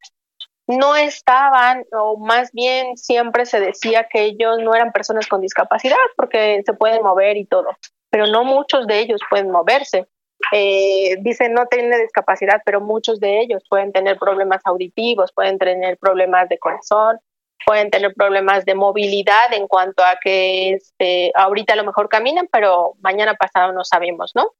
no 0.67 0.95
estaban, 0.95 1.83
o 1.93 2.17
más 2.17 2.51
bien 2.51 2.95
siempre 2.95 3.47
se 3.47 3.59
decía 3.59 4.07
que 4.07 4.23
ellos 4.23 4.59
no 4.59 4.75
eran 4.75 4.91
personas 4.91 5.27
con 5.27 5.41
discapacidad 5.41 5.97
porque 6.15 6.61
se 6.63 6.73
pueden 6.73 7.01
mover 7.01 7.37
y 7.37 7.45
todo, 7.45 7.69
pero 8.10 8.28
no 8.28 8.43
muchos 8.43 8.88
de 8.88 8.99
ellos 8.99 9.22
pueden 9.30 9.51
moverse. 9.51 10.07
Eh, 10.53 11.18
dicen 11.20 11.53
no 11.53 11.66
tiene 11.68 11.97
discapacidad, 11.97 12.62
pero 12.66 12.80
muchos 12.80 13.20
de 13.20 13.41
ellos 13.41 13.64
pueden 13.70 13.91
tener 13.91 14.18
problemas 14.18 14.62
auditivos, 14.66 15.32
pueden 15.34 15.57
tener 15.57 15.97
problemas 15.97 16.47
de 16.47 16.57
corazón, 16.57 17.20
pueden 17.66 17.91
tener 17.91 18.14
problemas 18.14 18.66
de 18.66 18.76
movilidad 18.76 19.53
en 19.53 19.68
cuanto 19.68 20.03
a 20.03 20.18
que 20.22 20.72
este, 20.74 21.32
ahorita 21.36 21.74
a 21.74 21.76
lo 21.76 21.84
mejor 21.84 22.10
caminan, 22.10 22.47
pero 22.51 22.93
mañana 23.01 23.36
pasado 23.36 23.74
no 23.74 23.84
sabemos, 23.84 24.32
¿no? 24.34 24.51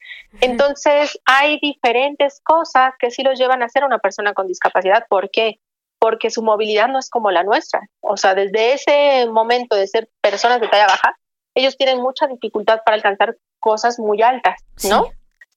Entonces 0.41 1.20
hay 1.26 1.60
diferentes 1.60 2.41
cosas 2.43 2.93
que 3.00 3.12
sí 3.12 3.24
los 3.24 3.39
llevan 3.39 3.64
a 3.64 3.70
ser 3.70 3.84
una 3.84 4.00
persona 4.00 4.34
con 4.34 4.47
discapacidad. 4.47 5.06
¿Por 5.10 5.32
qué? 5.32 5.60
Porque 5.97 6.30
su 6.30 6.43
movilidad 6.43 6.88
no 6.88 7.00
es 7.00 7.10
como 7.10 7.32
la 7.32 7.43
nuestra. 7.43 7.82
O 8.02 8.18
sea, 8.18 8.36
desde 8.36 8.74
ese 8.74 9.28
momento 9.28 9.76
de 9.76 9.88
ser 9.88 10.10
personas 10.22 10.62
de 10.62 10.68
talla 10.68 10.88
baja, 10.88 11.18
ellos 11.56 11.78
tienen 11.78 12.02
mucha 12.02 12.28
dificultad 12.28 12.82
para 12.86 12.95
alcanzar 12.95 13.38
cosas 13.60 14.00
muy 14.00 14.22
altas, 14.22 14.62
¿no? 14.89 15.10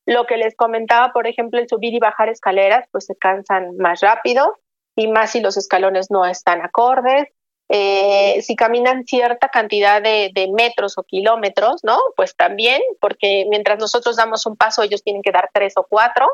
Lo 0.05 0.27
que 0.27 0.37
les 0.37 0.57
comentaba, 0.57 1.13
por 1.13 1.27
ejemplo, 1.27 1.61
el 1.61 1.69
subir 1.69 1.95
y 1.95 2.01
bajar 2.01 2.29
escaleras, 2.29 2.87
pues 2.91 3.07
se 3.07 3.17
cansan 3.17 3.77
más 3.77 4.01
rápido 4.01 4.59
y 4.97 5.07
más 5.09 5.31
si 5.31 5.41
los 5.41 5.57
escalones 5.57 6.11
no 6.11 6.27
están 6.27 6.61
acordes. 6.61 7.29
Eh, 7.75 8.43
si 8.43 8.55
caminan 8.55 9.07
cierta 9.07 9.49
cantidad 9.49 10.03
de, 10.03 10.51
metros 10.53 10.99
o 10.99 11.05
kilómetros, 11.05 11.83
¿no? 11.83 11.99
Pues 12.17 12.37
también, 12.37 12.83
porque 13.01 13.47
mientras 13.49 13.79
nosotros 13.79 14.17
damos 14.17 14.45
un 14.45 14.57
paso, 14.57 14.83
ellos 14.83 15.03
tienen 15.03 15.23
que 15.23 15.33
dar 15.33 15.49
tres 15.55 15.75
o 15.77 15.87
cuatro 15.89 16.29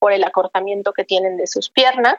por 0.00 0.12
el 0.12 0.24
acortamiento 0.24 0.92
que 0.92 1.04
tienen 1.04 1.36
de 1.36 1.46
sus 1.46 1.70
piernas. 1.70 2.16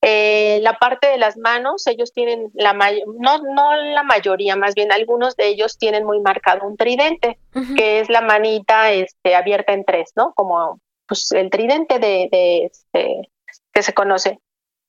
Eh, 0.00 0.60
la 0.62 0.74
parte 0.74 1.08
de 1.08 1.18
las 1.18 1.36
manos, 1.36 1.86
ellos 1.88 2.12
tienen 2.12 2.50
la 2.54 2.72
no, 2.72 3.38
no 3.38 3.74
la 3.74 4.04
mayoría, 4.04 4.54
más 4.54 4.74
bien 4.74 4.92
algunos 4.92 5.34
de 5.36 5.48
ellos 5.48 5.76
tienen 5.76 6.04
muy 6.04 6.20
marcado 6.20 6.66
un 6.66 6.76
tridente, 6.76 7.38
que 7.76 7.98
es 8.00 8.08
la 8.08 8.20
manita 8.20 8.92
este, 8.92 9.34
abierta 9.34 9.72
en 9.72 9.84
tres, 9.84 10.12
¿no? 10.14 10.32
Como 10.34 10.80
pues, 11.06 11.32
el 11.32 11.50
tridente 11.50 11.98
de, 11.98 12.28
de 12.30 12.66
este, 12.66 13.28
que 13.72 13.82
se 13.82 13.92
conoce. 13.92 14.38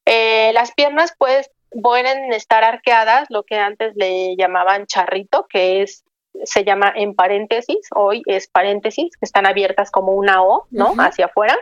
Eh, 0.05 0.51
las 0.53 0.73
piernas 0.73 1.13
pues 1.17 1.49
pueden 1.81 2.31
estar 2.33 2.63
arqueadas, 2.63 3.27
lo 3.29 3.43
que 3.43 3.55
antes 3.55 3.93
le 3.95 4.35
llamaban 4.35 4.85
charrito, 4.85 5.47
que 5.49 5.81
es 5.81 6.03
se 6.43 6.63
llama 6.63 6.93
en 6.95 7.15
paréntesis, 7.15 7.87
hoy 7.95 8.21
es 8.25 8.47
paréntesis, 8.47 9.17
que 9.17 9.25
están 9.25 9.45
abiertas 9.45 9.91
como 9.91 10.13
una 10.13 10.43
O, 10.43 10.67
¿no? 10.71 10.93
Hacia 10.97 11.25
afuera. 11.25 11.57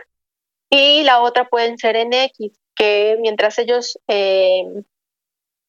Y 0.70 1.02
la 1.02 1.20
otra 1.20 1.48
pueden 1.48 1.78
ser 1.78 1.96
en 1.96 2.12
X, 2.12 2.52
que 2.78 3.18
mientras 3.20 3.58
ellos 3.58 3.98
eh, 4.06 4.64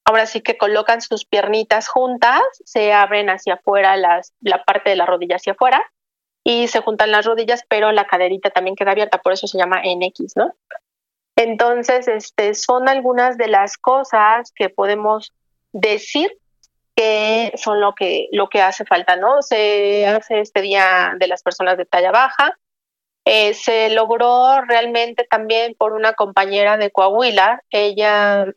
ahora 0.05 0.25
sí 0.25 0.41
que 0.41 0.57
colocan 0.57 1.01
sus 1.01 1.25
piernitas 1.25 1.87
juntas, 1.87 2.41
se 2.65 2.93
abren 2.93 3.29
hacia 3.29 3.55
afuera 3.55 3.97
las, 3.97 4.33
la 4.41 4.63
parte 4.63 4.91
de 4.91 4.95
la 4.95 5.05
rodilla 5.05 5.35
hacia 5.35 5.53
afuera 5.53 5.85
y 6.43 6.67
se 6.67 6.79
juntan 6.81 7.11
las 7.11 7.25
rodillas, 7.25 7.63
pero 7.67 7.91
la 7.91 8.05
caderita 8.05 8.49
también 8.49 8.75
queda 8.75 8.91
abierta, 8.91 9.19
por 9.19 9.33
eso 9.33 9.47
se 9.47 9.57
llama 9.57 9.81
en 9.83 10.01
X, 10.03 10.33
¿no? 10.35 10.53
Entonces, 11.35 12.07
este, 12.07 12.53
son 12.53 12.89
algunas 12.89 13.37
de 13.37 13.47
las 13.47 13.77
cosas 13.77 14.51
que 14.53 14.69
podemos 14.69 15.33
decir 15.71 16.37
que 16.95 17.53
son 17.55 17.79
lo 17.79 17.93
que, 17.95 18.27
lo 18.31 18.49
que 18.49 18.61
hace 18.61 18.83
falta, 18.83 19.15
¿no? 19.15 19.41
Se 19.41 20.05
hace 20.07 20.41
este 20.41 20.61
día 20.61 21.13
de 21.17 21.27
las 21.27 21.43
personas 21.43 21.77
de 21.77 21.85
talla 21.85 22.11
baja. 22.11 22.57
Eh, 23.31 23.53
se 23.53 23.91
logró 23.91 24.59
realmente 24.61 25.23
también 25.23 25.75
por 25.77 25.93
una 25.93 26.13
compañera 26.13 26.77
de 26.77 26.89
Coahuila. 26.89 27.61
Ella 27.69 28.47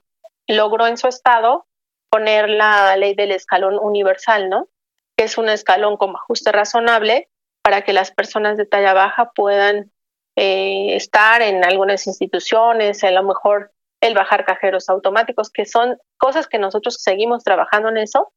logró 0.48 0.86
en 0.86 0.96
su 0.96 1.08
estado 1.08 1.66
poner 2.08 2.48
la 2.48 2.96
ley 2.96 3.14
del 3.14 3.32
escalón 3.32 3.78
universal, 3.78 4.48
¿no? 4.48 4.68
Que 5.14 5.24
es 5.24 5.36
un 5.36 5.50
escalón 5.50 5.98
como 5.98 6.16
ajuste 6.16 6.52
razonable 6.52 7.28
para 7.62 7.82
que 7.82 7.92
las 7.92 8.12
personas 8.12 8.56
de 8.56 8.64
talla 8.64 8.94
baja 8.94 9.30
puedan 9.34 9.92
eh, 10.36 10.96
estar 10.96 11.42
en 11.42 11.66
algunas 11.66 12.06
instituciones, 12.06 13.04
a 13.04 13.10
lo 13.10 13.24
mejor 13.24 13.72
el 14.00 14.14
bajar 14.14 14.46
cajeros 14.46 14.88
automáticos, 14.88 15.50
que 15.50 15.66
son 15.66 15.98
cosas 16.16 16.46
que 16.46 16.58
nosotros 16.58 16.96
seguimos 16.98 17.44
trabajando 17.44 17.90
en 17.90 17.98
eso, 17.98 18.32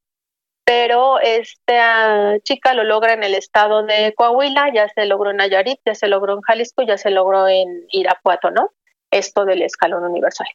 pero 0.66 1.20
esta 1.20 2.40
chica 2.40 2.74
lo 2.74 2.84
logra 2.84 3.14
en 3.14 3.24
el 3.24 3.36
estado 3.36 3.84
de 3.84 4.14
Coahuila, 4.16 4.72
ya 4.74 4.90
se 4.90 5.06
logró 5.06 5.30
en 5.30 5.38
Nayarit, 5.38 5.80
ya 5.86 5.94
se 5.94 6.08
logró 6.08 6.34
en 6.34 6.42
Jalisco, 6.42 6.82
ya 6.82 6.98
se 6.98 7.12
logró 7.12 7.48
en 7.48 7.86
Irapuato, 7.90 8.50
¿no? 8.50 8.72
Esto 9.12 9.46
del 9.46 9.62
escalón 9.62 10.04
universal. 10.04 10.48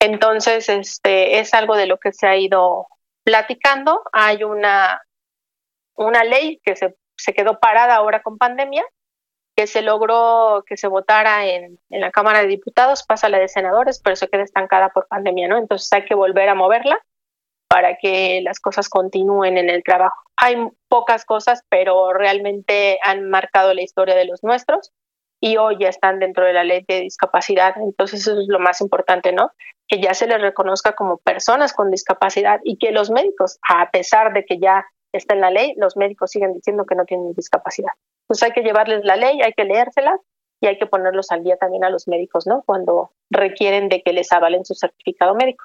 Entonces, 0.00 0.70
este 0.70 1.40
es 1.40 1.52
algo 1.52 1.76
de 1.76 1.86
lo 1.86 1.98
que 1.98 2.12
se 2.12 2.26
ha 2.26 2.36
ido 2.36 2.86
platicando. 3.22 4.02
Hay 4.12 4.44
una, 4.44 5.02
una 5.94 6.24
ley 6.24 6.58
que 6.64 6.74
se, 6.74 6.96
se 7.16 7.34
quedó 7.34 7.60
parada 7.60 7.96
ahora 7.96 8.22
con 8.22 8.38
pandemia, 8.38 8.84
que 9.54 9.66
se 9.66 9.82
logró 9.82 10.64
que 10.66 10.78
se 10.78 10.88
votara 10.88 11.46
en, 11.46 11.78
en, 11.90 12.00
la 12.00 12.10
Cámara 12.10 12.40
de 12.40 12.48
Diputados, 12.48 13.04
pasa 13.04 13.26
a 13.26 13.30
la 13.30 13.38
de 13.38 13.48
senadores, 13.48 14.00
pero 14.02 14.16
se 14.16 14.28
queda 14.28 14.42
estancada 14.42 14.88
por 14.88 15.06
pandemia, 15.06 15.48
¿no? 15.48 15.58
Entonces 15.58 15.92
hay 15.92 16.06
que 16.06 16.14
volver 16.14 16.48
a 16.48 16.54
moverla 16.54 16.98
para 17.74 17.96
que 17.96 18.40
las 18.44 18.60
cosas 18.60 18.88
continúen 18.88 19.58
en 19.58 19.68
el 19.68 19.82
trabajo. 19.82 20.14
Hay 20.36 20.56
pocas 20.88 21.24
cosas, 21.24 21.64
pero 21.68 22.12
realmente 22.12 23.00
han 23.02 23.28
marcado 23.28 23.74
la 23.74 23.82
historia 23.82 24.14
de 24.14 24.26
los 24.26 24.44
nuestros 24.44 24.92
y 25.40 25.56
hoy 25.56 25.78
ya 25.80 25.88
están 25.88 26.20
dentro 26.20 26.44
de 26.44 26.52
la 26.52 26.62
ley 26.62 26.84
de 26.86 27.00
discapacidad. 27.00 27.74
Entonces 27.78 28.20
eso 28.20 28.40
es 28.40 28.46
lo 28.46 28.60
más 28.60 28.80
importante, 28.80 29.32
¿no? 29.32 29.50
Que 29.88 30.00
ya 30.00 30.14
se 30.14 30.28
les 30.28 30.40
reconozca 30.40 30.92
como 30.92 31.18
personas 31.18 31.72
con 31.72 31.90
discapacidad 31.90 32.60
y 32.62 32.78
que 32.78 32.92
los 32.92 33.10
médicos, 33.10 33.58
a 33.68 33.90
pesar 33.90 34.32
de 34.32 34.44
que 34.44 34.60
ya 34.60 34.84
está 35.12 35.34
en 35.34 35.40
la 35.40 35.50
ley, 35.50 35.74
los 35.76 35.96
médicos 35.96 36.30
siguen 36.30 36.52
diciendo 36.52 36.84
que 36.86 36.94
no 36.94 37.04
tienen 37.04 37.34
discapacidad 37.34 37.92
pues 38.26 38.42
hay 38.42 38.52
que 38.52 38.62
llevarles 38.62 39.04
la 39.04 39.16
ley, 39.16 39.40
hay 39.42 39.52
que 39.52 39.64
leérsela 39.64 40.18
y 40.60 40.66
hay 40.66 40.78
que 40.78 40.86
ponerlos 40.86 41.30
al 41.30 41.44
día 41.44 41.56
también 41.56 41.84
a 41.84 41.90
los 41.90 42.08
médicos, 42.08 42.46
¿no? 42.46 42.62
Cuando 42.64 43.12
requieren 43.30 43.88
de 43.88 44.02
que 44.02 44.12
les 44.12 44.32
avalen 44.32 44.64
su 44.64 44.74
certificado 44.74 45.34
médico. 45.34 45.64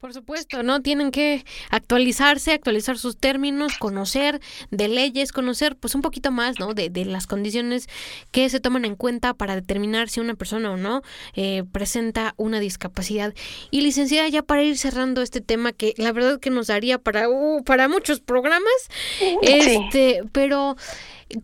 Por 0.00 0.14
supuesto, 0.14 0.62
¿no? 0.62 0.80
Tienen 0.80 1.10
que 1.10 1.44
actualizarse, 1.68 2.52
actualizar 2.52 2.96
sus 2.96 3.18
términos, 3.18 3.76
conocer 3.76 4.40
de 4.70 4.88
leyes, 4.88 5.30
conocer 5.30 5.76
pues 5.76 5.94
un 5.94 6.00
poquito 6.00 6.30
más, 6.30 6.58
¿no? 6.58 6.72
De, 6.72 6.88
de 6.88 7.04
las 7.04 7.26
condiciones 7.26 7.86
que 8.30 8.48
se 8.48 8.60
toman 8.60 8.86
en 8.86 8.96
cuenta 8.96 9.34
para 9.34 9.56
determinar 9.56 10.08
si 10.08 10.20
una 10.20 10.36
persona 10.36 10.70
o 10.70 10.78
no 10.78 11.02
eh, 11.34 11.64
presenta 11.70 12.32
una 12.38 12.60
discapacidad. 12.60 13.34
Y 13.70 13.82
licenciada, 13.82 14.26
ya 14.28 14.40
para 14.40 14.62
ir 14.62 14.78
cerrando 14.78 15.20
este 15.20 15.42
tema 15.42 15.72
que 15.72 15.92
la 15.98 16.12
verdad 16.12 16.40
que 16.40 16.48
nos 16.48 16.68
daría 16.68 16.96
para, 16.96 17.28
uh, 17.28 17.62
para 17.62 17.86
muchos 17.86 18.20
programas, 18.20 18.72
este, 19.42 20.22
pero... 20.32 20.78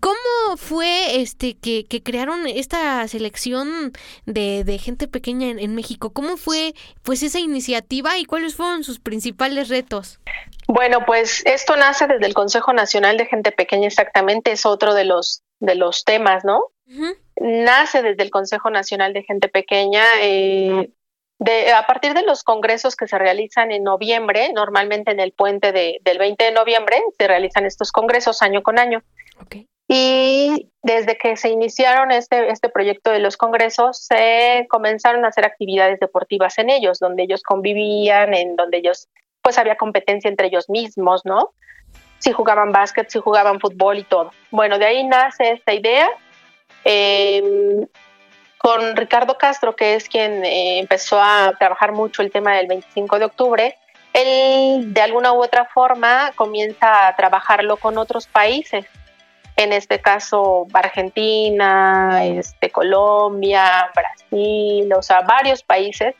¿Cómo 0.00 0.56
fue 0.56 1.20
este 1.20 1.56
que, 1.56 1.84
que 1.84 2.02
crearon 2.02 2.46
esta 2.46 3.06
selección 3.06 3.92
de, 4.24 4.64
de 4.64 4.78
gente 4.78 5.06
pequeña 5.06 5.48
en, 5.48 5.58
en, 5.58 5.74
México? 5.74 6.12
¿Cómo 6.12 6.36
fue 6.36 6.74
pues 7.02 7.22
esa 7.22 7.38
iniciativa 7.38 8.18
y 8.18 8.24
cuáles 8.24 8.56
fueron 8.56 8.82
sus 8.82 8.98
principales 8.98 9.68
retos? 9.68 10.18
Bueno, 10.66 11.04
pues 11.06 11.44
esto 11.46 11.76
nace 11.76 12.08
desde 12.08 12.26
el 12.26 12.34
Consejo 12.34 12.72
Nacional 12.72 13.16
de 13.16 13.26
Gente 13.26 13.52
Pequeña 13.52 13.86
exactamente, 13.86 14.52
es 14.52 14.66
otro 14.66 14.94
de 14.94 15.04
los 15.04 15.42
de 15.60 15.74
los 15.74 16.04
temas, 16.04 16.44
¿no? 16.44 16.64
Nace 17.40 18.02
desde 18.02 18.22
el 18.22 18.30
Consejo 18.30 18.70
Nacional 18.70 19.12
de 19.12 19.22
Gente 19.22 19.48
Pequeña. 19.48 20.04
Eh, 20.20 20.90
de, 21.38 21.72
a 21.72 21.86
partir 21.86 22.14
de 22.14 22.22
los 22.22 22.42
congresos 22.42 22.96
que 22.96 23.06
se 23.06 23.18
realizan 23.18 23.70
en 23.70 23.84
noviembre, 23.84 24.50
normalmente 24.54 25.10
en 25.10 25.20
el 25.20 25.32
puente 25.32 25.72
de, 25.72 26.00
del 26.02 26.18
20 26.18 26.44
de 26.44 26.52
noviembre, 26.52 27.02
se 27.18 27.28
realizan 27.28 27.66
estos 27.66 27.92
congresos 27.92 28.42
año 28.42 28.62
con 28.62 28.78
año. 28.78 29.02
Okay. 29.44 29.68
Y 29.88 30.70
desde 30.82 31.16
que 31.16 31.36
se 31.36 31.48
iniciaron 31.48 32.10
este, 32.10 32.50
este 32.50 32.68
proyecto 32.68 33.10
de 33.10 33.20
los 33.20 33.36
congresos, 33.36 33.98
se 33.98 34.66
comenzaron 34.68 35.24
a 35.24 35.28
hacer 35.28 35.44
actividades 35.44 36.00
deportivas 36.00 36.58
en 36.58 36.70
ellos, 36.70 36.98
donde 36.98 37.22
ellos 37.22 37.42
convivían, 37.42 38.34
en 38.34 38.56
donde 38.56 38.78
ellos, 38.78 39.08
pues 39.42 39.58
había 39.58 39.76
competencia 39.76 40.28
entre 40.28 40.48
ellos 40.48 40.68
mismos, 40.68 41.24
¿no? 41.24 41.52
Si 42.18 42.32
jugaban 42.32 42.72
básquet, 42.72 43.08
si 43.10 43.20
jugaban 43.20 43.60
fútbol 43.60 43.98
y 43.98 44.04
todo. 44.04 44.32
Bueno, 44.50 44.78
de 44.78 44.86
ahí 44.86 45.04
nace 45.04 45.52
esta 45.52 45.72
idea. 45.72 46.08
Eh, 46.84 47.86
con 48.58 48.96
Ricardo 48.96 49.38
Castro, 49.38 49.76
que 49.76 49.94
es 49.94 50.08
quien 50.08 50.44
eh, 50.44 50.80
empezó 50.80 51.20
a 51.20 51.52
trabajar 51.56 51.92
mucho 51.92 52.22
el 52.22 52.32
tema 52.32 52.56
del 52.56 52.66
25 52.66 53.20
de 53.20 53.24
octubre, 53.24 53.76
él 54.12 54.92
de 54.92 55.00
alguna 55.02 55.32
u 55.32 55.42
otra 55.42 55.66
forma 55.66 56.32
comienza 56.34 57.06
a 57.06 57.14
trabajarlo 57.14 57.76
con 57.76 57.98
otros 57.98 58.26
países 58.26 58.86
en 59.56 59.72
este 59.72 60.00
caso 60.00 60.66
Argentina, 60.72 62.24
este, 62.24 62.70
Colombia, 62.70 63.90
Brasil, 63.94 64.92
o 64.92 65.02
sea, 65.02 65.22
varios 65.22 65.62
países, 65.62 66.14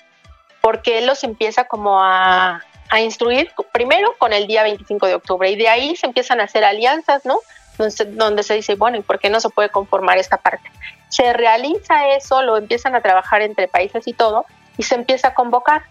porque 0.61 0.99
él 0.99 1.07
los 1.07 1.23
empieza 1.23 1.65
como 1.65 2.03
a, 2.03 2.63
a 2.89 3.01
instruir 3.01 3.51
primero 3.73 4.15
con 4.19 4.33
el 4.33 4.47
día 4.47 4.63
25 4.63 5.07
de 5.07 5.15
octubre 5.15 5.51
y 5.51 5.57
de 5.57 5.69
ahí 5.69 5.97
se 5.97 6.07
empiezan 6.07 6.41
a 6.41 6.45
hacer 6.45 6.65
alianzas, 6.65 7.25
¿no? 7.25 7.41
Donde, 7.79 8.43
se 8.43 8.55
dice, 8.55 8.75
bueno, 8.75 8.97
¿y 8.97 9.03
por 9.03 9.19
qué 9.19 9.29
no 9.29 9.39
se 9.39 9.51
puede 9.51 9.69
conformar 9.69 10.17
esta 10.17 10.39
parte? 10.39 10.71
Se 11.11 11.33
realiza 11.35 12.09
eso, 12.09 12.43
lo 12.43 12.57
empiezan 12.57 12.95
a 12.95 13.03
trabajar 13.03 13.43
entre 13.43 13.69
países 13.69 14.07
y 14.09 14.15
todo, 14.15 14.47
y 14.79 14.85
se 14.85 14.95
empieza 14.95 15.29
a 15.29 15.35
convocar. 15.35 15.83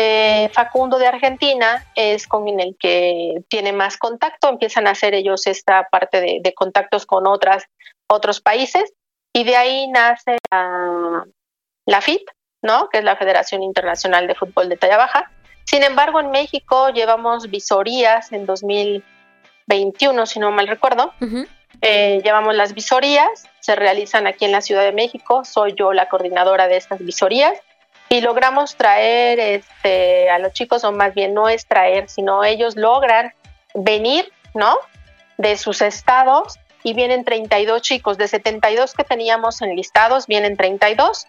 Eh, 0.00 0.48
Facundo 0.52 0.96
de 0.96 1.08
Argentina 1.08 1.84
es 1.96 2.28
con 2.28 2.46
el 2.60 2.76
que 2.78 3.42
tiene 3.48 3.72
más 3.72 3.96
contacto, 3.96 4.48
empiezan 4.48 4.86
a 4.86 4.92
hacer 4.92 5.12
ellos 5.12 5.48
esta 5.48 5.88
parte 5.90 6.20
de, 6.20 6.54
contactos 6.54 7.04
con 7.04 7.26
otras, 7.26 7.64
otros 8.08 8.40
países, 8.40 8.92
y 9.32 9.42
de 9.42 9.56
ahí 9.56 9.88
nace 9.88 10.38
la, 10.52 11.24
la 11.84 12.00
FIT, 12.00 12.22
¿no? 12.62 12.88
que 12.88 12.98
es 12.98 13.04
la 13.04 13.16
Federación 13.16 13.64
Internacional 13.64 14.28
de 14.28 14.36
Fútbol 14.36 14.68
de 14.68 14.76
Talla 14.76 14.98
Baja, 14.98 15.32
sin 15.68 15.82
embargo, 15.82 16.18
en 16.20 16.30
México 16.30 16.88
llevamos 16.90 17.50
visorías 17.50 18.32
en 18.32 18.46
2021, 18.46 20.24
si 20.24 20.40
no 20.40 20.50
mal 20.50 20.66
recuerdo. 20.66 21.12
Eh, 21.82 22.22
llevamos 22.24 22.54
las 22.54 22.72
visorías, 22.72 23.46
se 23.60 23.76
realizan 23.76 24.26
aquí 24.26 24.46
en 24.46 24.52
la 24.52 24.62
Ciudad 24.62 24.82
de 24.82 24.92
México, 24.92 25.44
soy 25.44 25.74
yo 25.74 25.92
la 25.92 26.08
coordinadora 26.08 26.68
de 26.68 26.78
estas 26.78 27.00
visorías 27.00 27.52
y 28.08 28.20
logramos 28.20 28.76
traer 28.76 29.38
este, 29.38 30.30
a 30.30 30.38
los 30.38 30.52
chicos, 30.52 30.84
o 30.84 30.92
más 30.92 31.14
bien 31.14 31.34
no 31.34 31.48
es 31.48 31.66
traer, 31.66 32.08
sino 32.08 32.44
ellos 32.44 32.76
logran 32.76 33.32
venir, 33.74 34.32
¿no? 34.54 34.78
De 35.36 35.56
sus 35.56 35.82
estados 35.82 36.58
y 36.82 36.94
vienen 36.94 37.24
32 37.24 37.82
chicos, 37.82 38.18
de 38.18 38.28
72 38.28 38.94
que 38.94 39.04
teníamos 39.04 39.60
enlistados, 39.62 40.26
vienen 40.26 40.56
32 40.56 41.26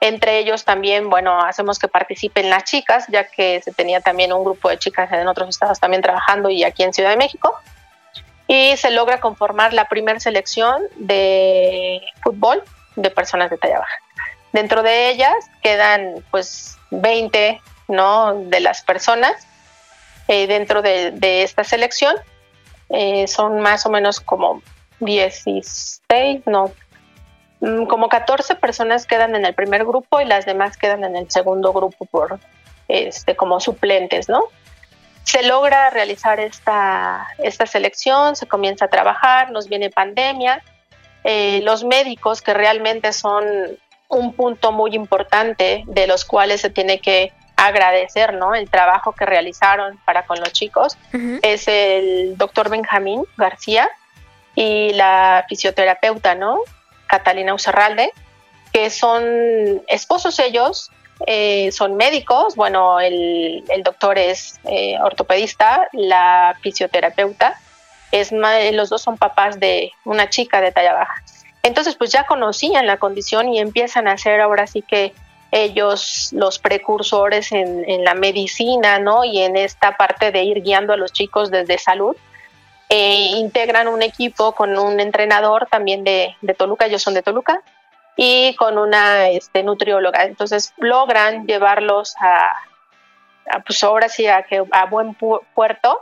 entre 0.00 0.38
ellos 0.38 0.64
también, 0.64 1.10
bueno, 1.10 1.38
hacemos 1.42 1.78
que 1.78 1.86
participen 1.86 2.48
las 2.48 2.64
chicas, 2.64 3.04
ya 3.08 3.24
que 3.24 3.60
se 3.62 3.72
tenía 3.72 4.00
también 4.00 4.32
un 4.32 4.42
grupo 4.42 4.70
de 4.70 4.78
chicas 4.78 5.12
en 5.12 5.28
otros 5.28 5.50
estados 5.50 5.78
también 5.78 6.02
trabajando 6.02 6.48
y 6.48 6.64
aquí 6.64 6.82
en 6.82 6.94
Ciudad 6.94 7.10
de 7.10 7.18
México. 7.18 7.54
Y 8.46 8.76
se 8.78 8.90
logra 8.90 9.20
conformar 9.20 9.74
la 9.74 9.88
primera 9.88 10.18
selección 10.18 10.82
de 10.96 12.00
fútbol 12.22 12.62
de 12.96 13.10
personas 13.10 13.50
de 13.50 13.58
talla 13.58 13.78
baja. 13.78 13.94
Dentro 14.52 14.82
de 14.82 15.10
ellas 15.10 15.34
quedan 15.62 16.24
pues 16.30 16.76
20 16.90 17.60
¿no? 17.88 18.34
de 18.34 18.60
las 18.60 18.82
personas 18.82 19.46
eh, 20.28 20.46
dentro 20.46 20.82
de, 20.82 21.42
esta 21.42 21.64
selección. 21.64 22.16
Eh, 22.88 23.28
son 23.28 23.60
más 23.60 23.86
o 23.86 23.90
menos 23.90 24.20
como 24.20 24.62
16, 24.98 26.42
no, 26.46 26.72
Mm, 27.60 27.84
como 27.86 28.08
14 28.08 28.54
personas 28.54 29.06
quedan 29.06 29.34
en 29.34 29.44
el 29.44 29.54
primer 29.54 29.84
grupo 29.84 30.20
y 30.20 30.24
las 30.24 30.46
demás 30.46 30.76
quedan 30.76 31.04
en 31.04 31.16
el 31.16 31.30
segundo 31.30 31.72
grupo 31.72 32.06
por 32.06 32.40
este 32.88 33.36
como 33.36 33.60
suplentes, 33.60 34.28
¿no? 34.28 34.44
Se 35.24 35.42
logra 35.42 35.90
realizar 35.90 36.40
esta, 36.40 37.28
esta 37.38 37.66
selección, 37.66 38.34
se 38.34 38.48
comienza 38.48 38.86
a 38.86 38.88
trabajar, 38.88 39.50
nos 39.52 39.68
viene 39.68 39.90
pandemia, 39.90 40.62
eh, 41.22 41.60
los 41.62 41.84
médicos 41.84 42.40
que 42.40 42.54
realmente 42.54 43.12
son 43.12 43.44
un 44.10 44.34
punto 44.34 44.72
muy 44.72 44.94
importante 44.94 45.84
de 45.86 46.06
los 46.06 46.24
cuales 46.24 46.60
se 46.60 46.70
tiene 46.70 47.00
que 47.00 47.32
agradecer, 47.56 48.34
¿no? 48.34 48.54
El 48.54 48.68
trabajo 48.68 49.12
que 49.12 49.26
realizaron 49.26 49.98
para 50.04 50.26
con 50.26 50.40
los 50.40 50.52
chicos 50.52 50.96
es 51.42 51.68
el 51.68 52.36
doctor 52.36 52.70
Benjamín 52.70 53.24
García 53.36 53.88
y 54.54 54.92
la 54.94 55.44
fisioterapeuta, 55.48 56.34
¿no? 56.34 56.58
Catalina 57.06 57.54
Ucerralde, 57.54 58.12
que 58.72 58.90
son 58.90 59.24
esposos 59.88 60.38
ellos, 60.38 60.90
eh, 61.26 61.70
son 61.72 61.96
médicos, 61.96 62.56
bueno, 62.56 62.98
el, 62.98 63.62
doctor 63.84 64.18
es 64.18 64.58
eh, 64.64 64.96
ortopedista, 65.00 65.88
la 65.92 66.56
fisioterapeuta, 66.62 67.60
es 68.10 68.32
los 68.32 68.88
dos 68.88 69.02
son 69.02 69.18
papás 69.18 69.60
de 69.60 69.92
una 70.04 70.30
chica 70.30 70.60
de 70.60 70.72
talla 70.72 70.94
baja. 70.94 71.22
Entonces, 71.62 71.94
pues 71.96 72.10
ya 72.10 72.24
conocían 72.24 72.86
la 72.86 72.96
condición 72.98 73.48
y 73.48 73.60
empiezan 73.60 74.08
a 74.08 74.16
ser 74.16 74.40
ahora 74.40 74.66
sí 74.66 74.82
que 74.82 75.12
ellos 75.52 76.30
los 76.32 76.58
precursores 76.58 77.52
en, 77.52 78.04
la 78.04 78.14
medicina, 78.14 78.98
¿no? 78.98 79.24
Y 79.24 79.40
en 79.40 79.56
esta 79.56 79.96
parte 79.96 80.30
de 80.30 80.44
ir 80.44 80.62
guiando 80.62 80.92
a 80.92 80.96
los 80.96 81.12
chicos 81.12 81.50
desde 81.50 81.76
salud 81.78 82.16
eh, 82.88 83.32
integran 83.36 83.88
un 83.88 84.02
equipo 84.02 84.52
con 84.52 84.78
un 84.78 85.00
entrenador 85.00 85.66
también 85.70 86.04
de, 86.04 86.36
Toluca, 86.56 86.86
ellos 86.86 87.02
son 87.02 87.14
de 87.14 87.22
Toluca, 87.22 87.62
y 88.16 88.54
con 88.56 88.78
una 88.78 89.28
este, 89.28 89.62
nutrióloga. 89.62 90.24
Entonces 90.24 90.72
logran 90.76 91.46
llevarlos 91.46 92.14
a, 92.20 92.52
pues 93.66 93.82
ahora 93.84 94.08
sí, 94.08 94.26
a 94.26 94.44
buen 94.88 95.14
puerto, 95.14 96.00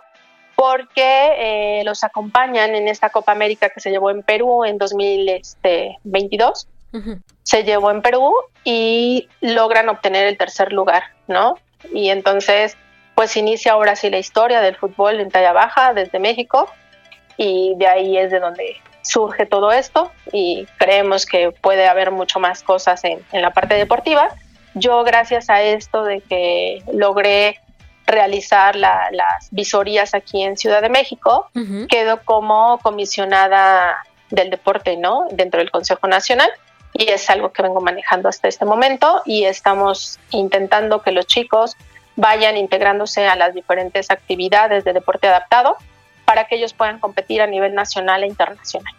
porque 0.58 1.78
eh, 1.78 1.84
los 1.84 2.02
acompañan 2.02 2.74
en 2.74 2.88
esta 2.88 3.10
Copa 3.10 3.30
América 3.30 3.68
que 3.68 3.78
se 3.78 3.90
llevó 3.90 4.10
en 4.10 4.24
Perú 4.24 4.64
en 4.64 4.76
2022. 4.76 6.66
Este, 6.92 7.18
se 7.44 7.62
llevó 7.62 7.92
en 7.92 8.02
Perú 8.02 8.34
y 8.64 9.28
logran 9.40 9.88
obtener 9.88 10.26
el 10.26 10.36
tercer 10.36 10.72
lugar, 10.72 11.04
¿no? 11.28 11.54
Y 11.94 12.08
entonces 12.08 12.76
pues 13.14 13.36
inicia 13.36 13.74
ahora 13.74 13.94
sí 13.94 14.10
la 14.10 14.18
historia 14.18 14.60
del 14.60 14.74
fútbol 14.74 15.20
en 15.20 15.30
talla 15.30 15.52
baja 15.52 15.94
desde 15.94 16.18
México 16.18 16.68
y 17.36 17.74
de 17.76 17.86
ahí 17.86 18.18
es 18.18 18.32
de 18.32 18.40
donde 18.40 18.78
surge 19.02 19.46
todo 19.46 19.70
esto 19.70 20.10
y 20.32 20.66
creemos 20.76 21.24
que 21.24 21.52
puede 21.52 21.86
haber 21.86 22.10
mucho 22.10 22.40
más 22.40 22.64
cosas 22.64 23.04
en, 23.04 23.20
la 23.30 23.52
parte 23.52 23.76
deportiva. 23.76 24.30
Yo 24.74 25.04
gracias 25.04 25.50
a 25.50 25.62
esto 25.62 26.02
de 26.02 26.20
que 26.20 26.82
logré 26.92 27.60
realizar 28.08 28.74
las 28.74 29.50
visorías 29.50 30.14
aquí 30.14 30.42
en 30.42 30.56
Ciudad 30.56 30.82
de 30.82 30.88
México, 30.88 31.48
quedo 31.88 32.22
como 32.24 32.78
comisionada 32.78 34.02
del 34.30 34.50
deporte, 34.50 34.96
¿no? 34.96 35.28
Dentro 35.30 35.60
del 35.60 35.70
Consejo 35.70 36.08
Nacional 36.08 36.50
y 36.94 37.10
es 37.10 37.28
algo 37.30 37.52
que 37.52 37.62
vengo 37.62 37.80
manejando 37.80 38.28
hasta 38.28 38.48
este 38.48 38.64
momento 38.64 39.22
y 39.24 39.44
estamos 39.44 40.18
intentando 40.30 41.02
que 41.02 41.12
los 41.12 41.26
chicos 41.26 41.76
vayan 42.16 42.56
integrándose 42.56 43.26
a 43.26 43.36
las 43.36 43.54
diferentes 43.54 44.10
actividades 44.10 44.84
de 44.84 44.92
deporte 44.92 45.28
adaptado 45.28 45.76
para 46.24 46.46
que 46.46 46.56
ellos 46.56 46.72
puedan 46.72 46.98
competir 46.98 47.40
a 47.42 47.46
nivel 47.46 47.74
nacional 47.74 48.24
e 48.24 48.26
internacional. 48.26 48.92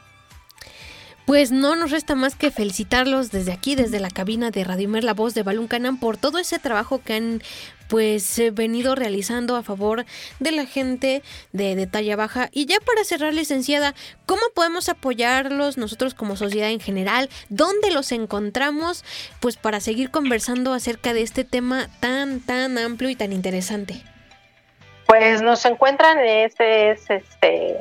Pues 1.26 1.52
no 1.52 1.76
nos 1.76 1.92
resta 1.92 2.16
más 2.16 2.36
que 2.36 2.50
felicitarlos 2.50 3.30
desde 3.30 3.52
aquí, 3.52 3.76
desde 3.76 4.00
la 4.00 4.10
cabina 4.10 4.50
de 4.50 4.64
Radio 4.64 4.90
Mer, 4.90 5.04
la 5.04 5.14
voz 5.14 5.36
de 5.36 5.44
Balún 5.44 5.68
Canam, 5.68 6.00
por 6.00 6.18
todo 6.18 6.40
ese 6.40 6.58
trabajo 6.58 7.02
que 7.04 7.14
han 7.14 7.44
pues 7.90 8.40
eh, 8.40 8.52
venido 8.52 8.96
realizando 8.96 9.58
a 9.58 9.64
favor 9.64 10.06
de 10.40 10.52
la 10.52 10.66
gente 10.66 11.22
de, 11.52 11.76
de, 11.76 11.88
talla 11.88 12.16
baja. 12.16 12.48
Y 12.54 12.66
ya 12.66 12.78
para 12.86 13.04
cerrar, 13.04 13.34
licenciada, 13.34 13.94
¿cómo 14.26 14.42
podemos 14.56 14.88
apoyarlos 14.88 15.78
nosotros 15.78 16.14
como 16.14 16.38
sociedad 16.38 16.70
en 16.70 16.80
general? 16.80 17.30
¿Dónde 17.50 17.92
los 17.92 18.12
encontramos? 18.14 19.04
Pues 19.42 19.58
para 19.58 19.82
seguir 19.82 20.12
conversando 20.12 20.74
acerca 20.74 21.14
de 21.14 21.24
este 21.24 21.44
tema 21.44 21.90
tan, 22.00 22.40
tan 22.40 22.78
amplio 22.78 23.10
y 23.10 23.16
tan 23.16 23.34
interesante. 23.34 23.96
Pues 25.08 25.42
nos 25.42 25.66
encuentran, 25.66 26.20
este 26.20 26.92
es 26.92 27.10
este 27.10 27.78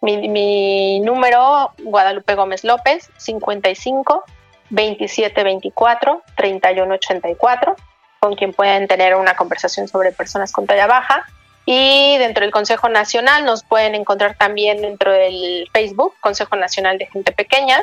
mi, 0.00 1.00
número, 1.00 1.72
Guadalupe 1.82 2.34
Gómez 2.34 2.64
López, 2.64 3.10
55 3.18 4.24
27 4.70 5.44
24 5.44 6.22
31 6.36 6.94
84, 6.94 7.76
con 8.20 8.34
quien 8.34 8.52
pueden 8.52 8.88
tener 8.88 9.14
una 9.14 9.36
conversación 9.36 9.88
sobre 9.88 10.12
personas 10.12 10.52
con 10.52 10.66
talla 10.66 10.86
baja. 10.86 11.24
Y 11.68 12.16
dentro 12.18 12.42
del 12.42 12.52
Consejo 12.52 12.88
Nacional 12.88 13.44
nos 13.44 13.64
pueden 13.64 13.96
encontrar 13.96 14.36
también 14.36 14.80
dentro 14.82 15.12
del 15.12 15.68
Facebook, 15.72 16.14
Consejo 16.20 16.54
Nacional 16.54 16.96
de 16.96 17.06
Gente 17.06 17.32
Pequeña. 17.32 17.82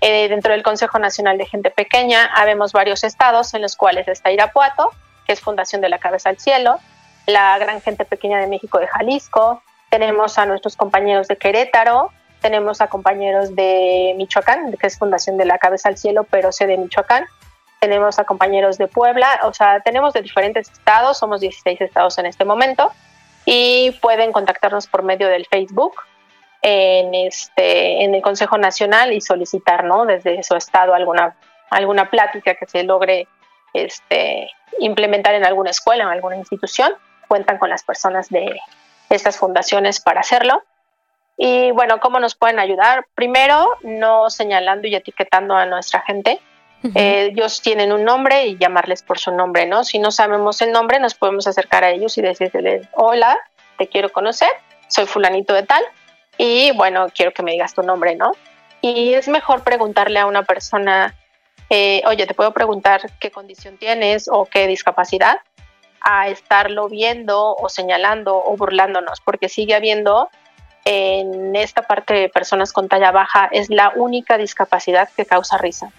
Eh, 0.00 0.28
dentro 0.28 0.52
del 0.52 0.64
Consejo 0.64 0.98
Nacional 0.98 1.38
de 1.38 1.46
Gente 1.46 1.70
Pequeña 1.70 2.26
habemos 2.34 2.72
varios 2.72 3.04
estados 3.04 3.54
en 3.54 3.62
los 3.62 3.76
cuales 3.76 4.08
está 4.08 4.32
Irapuato, 4.32 4.90
que 5.26 5.32
es 5.32 5.40
Fundación 5.40 5.80
de 5.80 5.88
la 5.88 5.98
Cabeza 5.98 6.28
al 6.28 6.38
Cielo, 6.38 6.80
la 7.26 7.56
Gran 7.58 7.80
Gente 7.80 8.04
Pequeña 8.04 8.38
de 8.38 8.48
México 8.48 8.80
de 8.80 8.88
Jalisco, 8.88 9.62
tenemos 9.90 10.38
a 10.38 10.46
nuestros 10.46 10.76
compañeros 10.76 11.28
de 11.28 11.36
Querétaro, 11.36 12.10
tenemos 12.40 12.80
a 12.80 12.88
compañeros 12.88 13.54
de 13.54 14.14
Michoacán, 14.16 14.72
que 14.72 14.86
es 14.86 14.98
Fundación 14.98 15.36
de 15.36 15.44
la 15.44 15.58
Cabeza 15.58 15.88
al 15.88 15.98
Cielo, 15.98 16.26
pero 16.30 16.52
sé 16.52 16.66
de 16.66 16.78
Michoacán. 16.78 17.26
Tenemos 17.80 18.18
a 18.18 18.24
compañeros 18.24 18.78
de 18.78 18.86
Puebla, 18.86 19.40
o 19.44 19.52
sea, 19.52 19.80
tenemos 19.80 20.12
de 20.12 20.22
diferentes 20.22 20.70
estados, 20.70 21.18
somos 21.18 21.40
16 21.40 21.80
estados 21.80 22.18
en 22.18 22.26
este 22.26 22.44
momento, 22.44 22.92
y 23.44 23.92
pueden 24.02 24.32
contactarnos 24.32 24.86
por 24.86 25.02
medio 25.02 25.28
del 25.28 25.46
Facebook 25.46 25.94
en, 26.62 27.14
este, 27.14 28.04
en 28.04 28.14
el 28.14 28.22
Consejo 28.22 28.58
Nacional 28.58 29.12
y 29.12 29.20
solicitar 29.20 29.84
¿no? 29.84 30.04
desde 30.04 30.42
su 30.42 30.54
estado 30.56 30.94
alguna, 30.94 31.36
alguna 31.70 32.10
plática 32.10 32.54
que 32.54 32.66
se 32.66 32.84
logre 32.84 33.26
este, 33.72 34.50
implementar 34.78 35.34
en 35.34 35.44
alguna 35.44 35.70
escuela 35.70 36.06
o 36.06 36.10
alguna 36.10 36.36
institución. 36.36 36.92
Cuentan 37.28 37.58
con 37.58 37.70
las 37.70 37.82
personas 37.82 38.28
de, 38.28 38.60
estas 39.10 39.38
fundaciones 39.38 40.00
para 40.00 40.20
hacerlo. 40.20 40.62
Y 41.36 41.72
bueno, 41.72 42.00
¿cómo 42.00 42.20
nos 42.20 42.34
pueden 42.34 42.58
ayudar? 42.58 43.06
Primero, 43.14 43.76
no 43.82 44.30
señalando 44.30 44.86
y 44.86 44.94
etiquetando 44.94 45.54
a 45.54 45.66
nuestra 45.66 46.00
gente, 46.02 46.40
Eh, 46.94 47.30
ellos 47.32 47.60
tienen 47.60 47.92
un 47.92 48.04
nombre 48.04 48.46
y 48.46 48.56
llamarles 48.56 49.02
por 49.02 49.18
su 49.18 49.30
nombre, 49.32 49.66
¿no? 49.66 49.84
Si 49.84 49.98
no 49.98 50.10
sabemos 50.10 50.62
el 50.62 50.72
nombre, 50.72 50.98
nos 50.98 51.14
podemos 51.14 51.46
acercar 51.46 51.84
a 51.84 51.90
ellos 51.90 52.16
y 52.16 52.22
decirles, 52.22 52.88
hola, 52.92 53.38
te 53.76 53.86
quiero 53.88 54.10
conocer, 54.10 54.48
soy 54.88 55.06
fulanito 55.06 55.52
de 55.52 55.62
tal, 55.62 55.82
y 56.38 56.72
bueno, 56.72 57.06
quiero 57.14 57.32
que 57.32 57.42
me 57.42 57.52
digas 57.52 57.74
tu 57.74 57.82
nombre, 57.82 58.16
¿no? 58.16 58.32
Y 58.80 59.12
es 59.12 59.28
mejor 59.28 59.62
preguntarle 59.62 60.20
a 60.20 60.26
una 60.26 60.42
persona, 60.42 61.14
eh, 61.68 62.02
oye, 62.06 62.26
te 62.26 62.32
puedo 62.32 62.52
preguntar 62.52 63.10
qué 63.20 63.30
condición 63.30 63.76
tienes 63.76 64.26
o 64.26 64.46
qué 64.46 64.66
discapacidad, 64.66 65.38
a 66.00 66.28
estarlo 66.28 66.88
viendo 66.88 67.54
o 67.54 67.68
señalando 67.68 68.42
o 68.42 68.56
burlándonos, 68.56 69.20
porque 69.20 69.50
sigue 69.50 69.74
habiendo 69.74 70.30
en 70.86 71.54
esta 71.56 71.82
parte 71.82 72.14
de 72.14 72.28
personas 72.30 72.72
con 72.72 72.88
talla 72.88 73.10
baja, 73.10 73.50
es 73.52 73.68
la 73.68 73.92
única 73.94 74.38
discapacidad 74.38 75.10
que 75.14 75.26
causa 75.26 75.58
risa. 75.58 75.92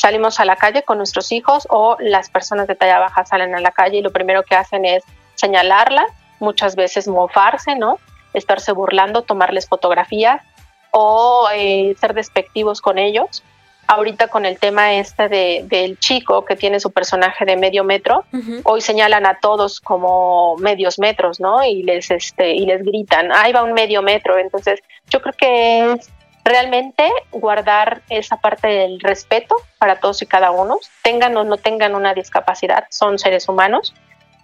Salimos 0.00 0.40
a 0.40 0.46
la 0.46 0.56
calle 0.56 0.82
con 0.82 0.96
nuestros 0.96 1.30
hijos 1.30 1.66
o 1.68 1.98
las 2.00 2.30
personas 2.30 2.66
de 2.66 2.74
talla 2.74 3.00
baja 3.00 3.26
salen 3.26 3.54
a 3.54 3.60
la 3.60 3.70
calle 3.70 3.98
y 3.98 4.02
lo 4.02 4.12
primero 4.12 4.42
que 4.44 4.54
hacen 4.54 4.86
es 4.86 5.04
señalarla, 5.34 6.06
muchas 6.38 6.74
veces 6.74 7.06
mofarse, 7.06 7.76
¿no? 7.76 7.98
estarse 8.32 8.72
burlando, 8.72 9.22
tomarles 9.22 9.68
fotografías 9.68 10.42
o 10.90 11.48
eh, 11.54 11.94
ser 12.00 12.14
despectivos 12.14 12.80
con 12.80 12.96
ellos. 12.96 13.42
Ahorita 13.88 14.28
con 14.28 14.46
el 14.46 14.58
tema 14.58 14.94
este 14.94 15.28
de, 15.28 15.64
del 15.66 15.98
chico 15.98 16.46
que 16.46 16.56
tiene 16.56 16.80
su 16.80 16.92
personaje 16.92 17.44
de 17.44 17.58
medio 17.58 17.84
metro, 17.84 18.24
hoy 18.62 18.80
señalan 18.80 19.26
a 19.26 19.38
todos 19.40 19.80
como 19.80 20.56
medios 20.56 20.98
metros, 20.98 21.40
¿no? 21.40 21.62
Y 21.62 21.82
les, 21.82 22.10
este, 22.10 22.54
y 22.54 22.64
les 22.64 22.82
gritan, 22.84 23.32
ahí 23.32 23.52
va 23.52 23.64
un 23.64 23.74
medio 23.74 24.00
metro. 24.00 24.38
Entonces, 24.38 24.80
yo 25.10 25.20
creo 25.20 25.34
que 25.36 25.92
es 25.92 26.08
realmente 26.44 27.10
guardar 27.32 28.02
esa 28.08 28.36
parte 28.38 28.68
del 28.68 29.00
respeto 29.00 29.56
para 29.78 29.96
todos 29.96 30.22
y 30.22 30.26
cada 30.26 30.50
uno, 30.50 30.78
tengan 31.02 31.36
o 31.36 31.44
no 31.44 31.56
tengan 31.56 31.94
una 31.94 32.14
discapacidad, 32.14 32.86
son 32.90 33.18
seres 33.18 33.48
humanos 33.48 33.94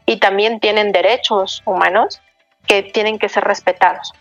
y 0.05 0.19
también 0.19 0.61
tienen 0.61 0.93
derechos 0.93 1.63
humanos 1.65 2.21
que 2.67 2.83
tienen 2.83 3.19
que 3.19 3.29
ser 3.29 3.45
respetados. 3.45 4.13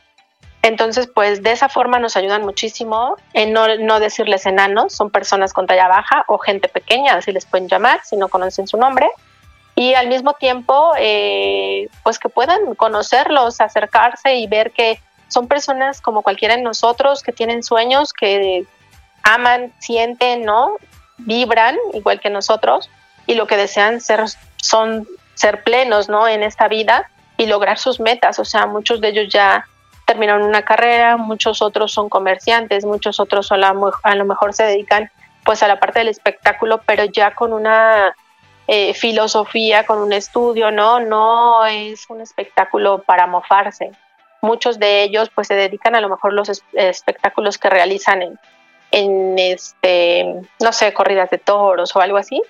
Entonces, 0.62 1.08
pues 1.14 1.44
de 1.44 1.52
esa 1.52 1.70
forma 1.70 2.00
nos 2.00 2.18
ayudan 2.18 2.42
muchísimo 2.42 3.18
en 3.34 3.54
no, 3.54 4.00
decirles 4.00 4.48
enanos, 4.48 4.94
son 4.94 5.12
personas 5.12 5.54
con 5.54 5.68
talla 5.68 5.88
baja 5.88 6.24
o 6.28 6.40
gente 6.40 6.70
pequeña, 6.70 7.14
así 7.14 7.32
les 7.32 7.46
pueden 7.46 7.68
llamar 7.68 8.02
si 8.04 8.18
no 8.18 8.30
conocen 8.30 8.68
su 8.68 8.76
nombre. 8.76 9.08
Y 9.76 9.94
al 9.94 10.08
mismo 10.08 10.34
tiempo, 10.34 10.94
eh, 10.98 11.88
pues 12.02 12.18
que 12.18 12.30
puedan 12.30 12.74
conocerlos, 12.74 13.62
acercarse 13.62 14.36
y 14.36 14.48
ver 14.48 14.72
que 14.72 15.00
son 15.36 15.50
personas 15.50 16.00
como 16.00 16.22
cualquiera 16.22 16.56
de 16.56 16.62
nosotros, 16.62 17.22
que 17.22 17.34
tienen 17.34 17.62
sueños, 17.62 18.14
que 18.14 18.66
aman, 19.22 19.74
sienten, 19.80 20.46
¿no? 20.46 20.78
Vibran 21.18 21.76
igual 21.92 22.22
que 22.22 22.30
nosotros 22.30 22.90
y 23.28 23.36
lo 23.36 23.46
que 23.46 23.58
desean 23.58 24.00
ser 24.00 24.24
son 24.56 25.06
ser 25.34 25.62
plenos, 25.64 26.08
¿no? 26.08 26.26
En 26.30 26.42
esta 26.42 26.70
vida 26.70 27.12
y 27.36 27.48
lograr 27.48 27.78
sus 27.78 28.00
metas. 28.00 28.40
O 28.40 28.46
sea, 28.46 28.66
muchos 28.66 29.02
de 29.02 29.10
ellos 29.10 29.28
ya 29.28 29.68
terminaron 30.06 30.44
una 30.44 30.62
carrera, 30.62 31.18
muchos 31.18 31.62
otros 31.62 31.92
son 31.92 32.08
comerciantes, 32.08 32.86
muchos 32.86 33.20
otros 33.20 33.52
a, 33.52 33.58
lo 33.58 34.26
mejor 34.26 34.54
se 34.54 34.64
dedican 34.64 35.12
pues 35.44 35.64
a 35.64 35.68
la 35.68 35.82
parte 35.82 36.00
del 36.00 36.08
espectáculo, 36.08 36.80
pero 36.86 37.04
ya 37.04 37.36
con 37.36 37.52
una 37.52 38.16
eh, 38.68 38.94
filosofía, 38.94 39.86
con 39.86 40.00
un 40.00 40.14
estudio, 40.14 40.72
¿no? 40.72 41.02
No 41.02 41.66
es 41.66 42.06
un 42.10 42.22
espectáculo 42.22 43.04
para 43.06 43.28
mofarse. 43.28 43.92
Muchos 44.46 44.78
de 44.78 45.04
ellos 45.04 45.32
pues 45.34 45.48
se 45.48 45.56
dedican 45.56 45.96
a 45.96 46.02
lo 46.02 46.10
mejor 46.10 46.32
los 46.34 46.62
espectáculos 46.74 47.58
que 47.58 47.70
realizan 47.70 48.22
en, 48.22 48.40
en 48.92 49.40
este, 49.40 50.36
no 50.62 50.72
sé, 50.72 50.94
corridas 50.94 51.32
de 51.32 51.40
toros 51.40 51.96
o 51.96 52.02
algo 52.02 52.18
así, 52.18 52.42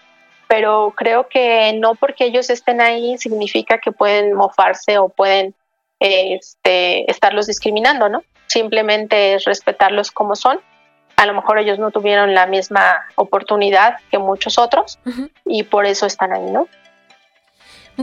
pero 0.47 0.93
creo 0.95 1.29
que 1.29 1.71
no 1.73 1.95
porque 1.95 2.25
ellos 2.25 2.49
estén 2.49 2.81
ahí 2.81 3.17
significa 3.17 3.79
que 3.79 3.93
pueden 3.93 4.33
mofarse 4.33 4.97
o 4.97 5.07
pueden 5.07 5.55
este, 5.99 7.09
estarlos 7.09 7.47
discriminando, 7.47 8.09
¿no? 8.09 8.23
Simplemente 8.47 9.35
es 9.35 9.45
respetarlos 9.45 10.11
como 10.11 10.35
son. 10.35 10.59
A 11.15 11.25
lo 11.25 11.33
mejor 11.33 11.59
ellos 11.59 11.79
no 11.79 11.91
tuvieron 11.91 12.33
la 12.33 12.45
misma 12.45 13.05
oportunidad 13.15 13.95
que 14.11 14.17
muchos 14.17 14.59
otros 14.59 14.99
y 15.45 15.63
por 15.63 15.85
eso 15.85 16.05
están 16.05 16.33
ahí, 16.33 16.51
¿no? 16.51 16.67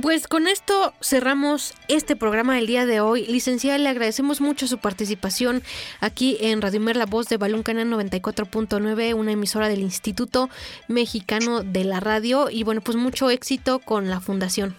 Pues 0.00 0.26
con 0.26 0.46
esto 0.46 0.94
cerramos 1.02 1.74
este 1.86 2.16
programa 2.16 2.54
del 2.54 2.66
día 2.66 2.86
de 2.86 3.02
hoy. 3.02 3.26
Licenciada, 3.26 3.76
le 3.76 3.90
agradecemos 3.90 4.40
mucho 4.40 4.66
su 4.66 4.78
participación 4.78 5.62
aquí 6.00 6.38
en 6.40 6.62
Radio 6.62 6.80
Mer, 6.80 6.96
la 6.96 7.04
voz 7.04 7.28
de 7.28 7.36
Balón 7.36 7.62
Canal 7.62 7.88
94.9, 7.88 9.12
una 9.14 9.32
emisora 9.32 9.68
del 9.68 9.80
Instituto 9.80 10.48
Mexicano 10.88 11.62
de 11.62 11.84
la 11.84 12.00
Radio. 12.00 12.48
Y 12.48 12.64
bueno, 12.64 12.80
pues 12.80 12.96
mucho 12.96 13.28
éxito 13.28 13.80
con 13.80 14.08
la 14.08 14.20
fundación. 14.20 14.74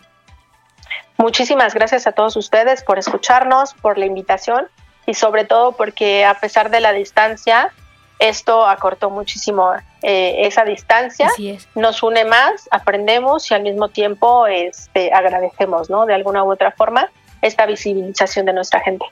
Muchísimas 1.17 1.75
gracias 1.75 2.07
a 2.07 2.13
todos 2.13 2.35
ustedes 2.35 2.83
por 2.83 2.97
escucharnos, 2.97 3.75
por 3.75 3.99
la 3.99 4.07
invitación 4.07 4.67
y 5.05 5.13
sobre 5.13 5.45
todo 5.45 5.73
porque 5.73 6.25
a 6.25 6.39
pesar 6.39 6.71
de 6.71 6.79
la 6.79 6.91
distancia, 6.91 7.71
esto 8.17 8.65
acortó 8.65 9.11
muchísimo 9.11 9.73
eh, 10.03 10.45
esa 10.45 10.65
distancia, 10.65 11.29
nos 11.75 12.03
une 12.03 12.25
más, 12.25 12.67
aprendemos 12.71 13.49
y 13.49 13.53
al 13.53 13.63
mismo 13.63 13.87
tiempo 13.87 14.47
este, 14.47 15.13
agradecemos, 15.13 15.89
¿no? 15.89 16.05
De 16.05 16.13
alguna 16.13 16.43
u 16.43 16.51
otra 16.51 16.71
forma 16.71 17.09
esta 17.41 17.65
visibilización 17.65 18.45
de 18.45 18.53
nuestra 18.53 18.81
gente. 18.81 19.05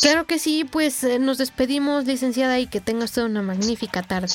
Claro 0.00 0.26
que 0.26 0.38
sí, 0.38 0.64
pues 0.64 1.02
eh, 1.04 1.18
nos 1.18 1.38
despedimos, 1.38 2.04
licenciada, 2.04 2.58
y 2.58 2.66
que 2.66 2.80
tengas 2.80 3.12
toda 3.12 3.26
una 3.26 3.42
magnífica 3.42 4.02
tarde. 4.02 4.34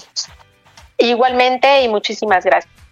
Igualmente 0.97 1.83
y 1.83 1.87
muchísimas 1.87 2.43
gracias. 2.43 2.82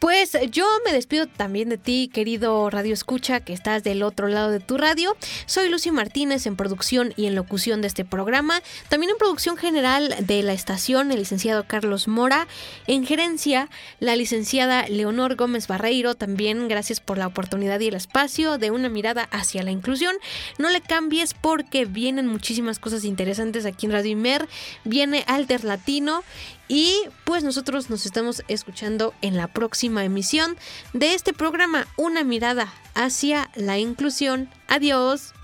Pues 0.00 0.34
yo 0.50 0.64
me 0.86 0.94
despido 0.94 1.26
también 1.26 1.68
de 1.68 1.76
ti, 1.76 2.08
querido 2.10 2.70
Radio 2.70 2.94
Escucha, 2.94 3.40
que 3.40 3.52
estás 3.52 3.84
del 3.84 4.02
otro 4.02 4.28
lado 4.28 4.50
de 4.50 4.58
tu 4.58 4.78
radio. 4.78 5.14
Soy 5.44 5.68
Lucy 5.68 5.90
Martínez 5.90 6.46
en 6.46 6.56
producción 6.56 7.12
y 7.18 7.26
en 7.26 7.34
locución 7.34 7.82
de 7.82 7.88
este 7.88 8.06
programa. 8.06 8.62
También 8.88 9.10
en 9.10 9.18
producción 9.18 9.58
general 9.58 10.14
de 10.20 10.42
la 10.42 10.54
estación, 10.54 11.12
el 11.12 11.18
licenciado 11.18 11.66
Carlos 11.66 12.08
Mora. 12.08 12.48
En 12.86 13.04
gerencia, 13.04 13.68
la 13.98 14.16
licenciada 14.16 14.88
Leonor 14.88 15.36
Gómez 15.36 15.66
Barreiro. 15.66 16.14
También 16.14 16.66
gracias 16.66 17.00
por 17.00 17.18
la 17.18 17.26
oportunidad 17.26 17.78
y 17.80 17.88
el 17.88 17.94
espacio 17.94 18.56
de 18.56 18.70
una 18.70 18.88
mirada 18.88 19.28
hacia 19.30 19.62
la 19.62 19.70
inclusión. 19.70 20.16
No 20.56 20.70
le 20.70 20.80
cambies 20.80 21.34
porque 21.34 21.84
vienen 21.84 22.26
muchísimas 22.26 22.78
cosas 22.78 23.04
interesantes 23.04 23.66
aquí 23.66 23.84
en 23.84 23.92
Radio 23.92 24.12
Imer. 24.12 24.48
Viene 24.82 25.24
Alter 25.26 25.62
Latino 25.62 26.24
y 26.70 26.94
pues 27.24 27.42
nosotros 27.42 27.90
nos 27.90 28.06
estamos 28.06 28.44
escuchando 28.46 29.12
en 29.22 29.36
la 29.36 29.48
próxima 29.48 30.04
emisión 30.04 30.56
de 30.92 31.14
este 31.14 31.32
programa 31.32 31.88
Una 31.96 32.22
mirada 32.22 32.72
hacia 32.94 33.50
la 33.56 33.78
inclusión. 33.78 34.48
Adiós. 34.68 35.34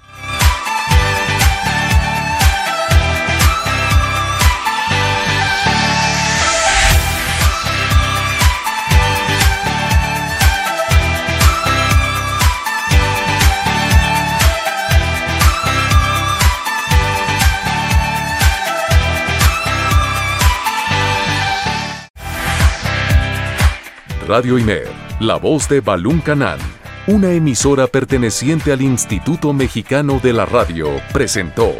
Radio 24.26 24.58
IMER, 24.58 24.88
la 25.20 25.36
voz 25.36 25.68
de 25.68 25.80
Balún 25.80 26.20
Canal, 26.20 26.58
una 27.06 27.30
emisora 27.30 27.86
perteneciente 27.86 28.72
al 28.72 28.82
Instituto 28.82 29.52
Mexicano 29.52 30.18
de 30.20 30.32
la 30.32 30.44
Radio, 30.44 31.00
presentó 31.12 31.72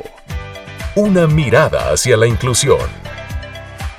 Una 0.95 1.27
mirada 1.27 1.93
hacia 1.93 2.17
la 2.17 2.29
inclusión. 2.29 2.79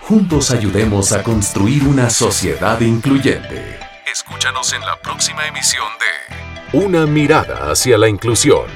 Juntos 0.02 0.52
ayudemos 0.52 1.12
a 1.12 1.24
construir 1.24 1.84
una 1.84 2.10
sociedad 2.10 2.80
incluyente. 2.80 3.80
Escúchanos 4.10 4.72
en 4.72 4.80
la 4.80 4.96
próxima 5.02 5.46
emisión 5.46 5.88
de 6.00 6.78
Una 6.78 7.06
mirada 7.06 7.70
hacia 7.70 7.98
la 7.98 8.08
inclusión. 8.08 8.68